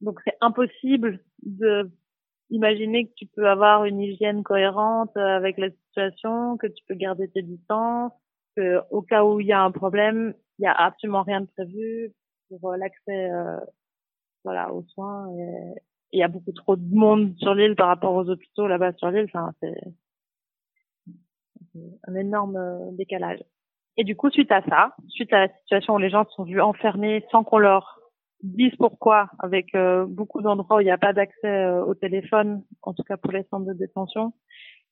Donc, 0.00 0.20
c'est 0.24 0.36
impossible 0.40 1.20
de 1.42 1.90
imaginer 2.50 3.06
que 3.06 3.14
tu 3.14 3.26
peux 3.26 3.48
avoir 3.48 3.84
une 3.84 4.00
hygiène 4.00 4.42
cohérente 4.42 5.16
avec 5.16 5.58
la 5.58 5.70
situation, 5.70 6.56
que 6.58 6.66
tu 6.66 6.84
peux 6.86 6.94
garder 6.94 7.28
tes 7.30 7.42
distances, 7.42 8.12
que 8.56 8.80
au 8.90 9.02
cas 9.02 9.24
où 9.24 9.40
il 9.40 9.46
y 9.46 9.52
a 9.52 9.62
un 9.62 9.70
problème, 9.70 10.34
il 10.58 10.64
y 10.64 10.66
a 10.66 10.72
absolument 10.72 11.22
rien 11.22 11.40
de 11.40 11.46
prévu. 11.46 12.12
pour 12.60 12.76
l'accès 12.76 13.30
voilà 14.44 14.72
aux 14.72 14.82
soins. 14.82 15.28
Et 15.36 15.80
il 16.12 16.20
y 16.20 16.22
a 16.22 16.28
beaucoup 16.28 16.52
trop 16.52 16.76
de 16.76 16.94
monde 16.94 17.34
sur 17.38 17.54
l'île 17.54 17.76
par 17.76 17.88
rapport 17.88 18.14
aux 18.14 18.28
hôpitaux 18.28 18.66
là-bas 18.66 18.92
sur 18.94 19.10
l'île. 19.10 19.26
Enfin, 19.32 19.52
c'est 19.60 19.74
un 22.06 22.14
énorme 22.14 22.96
décalage. 22.96 23.40
Et 23.96 24.04
du 24.04 24.16
coup, 24.16 24.30
suite 24.30 24.50
à 24.52 24.62
ça, 24.62 24.94
suite 25.08 25.32
à 25.32 25.46
la 25.46 25.48
situation 25.60 25.94
où 25.94 25.98
les 25.98 26.10
gens 26.10 26.24
sont 26.30 26.44
vus 26.44 26.60
enfermés 26.60 27.24
sans 27.30 27.44
qu'on 27.44 27.58
leur 27.58 28.00
dise 28.42 28.74
pourquoi, 28.76 29.30
avec 29.38 29.74
euh, 29.74 30.06
beaucoup 30.06 30.42
d'endroits 30.42 30.78
où 30.78 30.80
il 30.80 30.84
n'y 30.84 30.90
a 30.90 30.98
pas 30.98 31.12
d'accès 31.12 31.46
euh, 31.46 31.84
au 31.84 31.94
téléphone, 31.94 32.64
en 32.82 32.92
tout 32.92 33.04
cas 33.04 33.16
pour 33.16 33.32
les 33.32 33.44
centres 33.44 33.66
de 33.66 33.72
détention, 33.72 34.32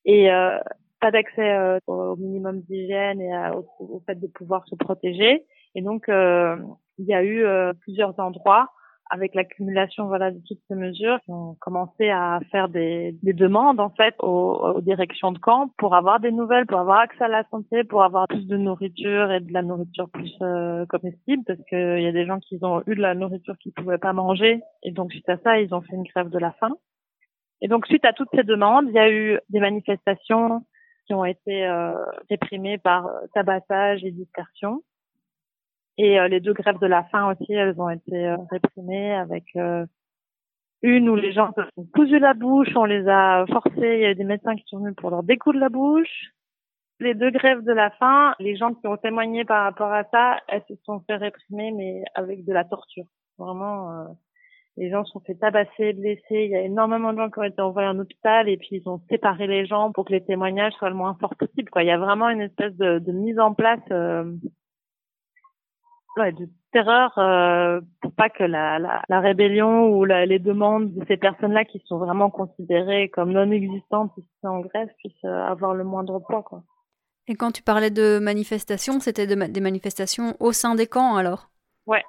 et 0.04 0.30
euh, 0.30 0.58
pas 1.00 1.10
d'accès 1.10 1.80
au 1.86 2.16
minimum 2.16 2.60
d'hygiène 2.60 3.20
et 3.20 3.32
au, 3.54 3.66
au, 3.78 4.02
fait 4.06 4.16
de 4.16 4.26
pouvoir 4.26 4.66
se 4.66 4.74
protéger. 4.74 5.44
Et 5.74 5.82
donc, 5.82 6.04
il 6.08 7.04
y 7.06 7.14
a 7.14 7.24
eu 7.24 7.44
plusieurs 7.80 8.18
endroits 8.18 8.68
avec 9.10 9.34
l'accumulation 9.34 10.06
voilà 10.06 10.30
de 10.30 10.40
toutes 10.46 10.60
ces 10.68 10.76
mesures, 10.76 11.18
qui 11.24 11.32
ont 11.32 11.56
commencé 11.60 12.08
à 12.08 12.38
faire 12.52 12.68
des, 12.68 13.16
des 13.22 13.32
demandes 13.32 13.80
en 13.80 13.90
fait 13.90 14.14
aux, 14.20 14.74
aux, 14.76 14.80
directions 14.80 15.32
de 15.32 15.38
camp 15.38 15.72
pour 15.78 15.94
avoir 15.96 16.20
des 16.20 16.30
nouvelles, 16.30 16.66
pour 16.66 16.78
avoir 16.78 17.00
accès 17.00 17.24
à 17.24 17.28
la 17.28 17.44
santé, 17.50 17.82
pour 17.82 18.04
avoir 18.04 18.28
plus 18.28 18.46
de 18.46 18.56
nourriture 18.56 19.32
et 19.32 19.40
de 19.40 19.52
la 19.52 19.62
nourriture 19.62 20.08
plus 20.10 20.32
euh, 20.42 20.86
comestible, 20.86 21.42
parce 21.44 21.58
qu'il 21.68 22.00
y 22.00 22.06
a 22.06 22.12
des 22.12 22.24
gens 22.24 22.38
qui 22.38 22.58
ont 22.62 22.82
eu 22.86 22.94
de 22.94 23.02
la 23.02 23.14
nourriture 23.14 23.58
qu'ils 23.58 23.72
pouvaient 23.72 23.98
pas 23.98 24.12
manger, 24.12 24.60
et 24.84 24.92
donc 24.92 25.12
suite 25.12 25.28
à 25.28 25.38
ça, 25.38 25.60
ils 25.60 25.74
ont 25.74 25.80
fait 25.80 25.96
une 25.96 26.04
grève 26.04 26.30
de 26.30 26.38
la 26.38 26.52
faim. 26.52 26.70
Et 27.62 27.68
donc 27.68 27.86
suite 27.86 28.04
à 28.04 28.12
toutes 28.12 28.30
ces 28.34 28.44
demandes, 28.44 28.86
il 28.88 28.94
y 28.94 28.98
a 28.98 29.10
eu 29.10 29.38
des 29.50 29.60
manifestations 29.60 30.62
ont 31.12 31.24
été 31.24 31.66
euh, 31.66 31.92
réprimées 32.28 32.78
par 32.78 33.08
tabassage 33.34 34.04
et 34.04 34.10
dispersion. 34.10 34.82
Et 36.02 36.18
euh, 36.18 36.28
les 36.28 36.40
deux 36.40 36.54
grèves 36.54 36.78
de 36.78 36.86
la 36.86 37.04
faim 37.04 37.30
aussi, 37.30 37.52
elles 37.52 37.78
ont 37.78 37.90
été 37.90 38.26
euh, 38.26 38.36
réprimées 38.50 39.12
avec 39.12 39.44
euh, 39.56 39.84
une 40.80 41.10
où 41.10 41.14
les 41.14 41.32
gens 41.32 41.52
se 41.54 41.60
sont 41.74 41.86
cousus 41.92 42.18
la 42.18 42.32
bouche, 42.32 42.74
on 42.74 42.86
les 42.86 43.06
a 43.06 43.44
forcés, 43.52 43.96
il 43.98 44.00
y 44.00 44.06
a 44.06 44.14
des 44.14 44.24
médecins 44.24 44.56
qui 44.56 44.64
sont 44.66 44.78
venus 44.78 44.96
pour 44.96 45.10
leur 45.10 45.22
découdre 45.22 45.58
la 45.58 45.68
bouche. 45.68 46.32
Les 47.00 47.12
deux 47.12 47.30
grèves 47.30 47.64
de 47.64 47.72
la 47.72 47.90
faim, 47.90 48.34
les 48.38 48.56
gens 48.56 48.72
qui 48.72 48.86
ont 48.86 48.96
témoigné 48.96 49.44
par 49.44 49.64
rapport 49.64 49.92
à 49.92 50.04
ça, 50.04 50.38
elles 50.48 50.64
se 50.68 50.74
sont 50.84 51.00
fait 51.00 51.16
réprimer, 51.16 51.70
mais 51.72 52.02
avec 52.14 52.46
de 52.46 52.52
la 52.54 52.64
torture. 52.64 53.04
Vraiment, 53.36 54.16
les 54.80 54.90
gens 54.90 55.04
se 55.04 55.12
sont 55.12 55.20
fait 55.20 55.34
tabasser, 55.34 55.92
blessés. 55.92 56.22
Il 56.30 56.50
y 56.50 56.56
a 56.56 56.62
énormément 56.62 57.12
de 57.12 57.18
gens 57.18 57.30
qui 57.30 57.38
ont 57.38 57.44
été 57.44 57.60
envoyés 57.60 57.88
en 57.88 57.98
hôpital 57.98 58.48
et 58.48 58.56
puis 58.56 58.68
ils 58.72 58.88
ont 58.88 59.00
séparé 59.10 59.46
les 59.46 59.66
gens 59.66 59.92
pour 59.92 60.04
que 60.06 60.12
les 60.12 60.24
témoignages 60.24 60.72
soient 60.74 60.88
le 60.88 60.96
moins 60.96 61.16
forts 61.20 61.36
possible. 61.36 61.70
Quoi. 61.70 61.82
Il 61.82 61.88
y 61.88 61.92
a 61.92 61.98
vraiment 61.98 62.30
une 62.30 62.40
espèce 62.40 62.74
de, 62.76 62.98
de 62.98 63.12
mise 63.12 63.38
en 63.38 63.54
place 63.54 63.80
ouais, 66.16 66.32
de 66.32 66.48
terreur 66.72 67.16
euh, 67.18 67.80
pour 68.00 68.12
pas 68.12 68.28
que 68.28 68.44
la, 68.44 68.78
la, 68.78 69.02
la 69.08 69.20
rébellion 69.20 69.88
ou 69.88 70.04
la, 70.04 70.26
les 70.26 70.38
demandes 70.38 70.92
de 70.92 71.04
ces 71.06 71.16
personnes-là 71.16 71.64
qui 71.64 71.82
sont 71.86 71.98
vraiment 71.98 72.30
considérées 72.30 73.08
comme 73.08 73.32
non 73.32 73.50
existantes 73.50 74.12
ici 74.16 74.28
en 74.44 74.60
Grèce 74.60 74.90
puissent 74.98 75.24
euh, 75.24 75.46
avoir 75.46 75.74
le 75.74 75.84
moindre 75.84 76.18
poids. 76.20 76.42
Quoi. 76.42 76.62
Et 77.28 77.34
quand 77.34 77.50
tu 77.50 77.62
parlais 77.62 77.90
de 77.90 78.18
manifestations, 78.18 79.00
c'était 79.00 79.26
de, 79.26 79.34
des 79.34 79.60
manifestations 79.60 80.34
au 80.40 80.52
sein 80.52 80.74
des 80.74 80.86
camps 80.86 81.16
alors? 81.16 81.50
Ouais, 81.86 82.04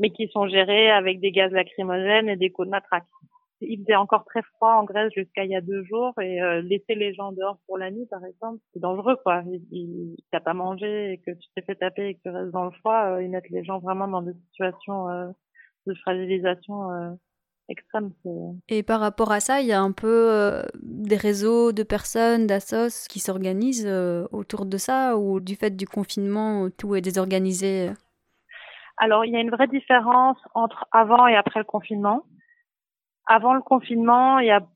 mais 0.00 0.10
qui 0.10 0.26
sont 0.28 0.48
gérées 0.48 0.90
avec 0.90 1.20
des 1.20 1.30
gaz 1.30 1.52
lacrymogènes 1.52 2.28
et 2.28 2.36
des 2.36 2.50
coups 2.50 2.66
de 2.66 2.72
matraque 2.72 3.04
il 3.60 3.80
faisait 3.80 3.96
encore 3.96 4.24
très 4.24 4.42
froid 4.42 4.74
en 4.74 4.84
Grèce 4.84 5.12
jusqu'à 5.14 5.44
il 5.44 5.50
y 5.50 5.56
a 5.56 5.60
deux 5.60 5.84
jours 5.84 6.12
et 6.20 6.40
euh, 6.42 6.62
laisser 6.62 6.94
les 6.94 7.12
gens 7.14 7.32
dehors 7.32 7.58
pour 7.66 7.78
la 7.78 7.90
nuit, 7.90 8.06
par 8.06 8.24
exemple, 8.24 8.58
c'est 8.72 8.80
dangereux, 8.80 9.16
quoi. 9.22 9.42
Il, 9.70 10.16
t'as 10.32 10.40
pas 10.40 10.54
mangé 10.54 11.12
et 11.12 11.18
que 11.18 11.32
tu 11.32 11.48
t'es 11.54 11.62
fait 11.62 11.74
taper 11.74 12.08
et 12.08 12.14
que 12.14 12.20
tu 12.22 12.30
restes 12.30 12.52
dans 12.52 12.64
le 12.64 12.70
froid, 12.70 13.04
euh, 13.06 13.22
ils 13.22 13.30
mettent 13.30 13.50
les 13.50 13.64
gens 13.64 13.78
vraiment 13.78 14.08
dans 14.08 14.22
des 14.22 14.34
situations 14.48 15.08
euh, 15.08 15.28
de 15.86 15.94
fragilisation 15.94 16.90
euh, 16.92 17.10
extrême. 17.68 18.12
Et 18.68 18.82
par 18.82 19.00
rapport 19.00 19.30
à 19.30 19.40
ça, 19.40 19.60
il 19.60 19.66
y 19.66 19.72
a 19.72 19.80
un 19.80 19.92
peu 19.92 20.62
des 20.82 21.16
réseaux 21.16 21.72
de 21.72 21.82
personnes, 21.82 22.46
d'assos 22.46 23.06
qui 23.08 23.20
s'organisent 23.20 23.86
autour 24.32 24.66
de 24.66 24.76
ça 24.76 25.16
ou 25.16 25.38
du 25.38 25.54
fait 25.54 25.76
du 25.76 25.86
confinement, 25.86 26.68
tout 26.70 26.96
est 26.96 27.00
désorganisé 27.00 27.90
Alors, 29.02 29.24
il 29.24 29.32
y 29.32 29.36
a 29.36 29.40
une 29.40 29.50
vraie 29.50 29.66
différence 29.66 30.38
entre 30.54 30.86
avant 30.92 31.26
et 31.26 31.34
après 31.34 31.58
le 31.58 31.64
confinement 31.64 32.24
avant 33.30 33.54
le 33.54 33.62
confinement, 33.62 34.40
il 34.40 34.48
y 34.48 34.50
a 34.50 34.66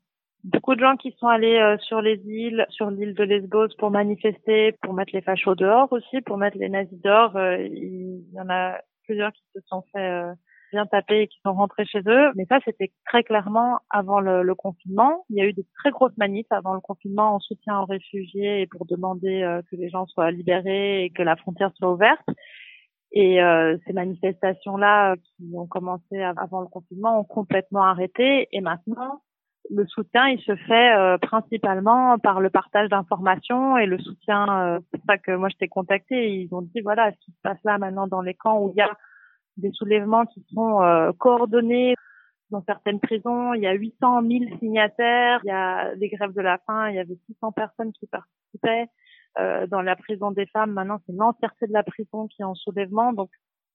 beaucoup 0.45 0.75
de 0.75 0.79
gens 0.79 0.95
qui 0.95 1.13
sont 1.19 1.27
allés 1.27 1.57
euh, 1.57 1.77
sur 1.79 2.01
les 2.01 2.21
îles, 2.25 2.65
sur 2.69 2.89
l'île 2.89 3.13
de 3.13 3.23
Lesbos 3.23 3.67
pour 3.77 3.91
manifester, 3.91 4.71
pour 4.81 4.93
mettre 4.93 5.11
les 5.13 5.21
fachos 5.21 5.55
dehors 5.55 5.91
aussi, 5.91 6.21
pour 6.21 6.37
mettre 6.37 6.57
les 6.57 6.69
nazis 6.69 7.01
dehors. 7.01 7.35
Euh, 7.35 7.57
il 7.57 8.23
y 8.31 8.39
en 8.39 8.49
a 8.49 8.77
plusieurs 9.03 9.33
qui 9.33 9.43
se 9.53 9.59
sont 9.67 9.83
fait 9.91 10.09
euh, 10.09 10.33
bien 10.71 10.85
taper 10.85 11.23
et 11.23 11.27
qui 11.27 11.37
sont 11.45 11.53
rentrés 11.53 11.85
chez 11.85 11.99
eux. 12.07 12.31
Mais 12.35 12.45
ça, 12.45 12.59
c'était 12.63 12.93
très 13.05 13.23
clairement 13.23 13.79
avant 13.89 14.21
le, 14.21 14.41
le, 14.41 14.55
confinement. 14.55 15.25
Il 15.29 15.35
y 15.35 15.41
a 15.41 15.45
eu 15.45 15.53
des 15.53 15.65
très 15.77 15.91
grosses 15.91 16.17
manifs 16.17 16.51
avant 16.51 16.75
le 16.75 16.81
confinement 16.81 17.35
en 17.35 17.39
soutien 17.39 17.81
aux 17.81 17.85
réfugiés 17.85 18.61
et 18.61 18.67
pour 18.67 18.85
demander 18.85 19.59
que 19.69 19.75
les 19.75 19.89
gens 19.89 20.05
soient 20.07 20.31
libérés 20.31 21.03
et 21.03 21.09
que 21.09 21.23
la 21.23 21.35
frontière 21.35 21.71
soit 21.75 21.91
ouverte. 21.91 22.25
Et 23.15 23.41
euh, 23.41 23.77
ces 23.87 23.93
manifestations-là 23.93 25.13
euh, 25.13 25.15
qui 25.15 25.55
ont 25.55 25.67
commencé 25.67 26.21
avant 26.21 26.59
le 26.59 26.67
confinement 26.67 27.21
ont 27.21 27.23
complètement 27.23 27.83
arrêté. 27.83 28.49
Et 28.51 28.59
maintenant, 28.59 29.21
le 29.71 29.87
soutien, 29.87 30.27
il 30.27 30.39
se 30.41 30.53
fait 30.57 30.95
euh, 30.97 31.17
principalement 31.17 32.19
par 32.19 32.41
le 32.41 32.49
partage 32.49 32.89
d'informations 32.89 33.77
et 33.77 33.85
le 33.85 33.97
soutien. 33.99 34.45
Euh, 34.49 34.79
c'est 34.91 34.97
pour 34.97 35.05
ça 35.07 35.17
que 35.17 35.31
moi, 35.31 35.47
je 35.47 35.55
t'ai 35.55 35.69
contacté. 35.69 36.41
Ils 36.41 36.53
ont 36.53 36.61
dit, 36.61 36.81
voilà, 36.81 37.13
ce 37.13 37.17
qui 37.23 37.31
se 37.31 37.41
passe 37.41 37.57
là 37.63 37.77
maintenant 37.77 38.05
dans 38.05 38.21
les 38.21 38.33
camps 38.33 38.59
où 38.59 38.73
il 38.75 38.77
y 38.77 38.81
a 38.81 38.91
des 39.55 39.71
soulèvements 39.71 40.25
qui 40.25 40.45
sont 40.53 40.81
coordonnés 41.17 41.95
dans 42.49 42.61
certaines 42.67 42.99
prisons. 42.99 43.53
Il 43.53 43.61
y 43.61 43.67
a 43.67 43.71
800 43.71 44.23
000 44.23 44.59
signataires. 44.59 45.39
Il 45.45 45.47
y 45.47 45.51
a 45.51 45.95
des 45.95 46.09
grèves 46.09 46.33
de 46.33 46.41
la 46.41 46.57
faim. 46.67 46.89
Il 46.89 46.95
y 46.95 46.99
avait 46.99 47.17
600 47.27 47.53
personnes 47.53 47.93
qui 47.93 48.07
participaient. 48.07 48.87
Euh, 49.37 49.67
dans 49.67 49.81
la 49.81 49.95
prison 49.95 50.31
des 50.31 50.45
femmes, 50.47 50.71
maintenant, 50.71 51.01
c'est 51.05 51.13
l'entièreté 51.13 51.67
de 51.67 51.73
la 51.73 51.83
prison 51.83 52.27
qui 52.27 52.41
est 52.41 52.45
en 52.45 52.55
soulèvement. 52.55 53.13
Donc, 53.13 53.29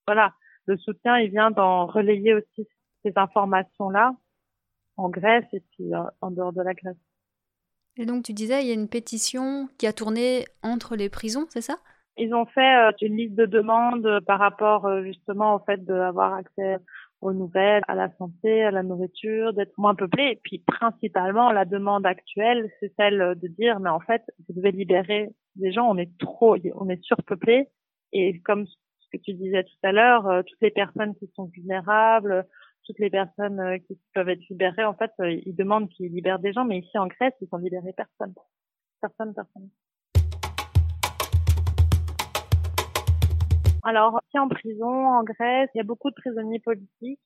voilà, 0.07 0.35
le 0.67 0.77
soutien, 0.79 1.19
il 1.19 1.31
vient 1.31 1.51
d'en 1.51 1.87
relayer 1.87 2.35
aussi 2.35 2.67
ces 3.05 3.13
informations-là 3.17 4.15
en 4.97 5.09
Grèce 5.11 5.47
et 5.53 5.61
puis 5.61 5.95
euh, 5.95 6.03
en 6.21 6.31
dehors 6.31 6.53
de 6.53 6.63
la 6.63 6.75
Grèce. 6.75 6.97
Et 7.97 8.07
donc, 8.07 8.25
tu 8.25 8.33
disais, 8.33 8.63
il 8.63 8.69
y 8.69 8.71
a 8.71 8.75
une 8.75 8.89
pétition 8.89 9.69
qui 9.79 9.87
a 9.87 9.93
tourné 9.93 10.47
entre 10.63 10.97
les 10.97 11.11
prisons, 11.11 11.47
c'est 11.51 11.61
ça? 11.61 11.79
Ils 12.17 12.35
ont 12.35 12.47
fait 12.47 12.89
euh, 12.89 12.93
une 13.03 13.17
liste 13.17 13.35
de 13.35 13.47
demandes 13.47 14.21
par 14.27 14.39
rapport 14.39 15.03
justement 15.03 15.57
au 15.57 15.59
fait 15.61 15.85
d'avoir 15.85 16.35
accès 16.35 16.79
aux 17.21 17.33
nouvelles, 17.33 17.83
à 17.89 17.95
la 17.95 18.11
santé, 18.17 18.63
à 18.63 18.71
la 18.71 18.83
nourriture, 18.83 19.53
d'être 19.53 19.77
moins 19.79 19.95
peuplé. 19.95 20.33
Et 20.33 20.41
puis 20.43 20.59
principalement, 20.59 21.53
la 21.53 21.65
demande 21.65 22.07
actuelle, 22.07 22.71
c'est 22.81 22.93
celle 22.97 23.35
de 23.41 23.49
dire, 23.49 23.81
mais 23.81 23.91
en 23.91 24.01
fait, 24.01 24.23
vous 24.49 24.55
devez 24.55 24.73
libérer 24.73 25.31
des 25.57 25.73
gens, 25.73 25.89
on 25.89 25.99
est 25.99 26.17
trop, 26.19 26.57
on 26.75 26.89
est 26.89 27.03
surpeuplé. 27.03 27.69
Et 28.13 28.41
comme 28.41 28.67
ce 28.67 29.09
que 29.13 29.19
tu 29.23 29.35
disais 29.35 29.65
tout 29.65 29.79
à 29.83 29.93
l'heure, 29.93 30.27
euh, 30.27 30.43
toutes 30.43 30.61
les 30.61 30.71
personnes 30.71 31.15
qui 31.17 31.31
sont 31.35 31.47
vulnérables, 31.47 32.47
toutes 32.87 32.99
les 32.99 33.11
personnes 33.11 33.61
euh, 33.61 33.79
qui 33.79 33.99
peuvent 34.15 34.29
être 34.29 34.49
libérées, 34.49 34.85
en 34.85 34.95
fait, 34.95 35.13
euh, 35.21 35.31
ils 35.31 35.55
demandent 35.55 35.89
qu'ils 35.89 36.13
libèrent 36.13 36.39
des 36.39 36.53
gens, 36.53 36.65
mais 36.65 36.79
ici 36.79 36.97
en 36.99 37.07
Grèce, 37.07 37.35
ils 37.41 37.49
ont 37.53 37.59
libéré 37.59 37.93
personne. 37.93 38.35
Personne, 39.01 39.35
personne. 39.35 39.71
Alors, 43.83 44.21
ici 44.29 44.39
en 44.39 44.49
prison, 44.49 44.89
en 44.89 45.23
Grèce, 45.25 45.71
il 45.75 45.79
y 45.79 45.81
a 45.81 45.85
beaucoup 45.85 46.11
de 46.11 46.15
prisonniers 46.15 46.61
politiques 46.61 47.21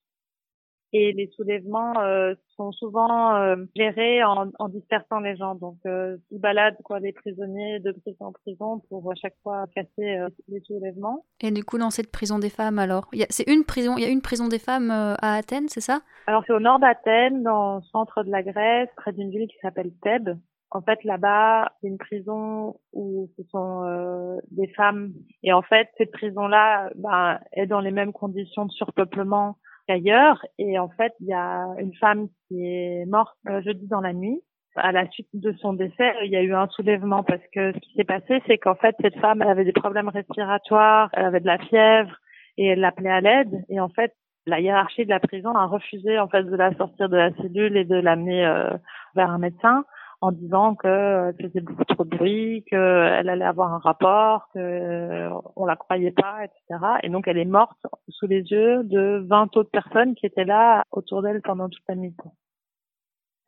et 0.94 1.12
les 1.12 1.28
soulèvements 1.34 1.98
euh, 1.98 2.34
sont 2.56 2.70
souvent 2.70 3.34
euh, 3.34 3.56
gérés 3.74 4.22
en, 4.22 4.50
en, 4.60 4.68
dispersant 4.68 5.18
les 5.18 5.36
gens. 5.36 5.56
Donc, 5.56 5.76
euh, 5.86 6.16
ils 6.30 6.40
baladent 6.40 6.80
quoi 6.84 7.00
les 7.00 7.12
prisonniers 7.12 7.80
de 7.80 7.90
prison 7.90 8.26
en 8.26 8.32
prison 8.32 8.80
pour 8.88 9.10
à 9.10 9.16
chaque 9.16 9.34
fois 9.42 9.64
casser 9.74 10.16
euh, 10.16 10.28
les 10.46 10.60
soulèvements. 10.60 11.24
Et 11.40 11.50
du 11.50 11.64
coup, 11.64 11.78
dans 11.78 11.90
cette 11.90 12.12
prison 12.12 12.38
des 12.38 12.48
femmes, 12.48 12.78
alors, 12.78 13.10
c'est 13.28 13.50
une 13.50 13.64
prison, 13.64 13.96
il 13.98 14.04
y 14.04 14.06
a 14.06 14.10
une 14.10 14.22
prison 14.22 14.46
des 14.46 14.60
femmes 14.60 14.92
à 14.92 15.34
Athènes, 15.34 15.68
c'est 15.68 15.80
ça? 15.80 16.00
Alors, 16.28 16.44
c'est 16.46 16.52
au 16.52 16.60
nord 16.60 16.78
d'Athènes, 16.78 17.42
dans 17.42 17.76
le 17.76 17.82
centre 17.82 18.22
de 18.22 18.30
la 18.30 18.44
Grèce, 18.44 18.88
près 18.96 19.12
d'une 19.12 19.30
ville 19.30 19.48
qui 19.48 19.58
s'appelle 19.60 19.90
Thèbes. 20.00 20.38
En 20.74 20.82
fait, 20.82 21.04
là-bas, 21.04 21.70
c'est 21.80 21.86
une 21.86 21.98
prison 21.98 22.74
où 22.92 23.30
ce 23.36 23.44
sont 23.44 23.84
euh, 23.84 24.36
des 24.50 24.66
femmes. 24.66 25.12
Et 25.44 25.52
en 25.52 25.62
fait, 25.62 25.88
cette 25.96 26.10
prison-là 26.10 26.90
ben, 26.96 27.38
est 27.52 27.66
dans 27.66 27.78
les 27.78 27.92
mêmes 27.92 28.12
conditions 28.12 28.66
de 28.66 28.72
surpeuplement 28.72 29.56
qu'ailleurs. 29.86 30.44
Et 30.58 30.76
en 30.80 30.88
fait, 30.88 31.12
il 31.20 31.28
y 31.28 31.32
a 31.32 31.64
une 31.78 31.94
femme 31.94 32.26
qui 32.48 32.66
est 32.66 33.06
morte 33.06 33.36
euh, 33.48 33.62
jeudi 33.62 33.86
dans 33.86 34.00
la 34.00 34.12
nuit. 34.12 34.42
À 34.74 34.90
la 34.90 35.08
suite 35.10 35.28
de 35.32 35.52
son 35.60 35.74
décès, 35.74 36.12
il 36.24 36.32
y 36.32 36.36
a 36.36 36.42
eu 36.42 36.52
un 36.52 36.66
soulèvement 36.66 37.22
parce 37.22 37.46
que 37.52 37.72
ce 37.72 37.78
qui 37.78 37.92
s'est 37.94 38.02
passé, 38.02 38.42
c'est 38.48 38.58
qu'en 38.58 38.74
fait, 38.74 38.96
cette 39.00 39.20
femme, 39.20 39.42
elle 39.42 39.50
avait 39.50 39.64
des 39.64 39.72
problèmes 39.72 40.08
respiratoires, 40.08 41.08
elle 41.12 41.26
avait 41.26 41.38
de 41.38 41.46
la 41.46 41.58
fièvre 41.58 42.16
et 42.58 42.66
elle 42.66 42.80
l'appelait 42.80 43.12
à 43.12 43.20
l'aide. 43.20 43.64
Et 43.68 43.78
en 43.78 43.90
fait, 43.90 44.12
la 44.46 44.58
hiérarchie 44.58 45.04
de 45.04 45.10
la 45.10 45.20
prison 45.20 45.54
a 45.54 45.66
refusé 45.66 46.18
en 46.18 46.26
fait 46.26 46.42
de 46.42 46.56
la 46.56 46.74
sortir 46.74 47.08
de 47.08 47.16
la 47.16 47.32
cellule 47.36 47.76
et 47.76 47.84
de 47.84 47.94
l'amener 47.94 48.44
euh, 48.44 48.70
vers 49.14 49.30
un 49.30 49.38
médecin 49.38 49.84
en 50.24 50.32
disant 50.32 50.74
que 50.74 51.34
faisait 51.38 51.60
beaucoup 51.60 51.84
trop 51.84 52.04
de 52.04 52.16
bruit, 52.16 52.64
qu'elle 52.70 53.28
allait 53.28 53.44
avoir 53.44 53.74
un 53.74 53.78
rapport, 53.78 54.48
que 54.54 55.28
on 55.54 55.66
la 55.66 55.76
croyait 55.76 56.12
pas, 56.12 56.44
etc. 56.44 56.82
Et 57.02 57.10
donc 57.10 57.28
elle 57.28 57.36
est 57.36 57.44
morte 57.44 57.78
sous 58.08 58.26
les 58.26 58.40
yeux 58.40 58.84
de 58.84 59.22
20 59.28 59.54
autres 59.58 59.70
personnes 59.70 60.14
qui 60.14 60.24
étaient 60.24 60.46
là 60.46 60.84
autour 60.92 61.20
d'elle 61.20 61.42
pendant 61.42 61.68
toute 61.68 61.84
la 61.90 61.96
nuit. 61.96 62.16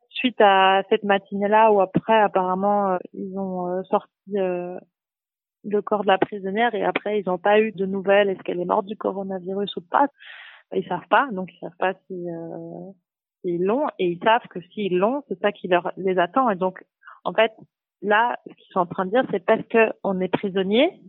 Suite 0.09 0.39
à 0.39 0.83
cette 0.89 1.03
matinée-là, 1.03 1.71
où 1.71 1.81
après 1.81 2.21
apparemment 2.21 2.99
ils 3.11 3.35
ont 3.39 3.83
sorti 3.85 4.11
le 4.35 5.81
corps 5.81 6.03
de 6.03 6.09
la 6.09 6.19
prisonnière 6.19 6.75
et 6.75 6.83
après 6.83 7.19
ils 7.19 7.25
n'ont 7.25 7.39
pas 7.39 7.59
eu 7.59 7.71
de 7.71 7.87
nouvelles 7.87 8.29
est-ce 8.29 8.43
qu'elle 8.43 8.61
est 8.61 8.65
morte 8.65 8.85
du 8.85 8.95
coronavirus 8.95 9.77
ou 9.77 9.81
pas? 9.81 10.09
Ils 10.75 10.87
savent 10.87 11.07
pas 11.09 11.27
donc 11.31 11.49
ils 11.55 11.59
savent 11.59 11.77
pas 11.79 11.93
si 12.05 12.27
s'ils 13.41 13.63
l'ont 13.63 13.87
et 13.99 14.07
ils 14.07 14.23
savent 14.23 14.47
que 14.49 14.61
s'ils 14.73 14.97
l'ont 14.97 15.23
c'est 15.27 15.39
ça 15.39 15.51
qui 15.51 15.67
leur 15.67 15.91
les 15.97 16.17
attend 16.17 16.49
et 16.49 16.55
donc 16.55 16.83
en 17.23 17.33
fait 17.33 17.51
là 18.01 18.37
ce 18.47 18.53
qu'ils 18.53 18.71
sont 18.71 18.79
en 18.79 18.85
train 18.85 19.05
de 19.05 19.11
dire 19.11 19.25
c'est 19.31 19.45
parce 19.45 19.63
que 19.69 19.91
on 20.03 20.19
est 20.19 20.27
prisonnier 20.27 21.01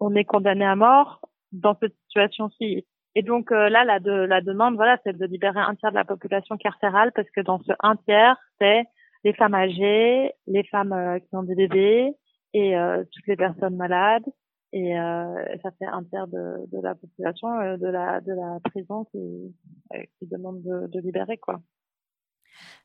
on 0.00 0.14
est 0.14 0.24
condamné 0.24 0.64
à 0.64 0.76
mort 0.76 1.20
dans 1.52 1.76
cette 1.80 1.94
situation-ci 2.06 2.86
et 3.14 3.22
donc 3.22 3.52
euh, 3.52 3.68
là 3.68 3.84
la 3.84 4.00
de 4.00 4.12
la 4.12 4.40
demande 4.40 4.76
voilà 4.76 4.98
c'est 5.04 5.16
de 5.16 5.26
libérer 5.26 5.60
un 5.60 5.74
tiers 5.74 5.90
de 5.90 5.96
la 5.96 6.04
population 6.04 6.56
carcérale 6.56 7.12
parce 7.14 7.30
que 7.30 7.40
dans 7.40 7.60
ce 7.60 7.72
un 7.80 7.96
tiers 7.96 8.36
c'est 8.60 8.84
les 9.24 9.32
femmes 9.32 9.54
âgées 9.54 10.32
les 10.46 10.64
femmes 10.64 10.92
euh, 10.92 11.18
qui 11.18 11.34
ont 11.34 11.42
des 11.42 11.54
bébés 11.54 12.14
et 12.54 12.76
euh, 12.76 13.04
toutes 13.12 13.26
les 13.26 13.36
personnes 13.36 13.76
malades. 13.76 14.24
Et 14.72 14.98
euh, 14.98 15.56
ça 15.62 15.70
fait 15.78 15.86
un 15.86 16.02
tiers 16.04 16.26
de, 16.26 16.66
de 16.70 16.80
la 16.82 16.94
population 16.94 17.48
de 17.76 17.86
la 17.86 18.20
de 18.20 18.32
la 18.32 18.58
prison 18.64 19.04
qui, 19.06 19.54
qui 20.18 20.26
demande 20.26 20.62
de, 20.62 20.86
de 20.88 21.00
libérer 21.00 21.38
quoi. 21.38 21.60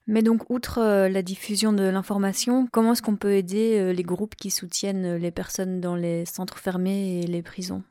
Mais 0.07 0.21
donc, 0.21 0.49
outre 0.49 1.07
la 1.07 1.21
diffusion 1.21 1.71
de 1.71 1.83
l'information, 1.83 2.67
comment 2.73 2.91
est-ce 2.91 3.01
qu'on 3.01 3.15
peut 3.15 3.33
aider 3.33 3.93
les 3.93 4.03
groupes 4.03 4.35
qui 4.35 4.49
soutiennent 4.49 5.15
les 5.15 5.31
personnes 5.31 5.79
dans 5.79 5.95
les 5.95 6.25
centres 6.25 6.57
fermés 6.57 7.21
et 7.21 7.27
les 7.27 7.41
prisons? 7.41 7.83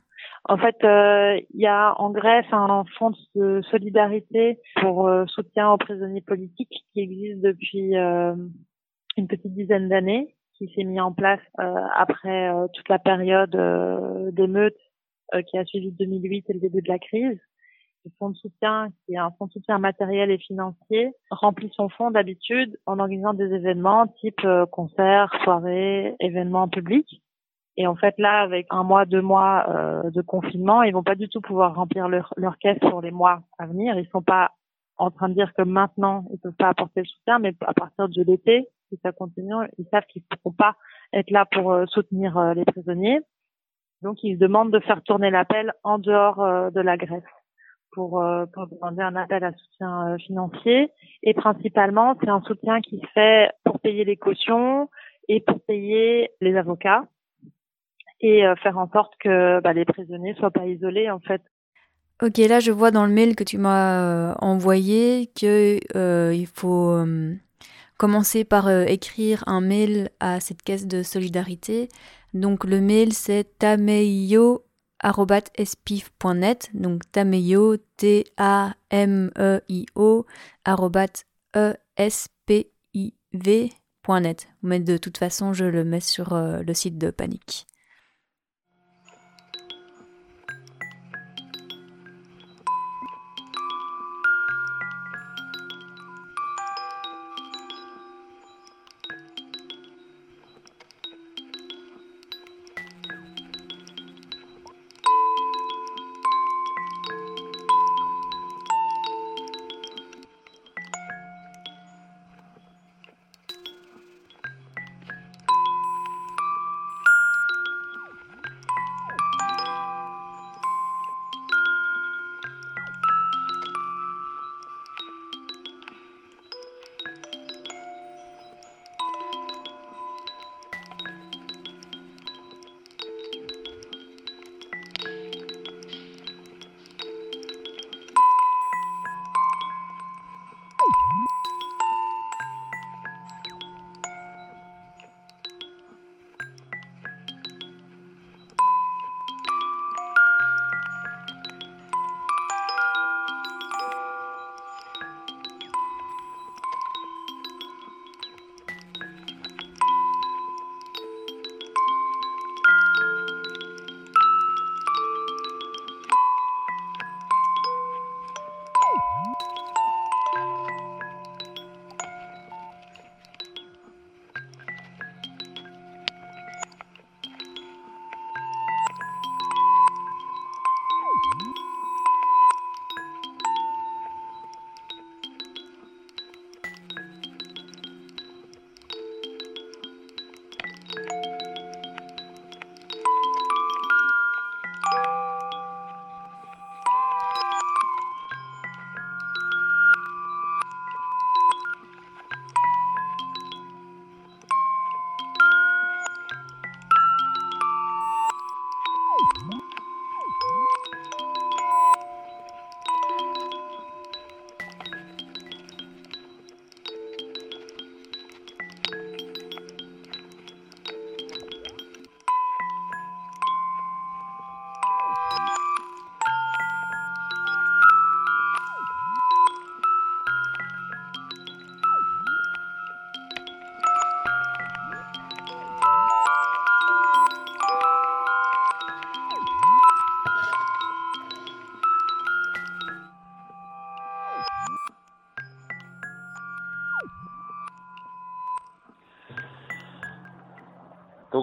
En 0.43 0.57
fait, 0.57 0.75
il 0.83 1.59
y 1.59 1.65
a 1.65 1.95
en 1.99 2.11
Grèce 2.11 2.45
un 2.51 2.83
fonds 2.99 3.13
de 3.33 3.61
solidarité 3.71 4.59
pour 4.79 5.09
soutien 5.27 5.71
aux 5.71 5.77
prisonniers 5.77 6.21
politiques 6.21 6.85
qui 6.93 6.99
existe 6.99 7.39
depuis 7.39 7.95
une 7.95 9.27
petite 9.27 9.53
dizaine 9.53 9.89
d'années 9.89 10.35
qui 10.61 10.71
s'est 10.75 10.83
mis 10.83 10.99
en 10.99 11.11
place 11.11 11.39
euh, 11.59 11.73
après 11.95 12.49
euh, 12.49 12.67
toute 12.73 12.87
la 12.89 12.99
période 12.99 13.55
euh, 13.55 14.31
d'émeutes 14.31 14.77
qui 15.47 15.57
a 15.57 15.63
suivi 15.63 15.93
2008 15.93 16.49
et 16.49 16.53
le 16.53 16.59
début 16.59 16.81
de 16.81 16.89
la 16.89 16.99
crise. 16.99 17.39
Le 18.03 18.11
fonds 18.17 18.29
de 18.29 18.35
soutien, 18.35 18.89
qui 19.05 19.13
est 19.13 19.17
un 19.17 19.31
fonds 19.31 19.45
de 19.45 19.51
soutien 19.51 19.77
matériel 19.77 20.31
et 20.31 20.39
financier, 20.39 21.11
remplit 21.29 21.71
son 21.75 21.87
fonds 21.89 22.11
d'habitude 22.11 22.77
en 22.85 22.99
organisant 22.99 23.33
des 23.33 23.53
événements 23.53 24.07
type 24.19 24.41
concerts, 24.71 25.31
soirées, 25.43 26.15
événements 26.19 26.67
publics. 26.67 27.21
Et 27.77 27.87
en 27.87 27.95
fait, 27.95 28.15
là, 28.17 28.41
avec 28.41 28.67
un 28.69 28.83
mois, 28.83 29.05
deux 29.05 29.21
mois 29.21 29.65
euh, 29.69 30.09
de 30.11 30.21
confinement, 30.21 30.83
ils 30.83 30.93
vont 30.93 31.03
pas 31.03 31.15
du 31.15 31.29
tout 31.29 31.41
pouvoir 31.41 31.75
remplir 31.75 32.09
leur, 32.09 32.33
leur 32.37 32.57
caisse 32.57 32.79
pour 32.79 33.01
les 33.01 33.11
mois 33.11 33.41
à 33.57 33.65
venir. 33.65 33.97
Ils 33.97 34.09
sont 34.09 34.21
pas 34.21 34.51
en 34.97 35.09
train 35.09 35.29
de 35.29 35.33
dire 35.33 35.53
que 35.57 35.63
maintenant, 35.63 36.25
ils 36.31 36.39
peuvent 36.39 36.53
pas 36.53 36.69
apporter 36.69 37.01
le 37.01 37.05
soutien, 37.05 37.39
mais 37.39 37.55
à 37.61 37.73
partir 37.73 38.09
de 38.09 38.23
l'été, 38.23 38.67
si 38.89 38.99
ça 39.01 39.11
continue, 39.11 39.53
ils 39.77 39.87
savent 39.89 40.05
qu'ils 40.07 40.23
pourront 40.23 40.53
pas 40.53 40.75
être 41.13 41.31
là 41.31 41.45
pour 41.45 41.71
euh, 41.71 41.85
soutenir 41.87 42.37
euh, 42.37 42.53
les 42.53 42.65
prisonniers. 42.65 43.19
Donc, 44.01 44.17
ils 44.23 44.37
demandent 44.37 44.71
de 44.71 44.79
faire 44.79 45.01
tourner 45.03 45.31
l'appel 45.31 45.73
en 45.83 45.97
dehors 45.97 46.41
euh, 46.41 46.69
de 46.71 46.81
la 46.81 46.97
Grèce 46.97 47.23
pour, 47.91 48.23
pour 48.53 48.67
demander 48.67 49.01
un 49.01 49.15
appel 49.15 49.43
à 49.43 49.51
soutien 49.53 50.17
financier. 50.17 50.91
Et 51.23 51.33
principalement, 51.33 52.15
c'est 52.19 52.29
un 52.29 52.41
soutien 52.41 52.81
qui 52.81 52.99
se 52.99 53.07
fait 53.13 53.51
pour 53.63 53.79
payer 53.79 54.05
les 54.05 54.17
cautions 54.17 54.89
et 55.27 55.41
pour 55.41 55.61
payer 55.61 56.31
les 56.41 56.55
avocats 56.55 57.05
et 58.21 58.43
faire 58.61 58.77
en 58.77 58.89
sorte 58.91 59.13
que 59.19 59.59
bah, 59.61 59.73
les 59.73 59.85
prisonniers 59.85 60.35
soient 60.35 60.51
pas 60.51 60.67
isolés 60.67 61.09
en 61.09 61.19
fait. 61.19 61.41
Ok, 62.21 62.37
là 62.37 62.59
je 62.59 62.71
vois 62.71 62.91
dans 62.91 63.07
le 63.07 63.11
mail 63.11 63.35
que 63.35 63.43
tu 63.43 63.57
m'as 63.57 64.35
envoyé 64.35 65.31
que 65.35 65.79
il 66.31 66.47
faut 66.47 67.03
commencer 68.01 68.45
par 68.45 68.65
euh, 68.65 68.85
écrire 68.85 69.43
un 69.45 69.61
mail 69.61 70.09
à 70.19 70.39
cette 70.39 70.63
caisse 70.63 70.87
de 70.87 71.03
solidarité. 71.03 71.87
Donc 72.33 72.63
le 72.63 72.81
mail 72.81 73.13
c'est 73.13 73.59
tameio@espif.net. 75.03 76.69
Donc 76.73 77.03
tameio 77.11 77.77
t 77.97 78.25
a 78.37 78.73
m 78.89 79.31
e. 79.37 79.61
Mais 84.61 84.79
de 84.79 84.97
toute 84.97 85.17
façon, 85.17 85.53
je 85.53 85.65
le 85.65 85.83
mets 85.83 85.99
sur 85.99 86.33
euh, 86.33 86.61
le 86.63 86.73
site 86.73 86.97
de 86.97 87.11
Panique. 87.11 87.67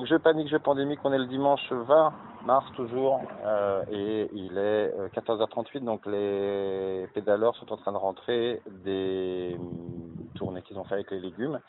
Donc 0.08 0.16
je 0.18 0.22
panique, 0.22 0.48
je 0.48 0.56
pandémique, 0.56 1.00
on 1.04 1.12
est 1.12 1.18
le 1.18 1.26
dimanche 1.26 1.70
20 1.70 2.14
mars 2.46 2.66
toujours 2.76 3.20
euh, 3.44 3.84
et 3.90 4.30
il 4.32 4.56
est 4.56 4.90
14h38 5.14 5.84
donc 5.84 6.06
les 6.06 7.06
pédaleurs 7.12 7.54
sont 7.56 7.70
en 7.70 7.76
train 7.76 7.92
de 7.92 7.98
rentrer 7.98 8.62
des 8.84 9.54
hum, 9.58 10.28
tournées 10.34 10.62
qu'ils 10.62 10.78
ont 10.78 10.84
fait 10.84 10.94
avec 10.94 11.10
les 11.10 11.20
légumes. 11.20 11.60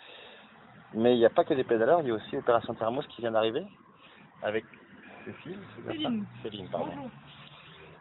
Mais 0.93 1.15
il 1.15 1.17
n'y 1.17 1.25
a 1.25 1.29
pas 1.29 1.43
que 1.43 1.53
des 1.53 1.65
pédaleurs, 1.65 1.99
il 2.01 2.07
y 2.07 2.11
a 2.11 2.13
aussi 2.13 2.37
Opération 2.37 2.73
Thermos 2.75 3.05
qui 3.07 3.19
vient 3.21 3.31
d'arriver 3.31 3.65
avec 4.41 4.63
Cécile, 5.25 5.59
Céline. 5.85 6.25
Céline, 6.41 6.69
pardon. 6.69 6.91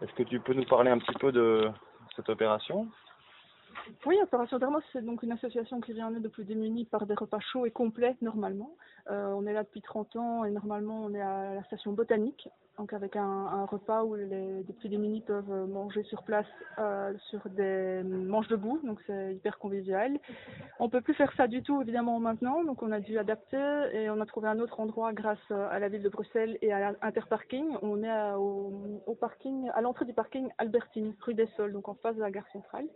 Est-ce 0.03 0.13
que 0.13 0.23
tu 0.23 0.39
peux 0.39 0.55
nous 0.55 0.67
parler 0.67 0.93
un 0.93 0.99
petit 0.99 1.19
peu 1.19 1.33
de 1.33 1.69
cette 2.15 2.29
opération? 2.29 2.87
Oui, 4.07 4.17
Opération 4.23 4.61
Thermos, 4.61 4.83
c'est 4.93 5.05
donc 5.05 5.25
une 5.25 5.33
association 5.33 5.81
qui 5.81 5.95
vient 5.95 6.07
en 6.07 6.15
aide 6.15 6.27
aux 6.27 6.31
plus 6.31 6.45
démunis 6.45 6.85
par 6.85 7.07
des 7.07 7.15
repas 7.15 7.41
chauds 7.41 7.67
et 7.67 7.73
complets 7.73 8.17
normalement. 8.21 8.71
Euh, 9.11 9.33
on 9.33 9.47
est 9.47 9.53
là 9.53 9.63
depuis 9.63 9.81
30 9.81 10.17
ans 10.17 10.45
et 10.45 10.51
normalement 10.51 11.01
on 11.03 11.15
est 11.15 11.21
à 11.21 11.55
la 11.55 11.63
station 11.65 11.93
botanique, 11.93 12.49
donc 12.77 12.93
avec 12.93 13.17
un, 13.17 13.65
repas 13.65 14.05
où 14.05 14.15
les, 14.15 14.63
les 14.63 14.73
plus 14.79 14.89
démunis 14.91 15.23
peuvent 15.23 15.67
manger 15.69 16.03
sur 16.03 16.23
place 16.23 16.47
euh, 16.79 17.15
sur 17.31 17.41
des 17.49 18.03
manches 18.05 18.49
debout, 18.49 18.81
donc 18.85 19.01
c'est 19.07 19.35
hyper 19.35 19.59
convivial. 19.59 20.19
On 20.79 20.91
peut 20.91 21.01
plus 21.01 21.15
faire 21.15 21.33
ça 21.37 21.47
du 21.47 21.63
tout 21.63 21.81
évidemment 21.81 22.21
maintenant, 22.21 22.63
donc 22.65 22.83
on 22.83 22.93
a 22.93 23.01
dû 23.01 23.19
adapter 23.19 23.57
et 23.93 24.11
on 24.11 24.21
a 24.21 24.27
trouvé 24.27 24.49
un 24.49 24.59
autre 24.61 24.79
endroit 24.79 25.13
grâce 25.15 25.51
à 25.51 25.79
la 25.79 25.89
ville 25.89 26.03
de 26.03 26.09
Bruxelles 26.11 26.59
et 26.61 26.73
à 26.73 26.93
l'Interparking. 26.93 27.77
On 27.83 28.03
est 28.03 28.11
à- 28.11 28.39
au, 28.39 29.01
au 29.07 29.15
parking, 29.15 29.71
à 29.75 29.81
l'entrée 29.81 30.05
du 30.05 30.13
parking 30.13 30.49
Albertine, 30.59 31.15
rue 31.21 31.35
des 31.35 31.47
Sols, 31.57 31.73
donc 31.73 31.89
en 31.89 31.95
face 31.95 32.17
de 32.17 32.21
la 32.21 32.31
gare 32.31 32.49
centrale. 32.53 32.87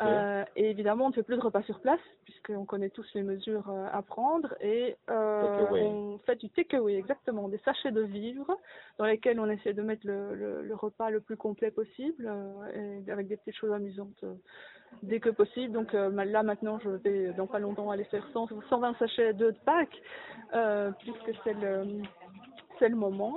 Euh, 0.00 0.44
et 0.56 0.70
évidemment, 0.70 1.06
on 1.06 1.08
ne 1.08 1.14
fait 1.14 1.22
plus 1.22 1.36
de 1.36 1.42
repas 1.42 1.62
sur 1.62 1.80
place, 1.80 2.00
puisqu'on 2.24 2.64
connaît 2.64 2.90
tous 2.90 3.06
les 3.14 3.22
mesures 3.22 3.68
euh, 3.70 3.86
à 3.92 4.02
prendre. 4.02 4.54
Et 4.60 4.96
euh, 5.10 5.66
on 5.72 6.18
fait 6.26 6.36
du 6.36 6.50
takeaway, 6.50 6.96
exactement, 6.96 7.48
des 7.48 7.58
sachets 7.58 7.92
de 7.92 8.02
vivres, 8.02 8.56
dans 8.98 9.04
lesquels 9.04 9.38
on 9.40 9.48
essaie 9.48 9.74
de 9.74 9.82
mettre 9.82 10.06
le, 10.06 10.34
le, 10.34 10.62
le 10.62 10.74
repas 10.74 11.10
le 11.10 11.20
plus 11.20 11.36
complet 11.36 11.70
possible, 11.70 12.26
euh, 12.28 13.02
et 13.06 13.10
avec 13.10 13.28
des 13.28 13.36
petites 13.36 13.56
choses 13.56 13.72
amusantes 13.72 14.24
euh, 14.24 14.34
dès 15.02 15.20
que 15.20 15.30
possible. 15.30 15.72
Donc 15.72 15.94
euh, 15.94 16.10
là, 16.24 16.42
maintenant, 16.42 16.78
je 16.80 16.90
vais 16.90 17.32
dans 17.32 17.46
pas 17.46 17.58
longtemps 17.58 17.90
aller 17.90 18.04
faire 18.04 18.26
100, 18.32 18.48
120 18.68 18.98
sachets 18.98 19.32
d'œufs 19.34 19.54
de 19.54 19.58
Pâques, 19.60 20.02
euh, 20.54 20.90
puisque 21.00 21.32
c'est 21.44 21.54
le, 21.54 22.02
c'est 22.78 22.88
le 22.88 22.96
moment. 22.96 23.36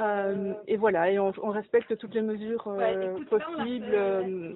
Euh, 0.00 0.54
et 0.66 0.76
voilà, 0.76 1.10
et 1.10 1.18
on, 1.18 1.32
on 1.42 1.50
respecte 1.50 1.96
toutes 1.98 2.14
les 2.14 2.22
mesures 2.22 2.66
euh, 2.68 3.18
possibles, 3.28 3.92
euh, 3.92 4.52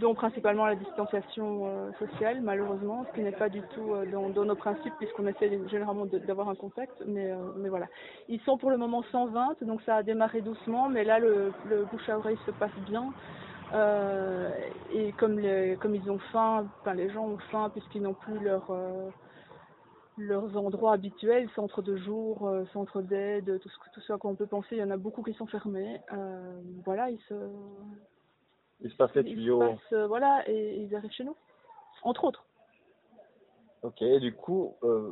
dont 0.00 0.14
principalement 0.14 0.66
la 0.66 0.74
distanciation 0.74 1.62
euh, 1.64 1.90
sociale, 1.98 2.40
malheureusement, 2.42 3.04
ce 3.08 3.14
qui 3.14 3.22
n'est 3.22 3.32
pas 3.32 3.48
du 3.48 3.62
tout 3.74 3.94
euh, 3.94 4.06
dans, 4.06 4.44
nos 4.44 4.54
principes, 4.54 4.92
puisqu'on 4.98 5.26
essaie 5.26 5.60
généralement 5.68 6.06
d'avoir 6.06 6.48
un 6.48 6.54
contact. 6.54 7.02
Mais, 7.06 7.30
euh, 7.30 7.36
mais 7.56 7.68
voilà. 7.68 7.86
Ils 8.28 8.40
sont 8.40 8.58
pour 8.58 8.70
le 8.70 8.76
moment 8.76 9.02
120, 9.10 9.62
donc 9.62 9.80
ça 9.82 9.96
a 9.96 10.02
démarré 10.02 10.40
doucement, 10.40 10.88
mais 10.88 11.04
là, 11.04 11.18
le, 11.18 11.52
le 11.68 11.84
bouche 11.84 12.08
à 12.08 12.18
oreille 12.18 12.38
se 12.46 12.50
passe 12.52 12.74
bien. 12.86 13.12
Et 14.94 15.12
comme, 15.18 15.38
les, 15.38 15.76
comme 15.80 15.94
ils 15.94 16.10
ont 16.10 16.18
faim, 16.32 16.66
enfin, 16.80 16.94
les 16.94 17.10
gens 17.10 17.26
ont 17.26 17.38
faim 17.50 17.68
puisqu'ils 17.70 18.00
n'ont 18.00 18.14
plus 18.14 18.38
leur, 18.38 18.72
leurs 20.16 20.56
endroits 20.56 20.94
habituels, 20.94 21.50
centres 21.54 21.82
de 21.82 21.94
jour, 21.98 22.50
centres 22.72 23.02
d'aide, 23.02 23.60
tout 23.60 23.68
ce, 23.68 23.76
tout 23.92 24.00
ce 24.00 24.14
à 24.14 24.16
quoi 24.16 24.30
on 24.30 24.36
peut 24.36 24.46
penser. 24.46 24.68
Il 24.72 24.78
y 24.78 24.82
en 24.82 24.90
a 24.90 24.96
beaucoup 24.96 25.22
qui 25.22 25.34
sont 25.34 25.46
fermés. 25.46 26.00
Voilà, 26.86 27.10
ils 27.10 27.20
se, 27.28 27.34
Il 28.80 28.90
se 28.90 28.96
passe 28.96 29.14
les 29.14 29.22
ils 29.22 29.30
se 29.30 29.34
tuyaux. 29.34 29.58
passent, 29.58 29.92
euh, 29.92 30.06
voilà, 30.06 30.48
et 30.48 30.76
ils 30.76 30.94
arrivent 30.94 31.12
chez 31.12 31.24
nous, 31.24 31.36
entre 32.02 32.24
autres. 32.24 32.44
Ok, 33.82 34.02
et 34.02 34.20
du 34.20 34.34
coup, 34.34 34.74
euh, 34.82 35.10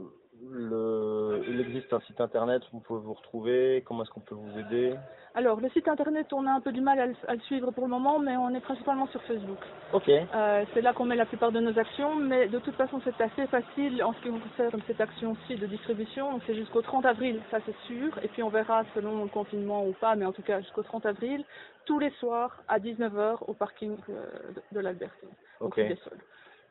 le... 0.50 1.42
il 1.48 1.60
existe 1.60 1.92
un 1.92 2.00
site 2.00 2.20
internet 2.20 2.62
où 2.72 2.76
on 2.78 2.80
peut 2.80 2.94
vous 2.94 3.14
retrouver. 3.14 3.82
Comment 3.86 4.02
est-ce 4.02 4.10
qu'on 4.10 4.20
peut 4.20 4.34
vous 4.34 4.58
aider? 4.58 4.94
Alors, 5.36 5.60
le 5.60 5.68
site 5.68 5.86
internet, 5.86 6.32
on 6.32 6.46
a 6.46 6.50
un 6.50 6.62
peu 6.62 6.72
du 6.72 6.80
mal 6.80 6.98
à 6.98 7.06
le, 7.06 7.14
à 7.28 7.34
le 7.34 7.40
suivre 7.40 7.70
pour 7.70 7.84
le 7.84 7.90
moment, 7.90 8.18
mais 8.18 8.38
on 8.38 8.54
est 8.54 8.60
principalement 8.60 9.06
sur 9.08 9.22
Facebook. 9.24 9.58
Ok. 9.92 10.08
Euh, 10.08 10.64
c'est 10.72 10.80
là 10.80 10.94
qu'on 10.94 11.04
met 11.04 11.14
la 11.14 11.26
plupart 11.26 11.52
de 11.52 11.60
nos 11.60 11.78
actions, 11.78 12.14
mais 12.14 12.48
de 12.48 12.58
toute 12.58 12.74
façon, 12.74 13.02
c'est 13.04 13.20
assez 13.20 13.46
facile 13.48 14.02
en 14.02 14.14
ce 14.14 14.22
qui 14.22 14.30
concerne 14.30 14.80
cette 14.86 15.00
action-ci 15.02 15.56
de 15.56 15.66
distribution. 15.66 16.32
Donc, 16.32 16.42
c'est 16.46 16.54
jusqu'au 16.54 16.80
30 16.80 17.04
avril, 17.04 17.38
ça 17.50 17.58
c'est 17.66 17.76
sûr. 17.86 18.18
Et 18.22 18.28
puis, 18.28 18.42
on 18.42 18.48
verra 18.48 18.84
selon 18.94 19.24
le 19.24 19.28
confinement 19.28 19.86
ou 19.86 19.92
pas, 19.92 20.16
mais 20.16 20.24
en 20.24 20.32
tout 20.32 20.40
cas, 20.40 20.62
jusqu'au 20.62 20.82
30 20.82 21.04
avril, 21.04 21.44
tous 21.84 21.98
les 21.98 22.10
soirs 22.12 22.62
à 22.66 22.78
19h 22.78 23.40
au 23.46 23.52
parking 23.52 23.94
euh, 24.08 24.24
de, 24.54 24.62
de 24.72 24.80
l'Albertine. 24.80 25.28
Ok. 25.60 25.78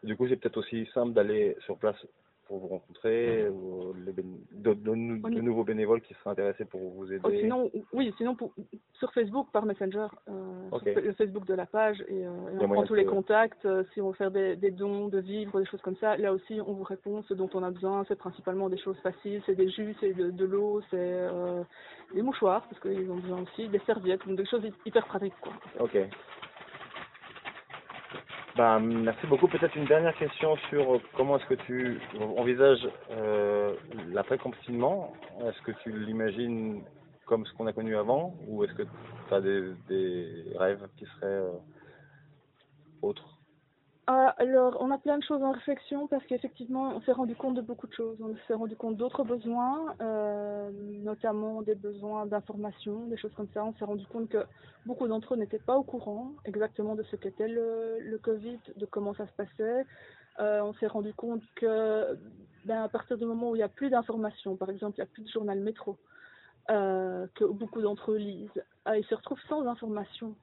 Du 0.03 0.17
coup, 0.17 0.27
c'est 0.27 0.37
peut-être 0.37 0.57
aussi 0.57 0.87
simple 0.91 1.13
d'aller 1.13 1.55
sur 1.65 1.77
place 1.77 2.03
pour 2.45 2.59
vous 2.59 2.67
rencontrer, 2.67 3.47
ou 3.49 3.93
les 4.05 4.11
bén- 4.13 4.37
de, 4.51 4.73
de- 4.73 5.29
de 5.35 5.41
nouveaux 5.41 5.63
bénévoles 5.63 6.01
qui 6.01 6.13
seraient 6.13 6.29
intéressés 6.31 6.65
pour 6.65 6.79
vous 6.91 7.11
aider. 7.11 7.21
Oh, 7.23 7.29
sinon, 7.41 7.71
oui, 7.93 8.13
sinon 8.17 8.35
pour, 8.35 8.53
sur 8.93 9.11
Facebook, 9.13 9.47
par 9.51 9.65
Messenger, 9.65 10.07
euh, 10.29 10.69
sur 10.93 11.01
le 11.01 11.13
Facebook 11.13 11.45
de 11.45 11.53
la 11.55 11.65
page, 11.65 12.03
et, 12.07 12.25
euh, 12.25 12.29
et 12.29 12.57
on 12.65 12.67
prend 12.73 12.83
tous 12.87 12.93
les 12.95 13.03
contacts. 13.15 13.65
euh, 13.65 13.83
si 13.93 14.01
on 14.01 14.09
veut 14.09 14.15
faire 14.15 14.31
des, 14.31 14.55
des 14.55 14.71
dons 14.71 15.07
de 15.07 15.19
vivres, 15.19 15.59
des 15.59 15.65
choses 15.65 15.81
comme 15.81 15.95
ça, 15.97 16.17
là 16.17 16.31
aussi, 16.33 16.59
on 16.65 16.73
vous 16.73 16.83
répond 16.83 17.23
ce 17.23 17.33
dont 17.33 17.49
on 17.53 17.63
a 17.63 17.71
besoin. 17.71 18.03
C'est 18.07 18.15
principalement 18.17 18.69
des 18.69 18.77
choses 18.77 18.97
faciles, 18.99 19.41
c'est 19.45 19.55
des 19.55 19.69
jus, 19.69 19.95
c'est 19.99 20.13
de, 20.13 20.29
de 20.31 20.45
l'eau, 20.45 20.81
c'est 20.91 20.97
euh, 20.99 21.63
des 22.13 22.21
mouchoirs, 22.21 22.67
parce 22.69 22.79
qu'ils 22.81 23.09
ont 23.09 23.17
besoin 23.17 23.41
aussi, 23.41 23.67
des 23.69 23.79
serviettes, 23.79 24.25
donc 24.27 24.37
des 24.37 24.45
choses 24.45 24.63
hy- 24.63 24.73
hyper 24.85 25.05
pratiques. 25.07 25.33
Quoi. 25.41 25.53
Ok. 25.79 25.97
Bah, 28.55 28.79
merci 28.79 29.27
beaucoup. 29.27 29.47
Peut-être 29.49 29.75
une 29.75 29.85
dernière 29.85 30.15
question 30.17 30.55
sur 30.69 30.95
euh, 30.95 31.01
comment 31.17 31.37
est-ce 31.37 31.45
que 31.45 31.55
tu 31.55 31.99
envisages 32.37 32.87
euh, 33.11 33.75
l'après-confinement? 34.13 35.13
Est-ce 35.41 35.61
que 35.63 35.71
tu 35.83 35.91
l'imagines 35.91 36.81
comme 37.25 37.45
ce 37.45 37.53
qu'on 37.53 37.67
a 37.67 37.73
connu 37.73 37.97
avant? 37.97 38.33
Ou 38.47 38.63
est-ce 38.63 38.73
que 38.73 38.83
tu 38.83 39.33
as 39.33 39.41
des, 39.41 39.73
des 39.89 40.45
rêves 40.57 40.87
qui 40.95 41.05
seraient 41.05 41.27
euh, 41.27 41.51
autres? 43.01 43.34
Alors, 44.07 44.77
on 44.81 44.91
a 44.91 44.99
plein 44.99 45.17
de 45.17 45.23
choses 45.23 45.41
en 45.41 45.51
réflexion 45.51 46.07
parce 46.07 46.23
qu'effectivement, 46.25 46.95
on 46.95 47.01
s'est 47.01 47.11
rendu 47.11 47.35
compte 47.35 47.55
de 47.55 47.61
beaucoup 47.61 47.87
de 47.87 47.93
choses. 47.93 48.17
On 48.21 48.35
s'est 48.47 48.53
rendu 48.53 48.75
compte 48.75 48.97
d'autres 48.97 49.23
besoins, 49.23 49.95
euh, 49.99 50.69
notamment 51.03 51.63
des 51.63 51.73
besoins 51.73 52.27
d'information, 52.27 53.07
des 53.07 53.17
choses 53.17 53.33
comme 53.35 53.47
ça. 53.53 53.65
On 53.65 53.73
s'est 53.73 53.85
rendu 53.85 54.05
compte 54.05 54.29
que 54.29 54.45
beaucoup 54.85 55.07
d'entre 55.07 55.33
eux 55.33 55.37
n'étaient 55.37 55.57
pas 55.57 55.75
au 55.75 55.83
courant 55.83 56.33
exactement 56.45 56.93
de 56.95 57.01
ce 57.03 57.15
qu'était 57.15 57.47
le, 57.47 57.97
le 57.99 58.17
Covid, 58.19 58.59
de 58.75 58.85
comment 58.85 59.15
ça 59.15 59.25
se 59.25 59.33
passait. 59.33 59.85
Euh, 60.39 60.61
on 60.61 60.73
s'est 60.75 60.87
rendu 60.87 61.13
compte 61.13 61.41
que, 61.55 62.15
ben, 62.65 62.83
à 62.83 62.89
partir 62.89 63.17
du 63.17 63.25
moment 63.25 63.49
où 63.51 63.55
il 63.55 63.59
n'y 63.59 63.63
a 63.63 63.69
plus 63.69 63.89
d'informations, 63.89 64.55
par 64.55 64.69
exemple, 64.69 64.97
il 64.97 65.01
n'y 65.01 65.07
a 65.07 65.11
plus 65.11 65.23
de 65.23 65.29
journal 65.29 65.59
métro, 65.59 65.97
euh, 66.69 67.25
que 67.33 67.45
beaucoup 67.45 67.81
d'entre 67.81 68.11
eux 68.11 68.17
lisent, 68.17 68.63
ils 68.93 69.05
se 69.05 69.15
retrouvent 69.15 69.41
sans 69.49 69.65
information. 69.65 70.35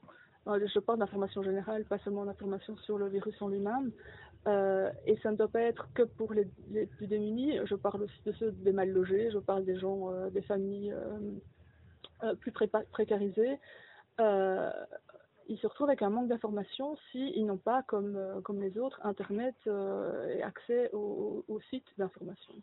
Je 0.47 0.79
parle 0.81 0.99
d'information 0.99 1.43
générale, 1.43 1.85
pas 1.85 1.99
seulement 1.99 2.25
d'information 2.25 2.77
sur 2.79 2.99
le 2.99 3.09
virus 3.09 3.41
en 3.41 3.49
lui-même. 3.49 3.93
Euh, 4.49 4.91
et 5.07 5.17
ça 5.23 5.31
ne 5.31 5.37
doit 5.37 5.49
pas 5.49 5.61
être 5.61 5.87
que 5.95 6.03
pour 6.03 6.33
les, 6.35 6.47
plus 6.87 7.07
démunis. 7.07 7.59
Je 7.65 7.75
parle 7.75 8.03
aussi 8.03 8.23
de 8.27 8.33
ceux 8.33 8.51
des 8.51 8.73
mal 8.73 8.91
logés, 8.91 9.31
je 9.31 9.39
parle 9.39 9.65
des 9.65 9.79
gens, 9.79 10.13
euh, 10.13 10.31
des 10.31 10.43
familles 10.43 10.93
euh, 12.25 12.35
plus 12.35 12.53
précarisées. 12.53 13.59
Ils 15.49 15.59
se 15.59 15.67
retrouvent 15.67 15.89
avec 15.89 16.03
un 16.03 16.11
manque 16.11 16.29
d'information 16.29 16.97
s'ils 17.11 17.45
n'ont 17.45 17.59
pas, 17.59 17.83
comme, 17.83 18.19
comme 18.45 18.61
les 18.61 18.79
autres, 18.79 19.01
Internet 19.05 19.57
et 19.67 20.43
accès 20.43 20.89
aux 20.93 21.45
au 21.49 21.61
sites 21.63 21.89
d'information. 21.99 22.55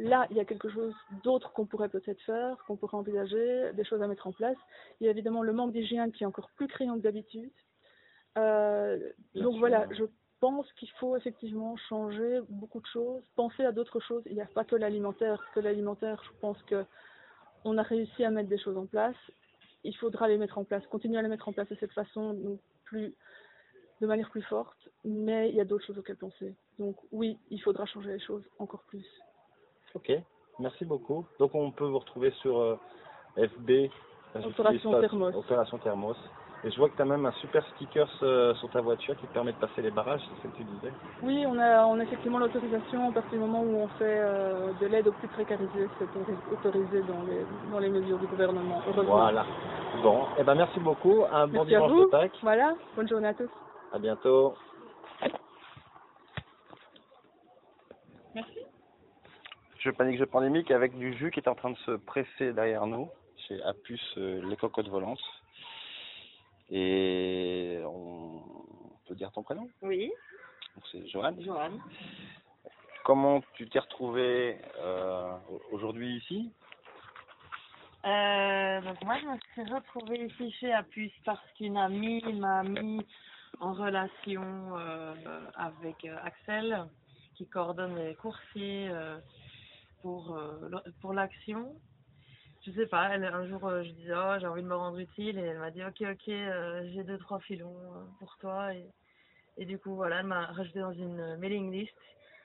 Là, 0.00 0.26
il 0.30 0.36
y 0.38 0.40
a 0.40 0.46
quelque 0.46 0.70
chose 0.70 0.94
d'autre 1.22 1.52
qu'on 1.52 1.66
pourrait 1.66 1.90
peut-être 1.90 2.22
faire, 2.22 2.56
qu'on 2.66 2.76
pourrait 2.76 2.96
envisager, 2.96 3.70
des 3.74 3.84
choses 3.84 4.00
à 4.00 4.06
mettre 4.06 4.26
en 4.26 4.32
place. 4.32 4.56
Il 4.98 5.04
y 5.04 5.08
a 5.08 5.10
évidemment 5.10 5.42
le 5.42 5.52
manque 5.52 5.72
d'hygiène 5.72 6.10
qui 6.10 6.24
est 6.24 6.26
encore 6.26 6.48
plus 6.56 6.68
criant 6.68 6.96
que 6.96 7.02
d'habitude. 7.02 7.50
Euh, 8.38 8.98
donc 9.34 9.52
sûr. 9.52 9.58
voilà, 9.58 9.86
je 9.90 10.04
pense 10.40 10.72
qu'il 10.74 10.88
faut 10.92 11.18
effectivement 11.18 11.76
changer 11.76 12.40
beaucoup 12.48 12.80
de 12.80 12.86
choses, 12.86 13.22
penser 13.36 13.62
à 13.62 13.72
d'autres 13.72 14.00
choses. 14.00 14.22
Il 14.24 14.36
n'y 14.36 14.40
a 14.40 14.46
pas 14.46 14.64
que 14.64 14.74
l'alimentaire, 14.74 15.44
que 15.54 15.60
l'alimentaire, 15.60 16.22
je 16.24 16.30
pense 16.40 16.60
que 16.62 16.86
on 17.66 17.76
a 17.76 17.82
réussi 17.82 18.24
à 18.24 18.30
mettre 18.30 18.48
des 18.48 18.58
choses 18.58 18.78
en 18.78 18.86
place. 18.86 19.16
Il 19.84 19.94
faudra 19.96 20.28
les 20.28 20.38
mettre 20.38 20.56
en 20.56 20.64
place, 20.64 20.86
continuer 20.86 21.18
à 21.18 21.22
les 21.22 21.28
mettre 21.28 21.48
en 21.48 21.52
place 21.52 21.68
de 21.68 21.76
cette 21.78 21.92
façon, 21.92 22.32
donc 22.32 22.58
plus, 22.84 23.14
de 24.00 24.06
manière 24.06 24.30
plus 24.30 24.42
forte. 24.42 24.88
Mais 25.04 25.50
il 25.50 25.56
y 25.56 25.60
a 25.60 25.66
d'autres 25.66 25.84
choses 25.84 25.98
auxquelles 25.98 26.16
penser. 26.16 26.54
Donc 26.78 26.96
oui, 27.12 27.38
il 27.50 27.60
faudra 27.60 27.84
changer 27.84 28.12
les 28.12 28.20
choses 28.20 28.44
encore 28.58 28.84
plus. 28.84 29.04
Ok, 29.94 30.12
merci 30.58 30.84
beaucoup. 30.84 31.26
Donc 31.38 31.54
on 31.54 31.70
peut 31.72 31.86
vous 31.86 31.98
retrouver 31.98 32.30
sur 32.32 32.58
euh, 32.58 32.76
FB, 33.36 33.90
Opération 34.44 34.92
pas- 34.92 35.00
Thermos. 35.00 35.34
Opération 35.34 35.78
Thermos. 35.78 36.16
Et 36.62 36.70
je 36.70 36.76
vois 36.76 36.90
que 36.90 36.94
tu 36.94 37.00
as 37.00 37.06
même 37.06 37.24
un 37.24 37.32
super 37.32 37.66
sticker 37.68 38.06
euh, 38.22 38.54
sur 38.56 38.68
ta 38.68 38.82
voiture 38.82 39.16
qui 39.16 39.26
te 39.26 39.32
permet 39.32 39.52
de 39.52 39.56
passer 39.56 39.80
les 39.80 39.90
barrages, 39.90 40.20
c'est 40.28 40.36
ce 40.36 40.52
que 40.52 40.56
tu 40.58 40.64
disais. 40.64 40.92
Oui, 41.22 41.44
on 41.46 41.58
a, 41.58 41.86
on 41.86 41.98
a 41.98 42.02
effectivement 42.02 42.38
l'autorisation 42.38 43.08
à 43.08 43.12
partir 43.12 43.32
du 43.32 43.38
moment 43.38 43.62
où 43.62 43.76
on 43.78 43.88
fait 43.88 44.20
euh, 44.20 44.70
de 44.74 44.86
l'aide 44.86 45.08
aux 45.08 45.12
plus 45.12 45.28
précarisés. 45.28 45.88
C'est 45.98 46.04
autori- 46.04 46.36
autorisé 46.52 47.02
dans 47.02 47.22
les, 47.22 47.46
dans 47.70 47.78
les 47.78 47.88
mesures 47.88 48.18
du 48.18 48.26
gouvernement. 48.26 48.82
Voilà. 48.94 49.46
Bon, 50.02 50.26
eh 50.38 50.44
ben 50.44 50.54
merci 50.54 50.78
beaucoup. 50.80 51.24
Un 51.32 51.46
bon 51.48 51.64
Merci 51.64 51.74
à 51.74 51.78
dimanche 51.78 51.92
vous. 51.92 52.04
de 52.04 52.10
Pâques. 52.10 52.38
Voilà, 52.42 52.74
bonne 52.94 53.08
journée 53.08 53.28
à 53.28 53.34
tous. 53.34 53.50
À 53.92 53.98
bientôt. 53.98 54.54
Merci. 58.34 58.59
Je 59.80 59.88
panique, 59.88 60.18
je 60.18 60.24
pandémique 60.24 60.70
avec 60.70 60.94
du 60.98 61.16
jus 61.16 61.30
qui 61.30 61.40
est 61.40 61.48
en 61.48 61.54
train 61.54 61.70
de 61.70 61.78
se 61.78 61.92
presser 61.92 62.52
derrière 62.52 62.86
nous, 62.86 63.08
chez 63.48 63.62
Apus, 63.62 63.98
euh, 64.18 64.46
les 64.46 64.56
cocottes 64.56 64.88
volantes. 64.88 65.22
Et 66.68 67.80
on 67.86 68.42
peut 69.08 69.14
dire 69.14 69.32
ton 69.32 69.42
prénom? 69.42 69.70
Oui, 69.80 70.12
C'est 70.92 71.08
Johan. 71.08 71.34
Johan. 71.40 71.70
Comment 73.04 73.42
tu 73.54 73.70
t'es 73.70 73.78
retrouvé 73.78 74.58
euh, 74.80 75.32
aujourd'hui 75.72 76.18
ici? 76.18 76.52
Euh, 78.04 78.80
donc 78.82 79.02
moi, 79.02 79.16
je 79.18 79.26
me 79.28 79.38
suis 79.54 79.72
retrouvée 79.72 80.26
ici 80.26 80.52
chez 80.60 80.74
Apus 80.74 81.10
parce 81.24 81.40
qu'une 81.56 81.78
amie 81.78 82.22
m'a 82.34 82.62
mis 82.64 83.06
en 83.60 83.72
relation 83.72 84.42
euh, 84.76 85.14
avec 85.56 86.06
Axel, 86.22 86.84
qui 87.36 87.46
coordonne 87.46 87.96
les 87.96 88.14
coursiers 88.16 88.90
pour, 90.02 90.36
euh, 90.36 90.68
pour 91.00 91.12
l'action. 91.12 91.74
Je 92.66 92.72
sais 92.72 92.86
pas, 92.86 93.08
elle, 93.14 93.24
un 93.24 93.46
jour, 93.46 93.66
euh, 93.66 93.82
je 93.82 93.90
disais, 93.90 94.12
oh, 94.14 94.36
j'ai 94.38 94.46
envie 94.46 94.62
de 94.62 94.68
me 94.68 94.76
rendre 94.76 94.98
utile, 94.98 95.38
et 95.38 95.42
elle 95.42 95.58
m'a 95.58 95.70
dit, 95.70 95.82
ok, 95.82 96.02
ok, 96.02 96.28
euh, 96.28 96.82
j'ai 96.92 97.04
deux, 97.04 97.18
trois 97.18 97.40
filons 97.40 97.76
pour 98.18 98.36
toi. 98.38 98.74
Et, 98.74 98.86
et 99.56 99.64
du 99.64 99.78
coup, 99.78 99.94
voilà, 99.94 100.20
elle 100.20 100.26
m'a 100.26 100.46
rajouté 100.46 100.80
dans 100.80 100.92
une 100.92 101.36
mailing 101.36 101.72
list. 101.72 101.94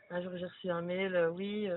Un 0.10 0.22
jour, 0.22 0.32
j'ai 0.36 0.46
reçu 0.46 0.70
un 0.70 0.82
mail, 0.82 1.30
oui, 1.34 1.70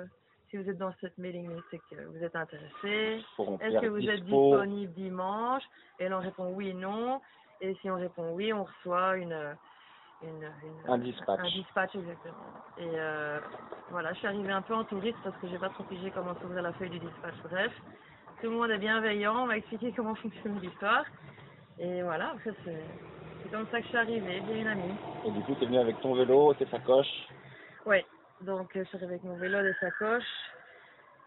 si 0.51 0.57
vous 0.57 0.69
êtes 0.69 0.79
dans 0.79 0.95
cette 1.01 1.19
mailing 1.19 1.49
list, 1.49 1.65
c'est 1.71 1.81
que 1.91 2.01
vous 2.05 2.23
êtes 2.23 2.37
intéressé. 2.37 3.23
Est-ce 3.61 3.81
que 3.81 3.87
vous 3.87 4.09
êtes 4.09 4.23
dispo. 4.23 4.51
disponible 4.51 4.93
dimanche? 4.93 5.65
Et 5.99 6.09
là, 6.09 6.19
on 6.19 6.21
répond 6.21 6.53
oui 6.53 6.69
et 6.69 6.75
non. 6.75 7.21
Et 7.61 7.75
si 7.77 7.91
on 7.91 7.97
répond 7.97 8.33
oui, 8.33 8.53
on 8.53 8.65
reçoit 8.65 9.17
une, 9.17 9.57
une, 10.23 10.53
une- 10.63 10.91
Un 10.91 10.99
dispatch. 10.99 11.41
Un 11.41 11.49
dispatch, 11.49 11.95
exactement. 11.95 12.53
Et 12.77 12.91
euh, 12.99 13.41
voilà, 13.91 14.13
je 14.13 14.19
suis 14.19 14.27
arrivée 14.27 14.53
un 14.53 14.63
peu 14.63 14.75
en 14.75 14.85
touriste 14.85 15.19
parce 15.23 15.37
que 15.39 15.49
j'ai 15.49 15.59
pas 15.59 15.69
trop 15.71 15.85
pigé 15.85 16.11
comment 16.11 16.35
s'ouvrir 16.41 16.63
la 16.63 16.73
feuille 16.73 16.91
du 16.91 16.99
dispatch. 16.99 17.35
Bref, 17.45 17.73
tout 18.41 18.51
le 18.51 18.57
monde 18.57 18.71
est 18.71 18.79
bienveillant, 18.79 19.45
on 19.45 19.47
m'a 19.47 19.57
expliqué 19.57 19.93
comment 19.93 20.15
fonctionne 20.17 20.59
l'histoire. 20.61 21.05
Et 21.79 22.03
voilà, 22.03 22.31
après, 22.31 22.51
c'est 22.65 23.51
comme 23.51 23.67
ça 23.69 23.79
que 23.79 23.85
je 23.85 23.89
suis 23.89 23.97
arrivée, 23.99 24.43
j'ai 24.47 24.61
une 24.61 24.67
amie. 24.67 24.95
Et 25.25 25.31
du 25.31 25.41
coup, 25.43 25.55
tu 25.55 25.63
es 25.65 25.67
venu 25.67 25.79
avec 25.79 26.01
ton 26.01 26.15
vélo, 26.15 26.53
tes 26.55 26.67
sacoches? 26.67 27.29
Oui, 27.87 27.99
donc 28.41 28.75
euh, 28.77 28.83
je 28.83 28.89
suis 28.89 28.97
arrivée 28.97 29.13
avec 29.15 29.25
mon 29.25 29.37
vélo, 29.37 29.63
des 29.63 29.75
sacoches. 29.75 30.25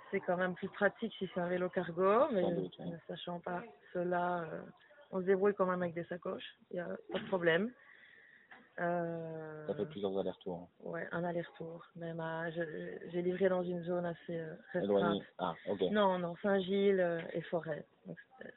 C'est 0.09 0.19
quand 0.19 0.35
même 0.35 0.55
plus 0.55 0.67
pratique 0.67 1.13
si 1.17 1.29
c'est 1.33 1.39
un 1.39 1.47
vélo 1.47 1.69
cargo, 1.69 2.27
mais 2.33 2.41
doute, 2.51 2.75
oui. 2.79 2.91
ne 2.91 2.97
sachant 3.07 3.39
pas 3.39 3.63
cela, 3.93 4.41
euh, 4.41 4.61
on 5.11 5.21
se 5.21 5.25
débrouille 5.25 5.53
quand 5.53 5.65
même 5.65 5.81
avec 5.81 5.93
des 5.93 6.03
sacoches, 6.03 6.43
il 6.69 6.73
n'y 6.75 6.79
a 6.81 6.87
pas 7.13 7.19
de 7.19 7.27
problème. 7.27 7.71
Euh, 8.79 9.67
Ça 9.67 9.75
fait 9.75 9.85
plusieurs 9.85 10.17
allers-retours. 10.17 10.69
ouais, 10.79 11.07
un 11.11 11.23
aller-retour. 11.23 11.85
Même 11.95 12.19
à- 12.19 12.49
j'ai 12.51 13.21
livré 13.21 13.49
dans 13.49 13.63
une 13.63 13.83
zone 13.83 14.05
assez 14.05 14.39
euh, 14.39 14.55
restreinte. 14.71 15.23
Ah, 15.37 15.55
ok. 15.65 15.81
Non, 15.91 16.17
non, 16.19 16.35
Saint-Gilles 16.41 16.99
euh, 16.99 17.21
et 17.33 17.41
forêt. 17.41 17.85
Donc 18.07 18.17
c'était 18.37 18.53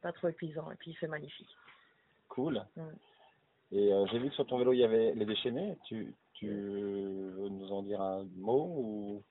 pas 0.00 0.12
trop 0.12 0.28
épuisant 0.28 0.70
et 0.70 0.76
puis 0.76 0.92
il 0.92 0.94
fait 0.94 1.06
magnifique. 1.06 1.54
Cool. 2.28 2.64
Et 3.70 3.92
euh, 3.92 4.06
j'ai 4.06 4.18
vu 4.18 4.28
que 4.30 4.34
sur 4.34 4.46
ton 4.46 4.58
vélo, 4.58 4.72
il 4.72 4.78
y 4.78 4.84
avait 4.84 5.14
les 5.14 5.24
déchaînés. 5.26 5.76
Tu, 5.84 6.14
tu 6.34 6.48
veux 6.48 7.48
nous 7.48 7.70
en 7.72 7.82
dire 7.82 8.00
un 8.00 8.26
mot 8.36 8.64
ou? 8.76 9.22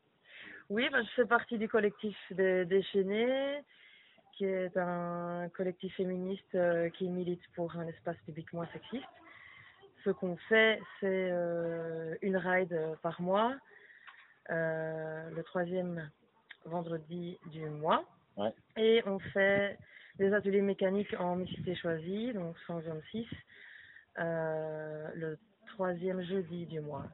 Oui, 0.70 0.88
bah, 0.92 1.02
je 1.04 1.10
fais 1.16 1.26
partie 1.26 1.58
du 1.58 1.68
collectif 1.68 2.16
des 2.32 2.64
Déchaînés, 2.66 3.60
qui 4.38 4.46
est 4.46 4.78
un 4.78 5.50
collectif 5.50 5.94
féministe 5.96 6.56
euh, 6.56 6.90
qui 6.92 7.10
milite 7.10 7.42
pour 7.56 7.76
un 7.76 7.86
espace 7.88 8.18
public 8.26 8.54
moins 8.54 8.68
sexiste. 8.68 9.04
Ce 10.04 10.10
qu'on 10.10 10.36
fait, 10.50 10.82
c'est 11.00 11.30
euh, 11.32 12.16
une 12.22 12.38
ride 12.38 12.78
par 13.02 13.22
mois, 13.22 13.56
euh, 14.50 15.30
le 15.30 15.44
troisième 15.44 16.10
vendredi 16.66 17.38
du 17.48 17.66
mois. 17.66 18.04
Ouais. 18.38 18.54
Et 18.78 19.04
on 19.06 19.20
fait 19.20 19.78
des 20.18 20.34
ateliers 20.34 20.62
mécaniques 20.62 21.14
en 21.20 21.36
mixité 21.36 21.76
choisie, 21.76 22.34
donc 22.34 22.56
126, 22.68 23.28
euh, 24.20 25.08
le 25.16 25.38
troisième 25.68 26.22
jeudi 26.22 26.66
du 26.66 26.80
mois. 26.80 27.06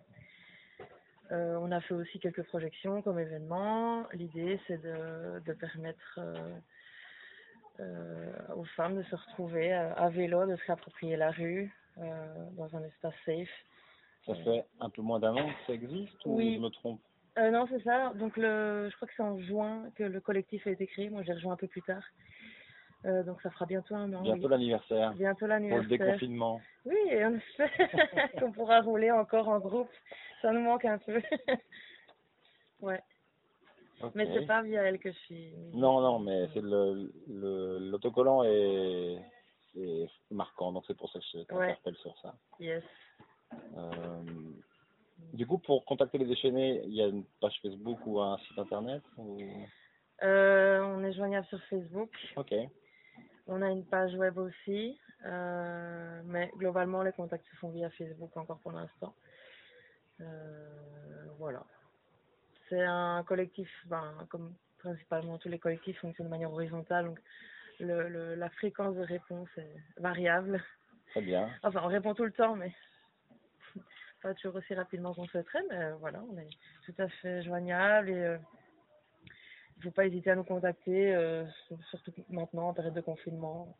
On 1.29 1.73
a 1.73 1.81
fait 1.81 1.93
aussi 1.93 2.19
quelques 2.19 2.43
projections 2.43 3.01
comme 3.01 3.19
événement. 3.19 4.07
L'idée, 4.13 4.61
c'est 4.65 4.81
de, 4.81 5.41
de 5.41 5.53
permettre 5.53 6.21
aux 8.55 8.63
femmes 8.75 8.95
de 8.95 9.03
se 9.03 9.15
retrouver 9.15 9.73
euh, 9.73 9.93
à 9.95 10.09
vélo, 10.09 10.45
de 10.45 10.55
se 10.55 10.65
réapproprier 10.65 11.17
la 11.17 11.31
rue 11.31 11.71
dans 12.55 12.75
un 12.75 12.83
espace 12.83 13.13
safe. 13.25 13.49
ça 14.25 14.35
fait 14.35 14.65
un 14.79 14.89
peu 14.89 15.01
moins 15.01 15.19
d'un 15.19 15.35
an 15.35 15.47
que 15.47 15.65
ça 15.67 15.73
existe 15.73 16.25
ou 16.25 16.35
Oui. 16.37 16.55
je 16.55 16.59
me 16.59 16.69
trompe 16.69 17.01
Euh, 17.37 17.51
non, 17.51 17.65
c'est 17.69 17.81
ça. 17.83 18.13
Donc, 18.15 18.35
le, 18.37 18.89
je 18.89 18.95
crois 18.95 19.07
que 19.07 19.13
c'est 19.15 19.23
en 19.23 19.37
juin 19.39 19.89
que 19.95 20.03
le 20.03 20.19
collectif 20.19 20.65
a 20.67 20.71
été 20.71 20.87
créé. 20.87 21.09
Moi, 21.09 21.21
j'ai 21.23 21.33
rejoint 21.33 21.53
un 21.53 21.57
peu 21.57 21.67
plus 21.67 21.83
tard. 21.83 22.03
Euh, 23.05 23.21
donc, 23.23 23.39
ça 23.43 23.51
fera 23.51 23.65
bientôt 23.67 23.93
un 23.95 24.11
an. 24.13 24.23
Bientôt 24.23 24.47
l'anniversaire. 24.47 25.13
Bientôt 25.13 25.39
Pour 25.39 25.47
le 25.49 25.53
l'anniversaire. 25.53 25.87
déconfinement. 25.87 26.59
Oui, 26.85 26.97
et 27.11 27.23
on 27.25 27.35
espère 27.35 27.69
qu'on 28.39 28.51
pourra 28.51 28.81
rouler 28.81 29.11
encore 29.11 29.47
en 29.49 29.59
groupe. 29.59 29.89
Ça 30.41 30.51
nous 30.51 30.61
manque 30.61 30.85
un 30.85 30.97
peu. 30.97 31.21
ouais. 32.81 33.01
Ok. 34.01 34.11
Mais 34.15 34.27
c'est 34.33 34.45
pas 34.47 34.61
via 34.63 34.81
elle 34.83 34.99
que 34.99 35.11
je 35.11 35.17
suis. 35.19 35.53
Non, 35.73 36.01
non, 36.01 36.19
mais 36.19 36.47
c'est 36.53 36.61
le 36.61 37.11
le- 37.27 37.79
l'autocollant 37.91 38.43
est, 38.43 39.17
marquant, 40.31 40.71
donc 40.71 40.83
c'est 40.87 40.97
pour 40.97 41.11
ça 41.11 41.19
que 41.19 41.25
je 41.33 41.43
t'interpelle 41.43 41.95
sur 41.97 42.17
ça. 42.19 42.35
Yes. 42.59 42.83
Euh, 43.77 44.23
du 45.33 45.45
coup, 45.47 45.57
pour 45.57 45.85
contacter 45.85 46.17
les 46.17 46.25
déchaînés, 46.25 46.81
il 46.85 46.93
y 46.93 47.01
a 47.01 47.07
une 47.07 47.23
page 47.41 47.59
Facebook 47.61 47.99
ou 48.05 48.19
un 48.19 48.37
site 48.39 48.59
internet 48.59 49.03
ou... 49.17 49.37
Euh, 50.23 50.81
on 50.81 51.03
est 51.03 51.13
joignable 51.13 51.45
sur 51.47 51.61
Facebook. 51.65 52.11
Ok. 52.35 52.53
On 53.47 53.61
a 53.61 53.69
une 53.69 53.85
page 53.85 54.15
web 54.15 54.37
aussi. 54.37 54.97
Euh, 55.25 56.21
mais 56.25 56.51
globalement, 56.57 57.03
les 57.03 57.11
contacts 57.11 57.45
se 57.45 57.55
font 57.57 57.69
via 57.69 57.89
Facebook 57.91 58.35
encore 58.35 58.59
pour 58.59 58.71
l'instant. 58.71 59.13
Voilà. 61.37 61.63
C'est 62.69 62.83
un 62.83 63.23
collectif, 63.23 63.69
ben, 63.85 64.13
comme 64.29 64.53
principalement 64.79 65.37
tous 65.37 65.49
les 65.49 65.59
collectifs 65.59 65.99
fonctionnent 65.99 66.27
de 66.27 66.31
manière 66.31 66.51
horizontale, 66.51 67.05
donc 67.05 67.19
le, 67.79 68.07
le, 68.09 68.35
la 68.35 68.49
fréquence 68.49 68.95
de 68.95 69.01
réponse 69.01 69.49
est 69.57 69.75
variable. 69.97 70.63
Très 71.11 71.21
bien. 71.21 71.49
Enfin, 71.63 71.81
on 71.83 71.87
répond 71.87 72.13
tout 72.13 72.25
le 72.25 72.31
temps, 72.31 72.55
mais 72.55 72.73
pas 74.21 74.33
toujours 74.35 74.55
aussi 74.55 74.73
rapidement 74.73 75.13
qu'on 75.13 75.27
souhaiterait, 75.27 75.63
mais 75.69 75.77
euh, 75.77 75.95
voilà, 75.95 76.23
on 76.29 76.37
est 76.37 76.49
tout 76.85 76.95
à 76.97 77.07
fait 77.07 77.41
joignable 77.43 78.09
et 78.09 78.13
euh, 78.23 78.37
il 79.75 79.79
ne 79.79 79.83
faut 79.83 79.91
pas 79.91 80.05
hésiter 80.07 80.31
à 80.31 80.35
nous 80.35 80.43
contacter, 80.43 81.13
euh, 81.15 81.45
sur- 81.67 81.83
surtout 81.85 82.11
maintenant 82.29 82.69
en 82.69 82.73
période 82.73 82.95
de 82.95 83.01
confinement, 83.01 83.77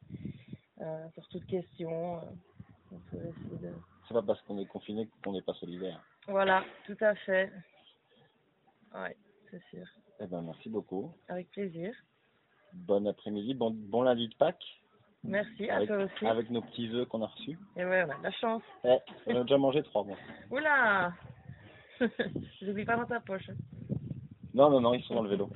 euh, 0.82 1.08
pour 1.16 1.28
toute 1.30 1.45
question. 1.45 2.18
euh, 2.18 2.22
on 2.91 3.00
peut 3.00 3.18
essayer 3.18 3.58
de... 3.58 3.74
C'est 4.08 4.14
pas 4.14 4.22
parce 4.22 4.41
qu'on 4.43 4.58
est 4.60 4.66
confiné 4.68 5.10
qu'on 5.24 5.34
n'est 5.34 5.41
pas 5.41 5.54
solidaire. 5.56 6.02
Voilà, 6.28 6.64
tout 6.86 6.98
à 7.02 7.16
fait. 7.16 7.52
Oui, 8.93 9.10
c'est 9.52 9.62
sûr. 9.66 9.86
Eh 10.20 10.28
ben, 10.28 10.41
merci 10.41 10.70
beaucoup. 10.70 11.14
Avec 11.28 11.50
plaisir. 11.52 11.93
Bon 12.74 13.07
après-midi, 13.07 13.53
bon, 13.53 13.72
bon 13.72 14.01
lundi 14.03 14.28
de 14.28 14.36
Pâques. 14.36 14.63
Merci, 15.24 15.70
à 15.70 15.78
avec, 15.78 15.88
toi 15.89 15.97
aussi. 15.97 16.26
avec 16.26 16.49
nos 16.49 16.61
petits 16.61 16.89
œufs 16.93 17.07
qu'on 17.07 17.22
a 17.24 17.28
reçus. 17.28 17.57
Et 17.76 17.84
ouais, 17.84 18.05
on 18.07 18.11
a 18.11 18.18
de 18.18 18.24
la 18.24 18.32
chance. 18.32 18.61
Eh, 18.86 18.97
on 19.28 19.36
a 19.38 19.41
déjà 19.41 19.57
mangé 19.57 19.84
trois, 19.84 20.03
moi. 20.03 20.15
Oula 20.51 21.11
J'oublie 22.61 22.86
pas 22.86 22.95
dans 22.95 23.05
ta 23.05 23.20
poche. 23.20 23.49
Non, 24.53 24.70
non, 24.70 24.80
non, 24.80 24.93
ils 24.93 25.03
sont 25.03 25.15
dans 25.15 25.24
le 25.24 25.30
vélo. 25.30 25.49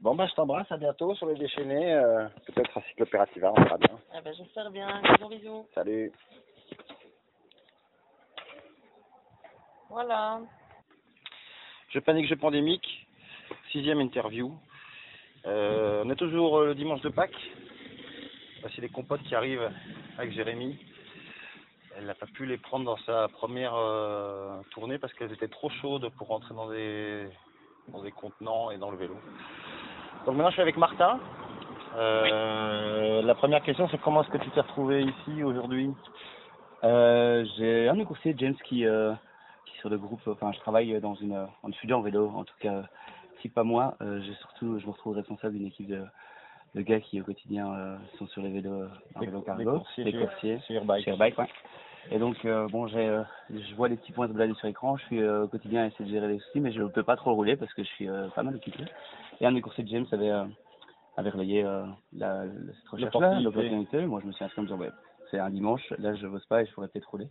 Bon, 0.00 0.14
bah, 0.14 0.26
je 0.26 0.34
t'embrasse, 0.34 0.70
à 0.70 0.76
bientôt 0.76 1.14
sur 1.14 1.26
les 1.26 1.34
déchaînés. 1.34 1.94
euh, 1.94 2.28
Peut-être 2.46 2.76
à 2.76 2.82
Cyclopérativa, 2.82 3.50
on 3.56 3.62
verra 3.62 3.78
bien. 3.78 3.98
Ah 4.12 4.20
ben, 4.22 4.34
j'espère 4.34 4.70
bien. 4.70 5.00
Bisous, 5.02 5.28
bisous. 5.28 5.66
Salut. 5.74 6.12
Voilà. 9.88 10.40
Je 11.88 11.98
panique, 12.00 12.28
je 12.28 12.34
pandémique. 12.34 13.06
Sixième 13.72 14.00
interview. 14.00 14.52
Euh, 15.46 16.02
on 16.04 16.10
est 16.10 16.16
toujours 16.16 16.58
euh, 16.58 16.66
le 16.68 16.74
dimanche 16.74 17.02
de 17.02 17.10
Pâques. 17.10 17.36
Voici 18.62 18.80
les 18.80 18.88
compotes 18.88 19.22
qui 19.24 19.34
arrivent 19.34 19.70
avec 20.16 20.32
Jérémy. 20.32 20.78
Elle 21.96 22.06
n'a 22.06 22.14
pas 22.14 22.26
pu 22.26 22.46
les 22.46 22.56
prendre 22.56 22.86
dans 22.86 22.96
sa 23.04 23.28
première 23.28 23.74
euh, 23.74 24.56
tournée 24.70 24.98
parce 24.98 25.12
qu'elles 25.12 25.32
étaient 25.32 25.48
trop 25.48 25.68
chaudes 25.68 26.08
pour 26.16 26.28
rentrer 26.28 26.54
dans 26.54 26.70
des, 26.70 27.28
dans 27.88 28.02
des 28.02 28.10
contenants 28.10 28.70
et 28.70 28.78
dans 28.78 28.90
le 28.90 28.96
vélo. 28.96 29.16
Donc 30.24 30.34
maintenant 30.34 30.48
je 30.48 30.54
suis 30.54 30.62
avec 30.62 30.78
Martin. 30.78 31.20
Euh, 31.96 33.22
la 33.22 33.34
première 33.34 33.62
question 33.62 33.86
c'est 33.90 34.00
comment 34.00 34.22
est-ce 34.22 34.30
que 34.30 34.38
tu 34.38 34.50
t'es 34.50 34.60
retrouvé 34.62 35.02
ici 35.02 35.44
aujourd'hui? 35.44 35.90
J'ai 36.82 37.88
un 37.88 37.92
de 37.92 37.98
mes 37.98 38.04
coursiers, 38.04 38.34
James, 38.36 38.56
qui, 38.64 38.76
qui 38.76 38.84
est 38.84 39.78
sur 39.80 39.88
le 39.88 39.96
groupe, 39.96 40.20
enfin, 40.26 40.52
je 40.52 40.58
travaille 40.60 41.00
dans 41.00 41.14
une, 41.14 41.46
en 41.62 41.68
étudiant 41.70 41.98
en 41.98 42.02
vélo, 42.02 42.30
en 42.34 42.44
tout 42.44 42.54
cas, 42.60 42.82
si 43.44 43.50
pas 43.50 43.62
moi, 43.62 43.94
euh, 44.00 44.22
j'ai 44.22 44.32
surtout, 44.36 44.78
je 44.78 44.86
me 44.86 44.92
retrouve 44.92 45.14
responsable 45.16 45.58
d'une 45.58 45.66
équipe 45.66 45.86
de, 45.86 46.02
de 46.74 46.80
gars 46.80 46.98
qui, 46.98 47.20
au 47.20 47.24
quotidien, 47.24 47.70
euh, 47.74 47.98
sont 48.16 48.26
sur 48.28 48.40
les 48.40 48.50
vélos, 48.50 48.84
en 49.14 49.20
Des- 49.20 49.26
vélo 49.26 49.40
des 49.40 49.44
cargo, 49.44 49.70
coursiers 49.80 50.04
des 50.04 50.12
sur- 50.12 50.20
coursiers, 50.20 50.58
sur 50.60 50.82
ouais. 50.86 51.46
Et 52.10 52.18
donc, 52.18 52.42
euh, 52.46 52.68
bon, 52.68 52.86
j'ai, 52.86 53.06
euh, 53.06 53.22
je 53.50 53.74
vois 53.74 53.88
les 53.88 53.96
petits 53.96 54.12
points 54.12 54.28
de 54.28 54.32
blader 54.32 54.54
sur 54.54 54.66
l'écran. 54.66 54.96
Je 54.96 55.04
suis 55.04 55.20
euh, 55.20 55.44
au 55.44 55.48
quotidien 55.48 55.82
à 55.82 55.86
essayer 55.88 56.06
de 56.06 56.10
gérer 56.10 56.28
les 56.28 56.38
soucis, 56.38 56.60
mais 56.60 56.72
je 56.72 56.80
ne 56.80 56.88
peux 56.88 57.02
pas 57.02 57.16
trop 57.16 57.34
rouler 57.34 57.56
parce 57.56 57.72
que 57.74 57.82
je 57.82 57.88
suis 57.88 58.08
euh, 58.08 58.28
pas 58.28 58.42
mal 58.42 58.56
occupé. 58.56 58.82
Et 59.42 59.46
un 59.46 59.50
de 59.50 59.56
mes 59.56 59.60
coursiers 59.60 59.84
de 59.84 59.88
James 59.90 60.06
avait, 60.10 60.30
euh, 60.30 60.44
avait 61.18 61.30
relayé 61.30 61.64
euh, 61.64 61.84
la, 62.14 62.46
la- 62.46 62.72
cette 62.72 62.88
recherche-là, 62.88 63.40
L'opportunité. 63.44 64.06
Moi, 64.06 64.20
je 64.22 64.26
me 64.26 64.32
suis 64.32 64.42
inscrit 64.44 64.60
en 64.60 64.62
me 64.62 64.68
disant, 64.68 64.78
ouais, 64.80 64.90
c'est 65.30 65.38
un 65.38 65.50
dimanche, 65.50 65.92
là, 65.98 66.14
je 66.14 66.26
bosse 66.26 66.46
pas 66.46 66.62
et 66.62 66.66
je 66.66 66.72
pourrais 66.72 66.88
peut-être 66.88 67.10
rouler. 67.10 67.28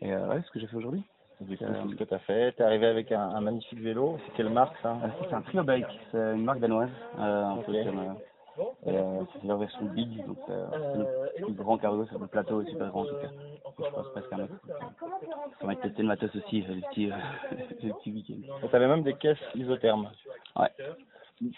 Et 0.00 0.10
euh, 0.10 0.26
ouais, 0.28 0.42
ce 0.42 0.50
que 0.50 0.58
j'ai 0.58 0.66
fait 0.66 0.76
aujourd'hui. 0.76 1.02
Du 1.40 1.56
coup, 1.56 1.64
c'est 1.64 1.90
ce 1.90 1.94
que 1.96 2.04
tu 2.04 2.14
as 2.14 2.18
fait. 2.20 2.52
Tu 2.52 2.62
es 2.62 2.64
arrivé 2.64 2.86
avec 2.86 3.12
un, 3.12 3.20
un 3.20 3.40
magnifique 3.40 3.80
vélo. 3.80 4.18
C'est 4.26 4.32
quelle 4.34 4.50
marque 4.50 4.76
ça 4.82 4.96
Euh, 5.02 5.08
c'est 5.28 5.34
un 5.34 5.40
trio 5.42 5.62
bike, 5.62 5.86
c'est 6.12 6.18
une 6.34 6.44
marque 6.44 6.60
danoise, 6.60 6.90
euh, 7.18 7.54
et, 8.86 8.90
euh, 8.90 9.20
c'est 9.32 9.46
leur 9.46 9.58
version 9.58 9.84
big, 9.86 10.26
donc 10.26 10.36
euh, 10.48 10.66
c'est 11.34 11.40
le 11.40 11.46
plus 11.46 11.64
grand 11.64 11.78
cargo, 11.78 12.04
c'est 12.10 12.18
le 12.18 12.26
plateau 12.26 12.60
est 12.60 12.68
super 12.68 12.88
grand 12.88 13.02
en 13.02 13.06
tout 13.06 13.14
cas. 13.14 13.28
Donc, 13.28 13.74
je 13.78 13.90
pense 13.94 14.08
presque 14.12 14.32
un 14.32 14.36
mètre. 14.38 14.54
Ça 15.60 15.72
être 15.72 15.80
testé 15.80 16.02
le 16.02 16.08
matos 16.08 16.34
aussi, 16.36 16.62
les 16.62 16.80
petits, 16.82 17.10
euh, 17.10 17.14
les 17.82 17.92
petits 17.92 18.12
week-ends. 18.12 18.68
Tu 18.68 18.76
avais 18.76 18.88
même 18.88 19.02
des 19.02 19.14
caisses 19.14 19.38
isothermes. 19.54 20.10
Ouais. 20.56 20.68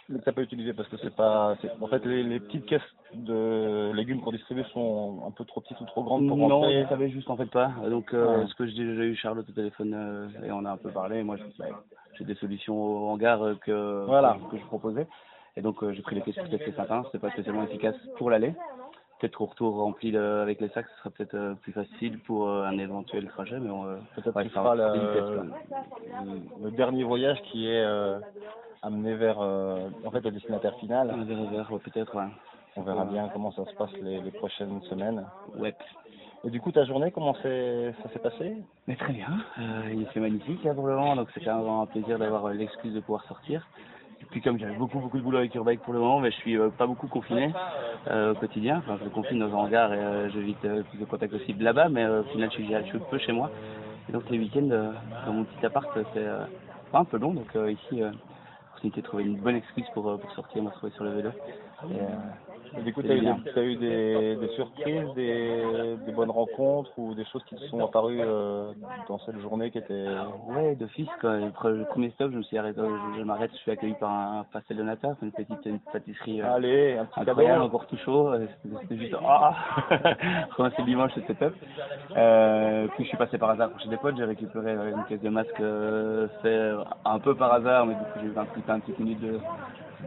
Que 0.08 0.16
t'as 0.24 0.30
pas 0.32 0.42
utilisé 0.42 0.72
parce 0.74 0.88
que 0.88 0.96
c'est 0.98 1.14
pas. 1.14 1.56
En 1.80 1.86
fait, 1.88 2.04
les, 2.06 2.22
les 2.22 2.38
petites 2.38 2.66
caisses 2.66 2.80
de 3.14 3.90
légumes 3.92 4.20
qu'on 4.20 4.30
distribue 4.30 4.62
sont 4.72 5.24
un 5.26 5.32
peu 5.32 5.44
trop 5.44 5.60
petites 5.60 5.80
ou 5.80 5.84
trop 5.86 6.04
grandes 6.04 6.28
pour 6.28 6.36
Non, 6.36 6.60
rentrer. 6.60 6.84
je 6.84 6.88
savais 6.88 7.10
juste 7.10 7.28
en 7.28 7.36
fait 7.36 7.46
pas. 7.50 7.72
Donc 7.90 8.14
euh, 8.14 8.42
Ouais. 8.42 8.46
ce 8.46 8.54
que 8.54 8.64
j'ai 8.66 8.84
déjà 8.84 9.02
eu 9.02 9.16
Charlotte 9.16 9.48
au 9.48 9.52
téléphone 9.52 9.92
euh, 9.92 10.28
et 10.46 10.52
on 10.52 10.64
a 10.64 10.70
un 10.70 10.76
peu 10.76 10.90
parlé. 10.90 11.24
Moi 11.24 11.36
bah, 11.58 11.82
j'ai 12.14 12.24
des 12.24 12.36
solutions 12.36 12.76
au 12.80 13.08
hangar 13.08 13.42
euh, 13.42 13.54
que, 13.56 14.04
Voilà. 14.06 14.38
que, 14.50 14.52
que 14.56 14.62
je 14.62 14.66
proposais. 14.66 15.08
Et 15.56 15.62
donc 15.62 15.82
euh, 15.82 15.92
j'ai 15.92 16.02
pris 16.02 16.14
les 16.14 16.22
caisses 16.22 16.36
pour 16.36 16.48
tester 16.48 16.70
ce 16.70 16.76
matin. 16.76 17.02
C'était 17.06 17.18
pas 17.18 17.30
spécialement 17.32 17.64
efficace 17.64 17.96
pour 18.18 18.30
l'aller. 18.30 18.54
Peut-être 19.22 19.38
qu'au 19.38 19.46
retour 19.46 19.76
rempli 19.76 20.16
avec 20.16 20.60
les 20.60 20.68
sacs, 20.70 20.86
ce 20.88 20.98
sera 20.98 21.10
peut-être 21.10 21.34
euh, 21.34 21.54
plus 21.54 21.70
facile 21.72 22.18
pour 22.18 22.48
euh, 22.48 22.64
un 22.64 22.76
éventuel 22.76 23.28
trajet. 23.28 23.60
Mais 23.60 23.70
on, 23.70 23.86
euh, 23.86 23.98
Peut-être 24.16 24.34
ouais, 24.34 24.42
que 24.42 24.48
ce 24.48 24.54
ça 24.56 24.62
sera 24.62 24.74
le, 24.74 26.70
dernier 26.72 27.04
voyage 27.04 27.40
qui 27.42 27.68
est 27.68 27.84
euh, 27.84 28.18
amené 28.82 29.14
vers 29.14 29.40
euh, 29.40 29.90
en 30.04 30.10
fait 30.10 30.24
le 30.24 30.32
destinataire 30.32 30.74
final. 30.80 31.06
Ouais, 31.06 31.78
peut-être, 31.84 32.16
ouais. 32.16 32.24
On 32.74 32.82
verra 32.82 33.04
bien 33.04 33.28
comment 33.32 33.52
ça 33.52 33.64
se 33.64 33.74
passe 33.76 33.92
les, 34.02 34.20
les 34.20 34.32
prochaines 34.32 34.82
semaines. 34.90 35.24
Ouais. 35.56 35.72
Et 36.42 36.50
du 36.50 36.60
coup, 36.60 36.72
ta 36.72 36.84
journée, 36.84 37.12
comment 37.12 37.36
c'est, 37.42 37.94
ça 38.02 38.08
s'est 38.12 38.18
passé? 38.18 38.56
Mais 38.88 38.96
très 38.96 39.12
bien, 39.12 39.28
euh, 39.60 39.94
il 39.94 40.06
fait 40.06 40.18
magnifique 40.18 40.64
là 40.64 40.74
pour 40.74 40.88
le 40.88 40.96
moment, 40.96 41.14
donc 41.14 41.28
c'est 41.32 41.44
quand 41.44 41.58
même 41.60 41.68
un 41.68 41.86
plaisir 41.86 42.18
d'avoir 42.18 42.48
l'excuse 42.48 42.92
de 42.92 42.98
pouvoir 42.98 43.22
sortir. 43.26 43.68
Puis 44.30 44.40
comme 44.40 44.58
j'avais 44.58 44.74
beaucoup 44.74 44.98
beaucoup 44.98 45.18
de 45.18 45.22
boulot 45.22 45.38
avec 45.38 45.54
Urbike 45.54 45.80
pour 45.80 45.92
le 45.92 45.98
moment, 45.98 46.20
mais 46.20 46.30
je 46.30 46.36
suis 46.36 46.56
euh, 46.56 46.68
pas 46.70 46.86
beaucoup 46.86 47.06
confiné 47.06 47.52
euh, 48.08 48.32
au 48.32 48.34
quotidien. 48.34 48.78
Enfin, 48.78 48.96
je 48.98 49.04
me 49.04 49.10
confine 49.10 49.38
dans 49.38 49.50
un 49.54 49.58
hangar 49.58 49.92
et 49.92 49.98
euh, 49.98 50.30
j'évite 50.30 50.64
euh, 50.64 50.82
plus 50.84 50.98
de 50.98 51.04
contact 51.04 51.32
possible 51.32 51.62
là-bas, 51.64 51.88
mais 51.88 52.04
euh, 52.04 52.20
au 52.20 52.24
final 52.24 52.48
je 52.50 52.54
suis, 52.54 52.66
je 52.72 52.82
suis 52.88 52.98
peu 53.10 53.18
chez 53.18 53.32
moi. 53.32 53.50
Et 54.08 54.12
donc 54.12 54.28
les 54.30 54.38
week-ends 54.38 54.70
euh, 54.70 54.92
dans 55.26 55.32
mon 55.32 55.44
petit 55.44 55.66
appart, 55.66 55.88
c'est 56.14 56.26
un 56.94 57.04
peu 57.04 57.18
long, 57.18 57.32
donc 57.32 57.54
ici, 57.68 58.02
euh, 58.02 58.10
opportunité 58.70 59.00
de 59.00 59.06
trouver 59.06 59.24
une 59.24 59.36
bonne 59.36 59.56
excuse 59.56 59.86
pour, 59.94 60.18
pour 60.18 60.32
sortir, 60.32 60.62
me 60.62 60.68
retrouver 60.68 60.92
sur 60.92 61.04
le 61.04 61.10
vélo. 61.10 61.30
Euh, 62.76 62.82
du 62.82 62.92
coup, 62.92 63.02
c'est 63.02 63.08
tu 63.08 63.12
as 63.12 63.16
eu, 63.16 63.20
des, 63.20 63.50
t'as 63.54 63.62
eu 63.62 63.76
des, 63.76 64.36
des 64.36 64.48
surprises, 64.54 65.14
des, 65.14 65.96
des 66.06 66.12
bonnes 66.12 66.30
rencontres 66.30 66.90
ou 66.98 67.14
des 67.14 67.24
choses 67.26 67.44
qui 67.44 67.54
te 67.56 67.60
sont 67.64 67.84
apparues 67.84 68.20
euh, 68.20 68.72
dans 69.08 69.18
cette 69.20 69.38
journée 69.40 69.70
qui 69.70 69.78
étaient... 69.78 70.06
Ouais, 70.48 70.74
d'office, 70.76 71.08
quoi. 71.20 71.36
Le 71.36 71.48
pre- 71.50 71.70
le 71.70 71.84
premier 71.84 72.10
stop, 72.10 72.30
je 72.32 72.38
me 72.38 72.42
suis 72.42 72.58
arrêté, 72.58 72.80
je, 72.80 73.18
je 73.18 73.24
m'arrête, 73.24 73.50
je 73.52 73.58
suis 73.58 73.70
accueilli 73.70 73.94
par 73.94 74.10
un 74.10 74.44
pastel 74.52 74.78
c'est 75.20 75.26
une 75.26 75.32
petite 75.32 75.66
une 75.66 75.78
pâtisserie 75.92 76.40
euh, 76.42 76.54
Allez, 76.54 76.96
un 76.98 77.04
petit 77.06 77.20
incroyable, 77.20 77.54
cadeau. 77.54 77.64
encore 77.66 77.86
tout 77.86 77.96
chaud, 77.98 78.28
euh, 78.32 78.46
c'était 78.82 78.96
juste, 78.96 79.14
ah 79.24 79.54
Commencer 80.56 80.76
le 80.78 80.84
dimanche, 80.84 81.12
c'était 81.14 81.34
top. 81.34 81.54
Euh, 82.16 82.86
puis 82.94 83.04
je 83.04 83.08
suis 83.08 83.16
passé 83.16 83.38
par 83.38 83.50
hasard 83.50 83.70
chez 83.80 83.88
des 83.88 83.96
potes, 83.96 84.16
j'ai 84.16 84.24
récupéré 84.24 84.72
euh, 84.72 84.94
une 84.96 85.04
caisse 85.04 85.20
de 85.20 85.28
masque, 85.28 85.60
euh, 85.60 86.28
fait 86.42 86.72
un 87.04 87.18
peu 87.18 87.34
par 87.34 87.52
hasard, 87.52 87.86
mais 87.86 87.94
du 87.94 88.00
coup 88.00 88.18
j'ai 88.20 88.26
eu 88.26 88.32
un 88.36 88.44
petit, 88.44 88.62
un 88.70 88.80
petit 88.80 89.02
minute 89.02 89.20
de, 89.20 89.38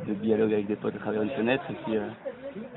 de 0.07 0.13
dialogue 0.13 0.53
avec 0.53 0.67
des 0.67 0.75
potes 0.75 0.95
à 0.95 0.99
travers 0.99 1.21
une 1.23 1.29
fenêtre, 1.31 1.63
et 1.69 1.73
puis, 1.83 1.97
euh, 1.97 2.07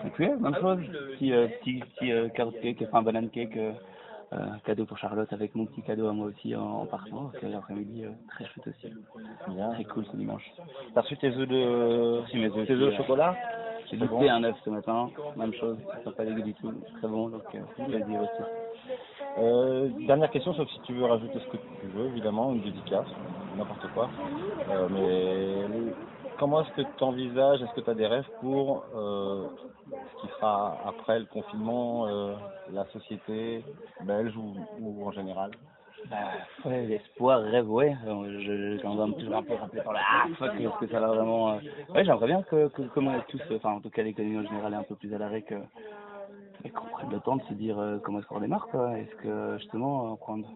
et 0.04 0.10
puis 0.10 0.26
ouais, 0.28 0.36
même 0.36 0.54
chose, 0.54 0.78
petit, 1.12 1.32
euh, 1.32 1.48
petit, 1.60 1.80
petit 1.80 2.12
euh, 2.12 2.28
carrot 2.28 2.52
cake, 2.62 2.82
enfin 2.86 3.02
banane 3.02 3.30
cake, 3.30 3.56
euh, 3.56 3.72
euh, 4.32 4.36
cadeau 4.64 4.84
pour 4.84 4.98
Charlotte 4.98 5.32
avec 5.32 5.54
mon 5.54 5.64
petit 5.66 5.82
cadeau 5.82 6.06
à 6.08 6.12
moi 6.12 6.26
aussi 6.26 6.54
en, 6.54 6.62
en 6.62 6.86
partant, 6.86 7.22
donc 7.24 7.34
euh, 7.42 7.48
l'après-midi 7.48 8.04
euh, 8.04 8.10
très 8.28 8.44
chouette 8.46 8.68
aussi. 8.68 8.92
Bien. 9.48 9.70
Très 9.70 9.84
cool 9.84 10.04
ce 10.10 10.16
dimanche. 10.16 10.44
T'as 10.94 11.00
reçu 11.00 11.16
tes 11.16 11.28
œufs 11.28 11.48
de, 11.48 12.36
mes 12.36 12.46
œufs 12.46 12.66
tes 12.66 12.72
aussi, 12.72 12.72
œufs 12.72 12.82
au 12.82 12.86
ouais. 12.90 12.96
chocolat 12.96 13.34
J'ai 13.90 13.96
C'est 13.98 14.06
goûté 14.06 14.26
bon 14.26 14.30
un 14.30 14.44
œuf 14.44 14.56
ce 14.64 14.70
matin, 14.70 15.08
même 15.36 15.54
chose, 15.54 15.78
ça 16.04 16.10
pas 16.10 16.24
dégueu 16.24 16.42
du 16.42 16.54
tout, 16.54 16.72
très 16.98 17.08
bon, 17.08 17.28
donc 17.30 17.42
euh, 17.54 17.84
plaisir 17.86 18.20
aussi. 18.20 18.42
Euh, 19.38 19.88
dernière 20.06 20.30
question, 20.30 20.52
sauf 20.52 20.68
si 20.68 20.80
tu 20.82 20.92
veux 20.94 21.06
rajouter 21.06 21.38
ce 21.38 21.46
que 21.46 21.56
tu 21.56 21.86
veux, 21.94 22.06
évidemment, 22.08 22.52
une 22.52 22.60
dédicace, 22.60 23.06
n'importe 23.56 23.86
quoi. 23.94 24.10
Euh, 24.70 24.88
mais 24.90 25.92
comment 26.38 26.62
est-ce 26.62 26.82
que 26.82 26.88
tu 26.96 27.04
envisages, 27.04 27.62
est-ce 27.62 27.72
que 27.74 27.80
tu 27.80 27.90
as 27.90 27.94
des 27.94 28.06
rêves 28.06 28.28
pour 28.40 28.84
euh, 28.94 29.48
ce 29.90 30.20
qui 30.20 30.32
sera 30.34 30.78
après 30.86 31.18
le 31.18 31.26
confinement, 31.26 32.06
euh, 32.06 32.34
la 32.72 32.84
société 32.86 33.64
belge 34.02 34.34
ou, 34.36 34.54
ou 34.80 35.06
en 35.06 35.12
général? 35.12 35.50
Bah, 36.08 36.16
ouais, 36.64 36.86
l'espoir, 36.86 37.42
rêve, 37.42 37.68
ouais. 37.70 37.94
Je, 38.04 38.80
quand 38.80 39.12
toujours 39.12 39.36
un 39.36 39.42
peu 39.42 39.54
rappelé 39.54 39.82
par 39.82 39.92
le 39.92 39.98
ah, 40.00 40.26
fuck, 40.38 40.54
est-ce 40.60 40.78
que 40.78 40.86
ça 40.92 41.00
va 41.00 41.08
vraiment. 41.08 41.50
euh, 41.50 41.58
Ouais, 41.92 42.04
j'aimerais 42.04 42.26
bien 42.28 42.42
que, 42.42 42.68
comme 42.94 43.08
on 43.08 43.14
est 43.14 43.26
tous, 43.28 43.42
enfin, 43.56 43.72
en 43.72 43.80
tout 43.80 43.90
cas, 43.90 44.02
l'économie 44.02 44.38
en 44.38 44.48
général 44.48 44.72
est 44.74 44.76
un 44.76 44.84
peu 44.84 44.94
plus 44.94 45.12
à 45.12 45.18
l'arrêt 45.18 45.42
que. 45.42 45.56
et 46.64 46.70
qu'on 46.70 46.86
prenne 46.86 47.10
le 47.10 47.20
temps 47.20 47.36
de 47.36 47.42
se 47.42 47.54
dire 47.54 47.78
euh, 47.78 47.98
comment 48.02 48.20
est-ce 48.20 48.26
qu'on 48.28 48.36
redémarre, 48.36 48.68
quoi. 48.68 48.96
Est-ce 48.96 49.14
que, 49.16 49.58
justement, 49.58 50.12
euh, 50.12 50.16
prendre. 50.16 50.46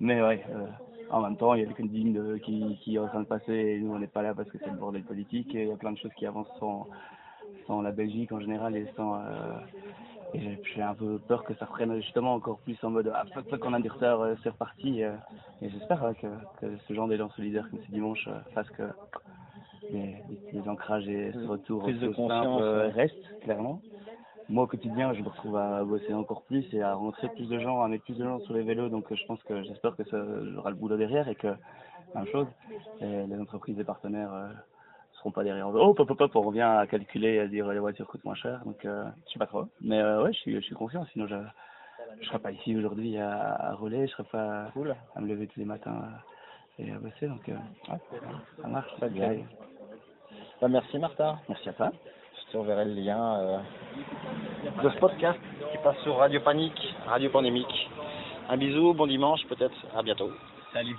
Mais 0.00 0.20
ouais, 0.22 0.44
en 1.10 1.20
même 1.22 1.36
temps, 1.36 1.54
il 1.54 1.60
y 1.60 1.64
a 1.64 1.66
le 1.68 1.74
coding 1.74 2.12
de, 2.14 2.38
qui, 2.38 2.78
qui 2.82 2.94
est 2.96 2.98
en 2.98 3.08
train 3.08 3.20
de 3.20 3.26
passer 3.26 3.52
et 3.52 3.78
nous, 3.80 3.92
on 3.94 3.98
n'est 3.98 4.06
pas 4.06 4.22
là 4.22 4.34
parce 4.34 4.48
que 4.50 4.58
c'est 4.62 4.70
le 4.70 4.76
bordel 4.76 5.02
politique 5.02 5.54
et 5.54 5.62
il 5.62 5.68
y 5.68 5.72
a 5.72 5.76
plein 5.76 5.92
de 5.92 5.98
choses 5.98 6.12
qui 6.14 6.26
avancent 6.26 6.52
sans, 6.58 6.88
sans 7.66 7.82
la 7.82 7.92
Belgique 7.92 8.32
en 8.32 8.40
général 8.40 8.76
et 8.76 8.86
sans. 8.96 9.16
euh, 9.20 9.58
et 10.34 10.58
j'ai- 10.74 10.82
un 10.82 10.94
peu 10.94 11.18
peur 11.26 11.42
que 11.44 11.54
ça 11.54 11.64
reprenne 11.66 11.94
justement 12.00 12.34
encore 12.34 12.60
plus 12.60 12.78
en 12.84 12.90
mode 12.90 13.10
ah 13.14 13.24
fuck 13.34 13.46
fuck 13.48 13.64
on 13.64 13.74
a 13.74 13.80
du 13.80 13.88
retard, 13.90 14.20
euh, 14.20 14.34
c'est 14.42 14.50
reparti. 14.50 15.02
euh, 15.02 15.16
et 15.62 15.68
j'espère 15.70 16.02
ouais, 16.04 16.14
que, 16.14 16.28
que 16.58 16.76
ce 16.86 16.94
genre 16.94 17.08
d'élan 17.08 17.28
solidaire 17.30 17.68
comme 17.68 17.80
ce 17.86 17.90
dimanche 17.92 18.28
euh, 18.28 18.38
fasse 18.54 18.70
que 18.70 18.84
les, 19.92 20.22
les 20.52 20.68
ancrages 20.68 21.08
et 21.08 21.32
ce 21.32 21.38
retour 21.46 21.82
Prise 21.82 22.00
de 22.00 22.12
simple, 22.14 22.44
euh, 22.62 22.88
restent 22.90 23.16
clairement. 23.40 23.82
Moi 24.50 24.64
au 24.64 24.66
quotidien 24.66 25.14
je 25.14 25.22
me 25.22 25.28
retrouve 25.28 25.56
à 25.56 25.82
bosser 25.84 26.12
encore 26.12 26.42
plus 26.42 26.66
et 26.74 26.82
à 26.82 26.94
rentrer 26.94 27.28
plus 27.28 27.48
de 27.48 27.58
gens, 27.58 27.82
à 27.82 27.88
mettre 27.88 28.04
plus 28.04 28.18
de 28.18 28.24
gens 28.24 28.40
sur 28.40 28.52
les 28.54 28.62
vélos 28.62 28.88
donc 28.90 29.10
euh, 29.10 29.16
je 29.16 29.24
pense 29.26 29.42
que 29.44 29.62
j'espère 29.62 29.96
que 29.96 30.04
ça 30.04 30.18
aura 30.58 30.70
le 30.70 30.76
boulot 30.76 30.96
derrière 30.98 31.28
et 31.28 31.36
que 31.36 31.54
même 32.14 32.26
chose, 32.26 32.48
les, 33.00 33.26
les 33.26 33.38
entreprises 33.40 33.78
et 33.78 33.84
partenaires 33.84 34.32
euh, 34.32 34.48
seront 35.12 35.30
pas 35.30 35.44
derrière. 35.44 35.68
Oh, 35.68 35.94
pop, 35.94 36.08
pop, 36.08 36.18
pop, 36.18 36.34
on 36.34 36.40
revient 36.42 36.62
à 36.62 36.86
calculer, 36.86 37.38
à 37.38 37.46
dire 37.46 37.68
les 37.68 37.78
voitures 37.78 38.06
coûtent 38.06 38.24
moins 38.24 38.34
cher. 38.34 38.60
Donc, 38.64 38.84
euh, 38.84 39.04
je 39.26 39.32
sais 39.32 39.38
pas 39.38 39.46
trop. 39.46 39.66
Mais 39.80 40.00
euh, 40.00 40.22
ouais, 40.24 40.32
je 40.32 40.38
suis, 40.38 40.54
je 40.54 40.60
suis 40.60 40.74
confiant. 40.74 41.04
Sinon, 41.12 41.26
je, 41.26 41.36
je 42.20 42.26
serais 42.26 42.38
pas 42.38 42.50
ici 42.50 42.76
aujourd'hui 42.76 43.16
à, 43.18 43.54
à 43.54 43.74
rouler. 43.74 44.06
Je 44.06 44.12
serais 44.12 44.24
pas 44.24 44.72
à 45.14 45.20
me 45.20 45.28
lever 45.28 45.46
tous 45.46 45.60
les 45.60 45.66
matins 45.66 46.02
euh, 46.80 46.82
et 46.84 46.90
à 46.90 46.98
bosser. 46.98 47.28
Donc, 47.28 47.48
euh, 47.48 47.52
ouais, 47.92 47.98
ça 48.60 48.68
marche. 48.68 48.90
Très 48.96 49.10
bien. 49.10 49.34
Bah, 50.60 50.68
merci 50.68 50.98
Martin. 50.98 51.38
Merci 51.48 51.68
à 51.68 51.72
toi. 51.74 51.92
Je 52.50 52.58
t'enverrai 52.58 52.84
le 52.84 52.94
lien 52.94 53.38
euh, 53.38 53.58
de 54.82 54.90
ce 54.90 54.96
podcast 54.98 55.38
qui 55.70 55.78
passe 55.84 55.96
sur 56.02 56.16
Radio 56.16 56.40
Panique, 56.40 56.96
Radio 57.06 57.30
Pandémique. 57.30 57.88
Un 58.48 58.56
bisou, 58.56 58.92
bon 58.92 59.06
dimanche, 59.06 59.46
peut-être 59.46 59.76
à 59.96 60.02
bientôt. 60.02 60.32
Salut. 60.72 60.96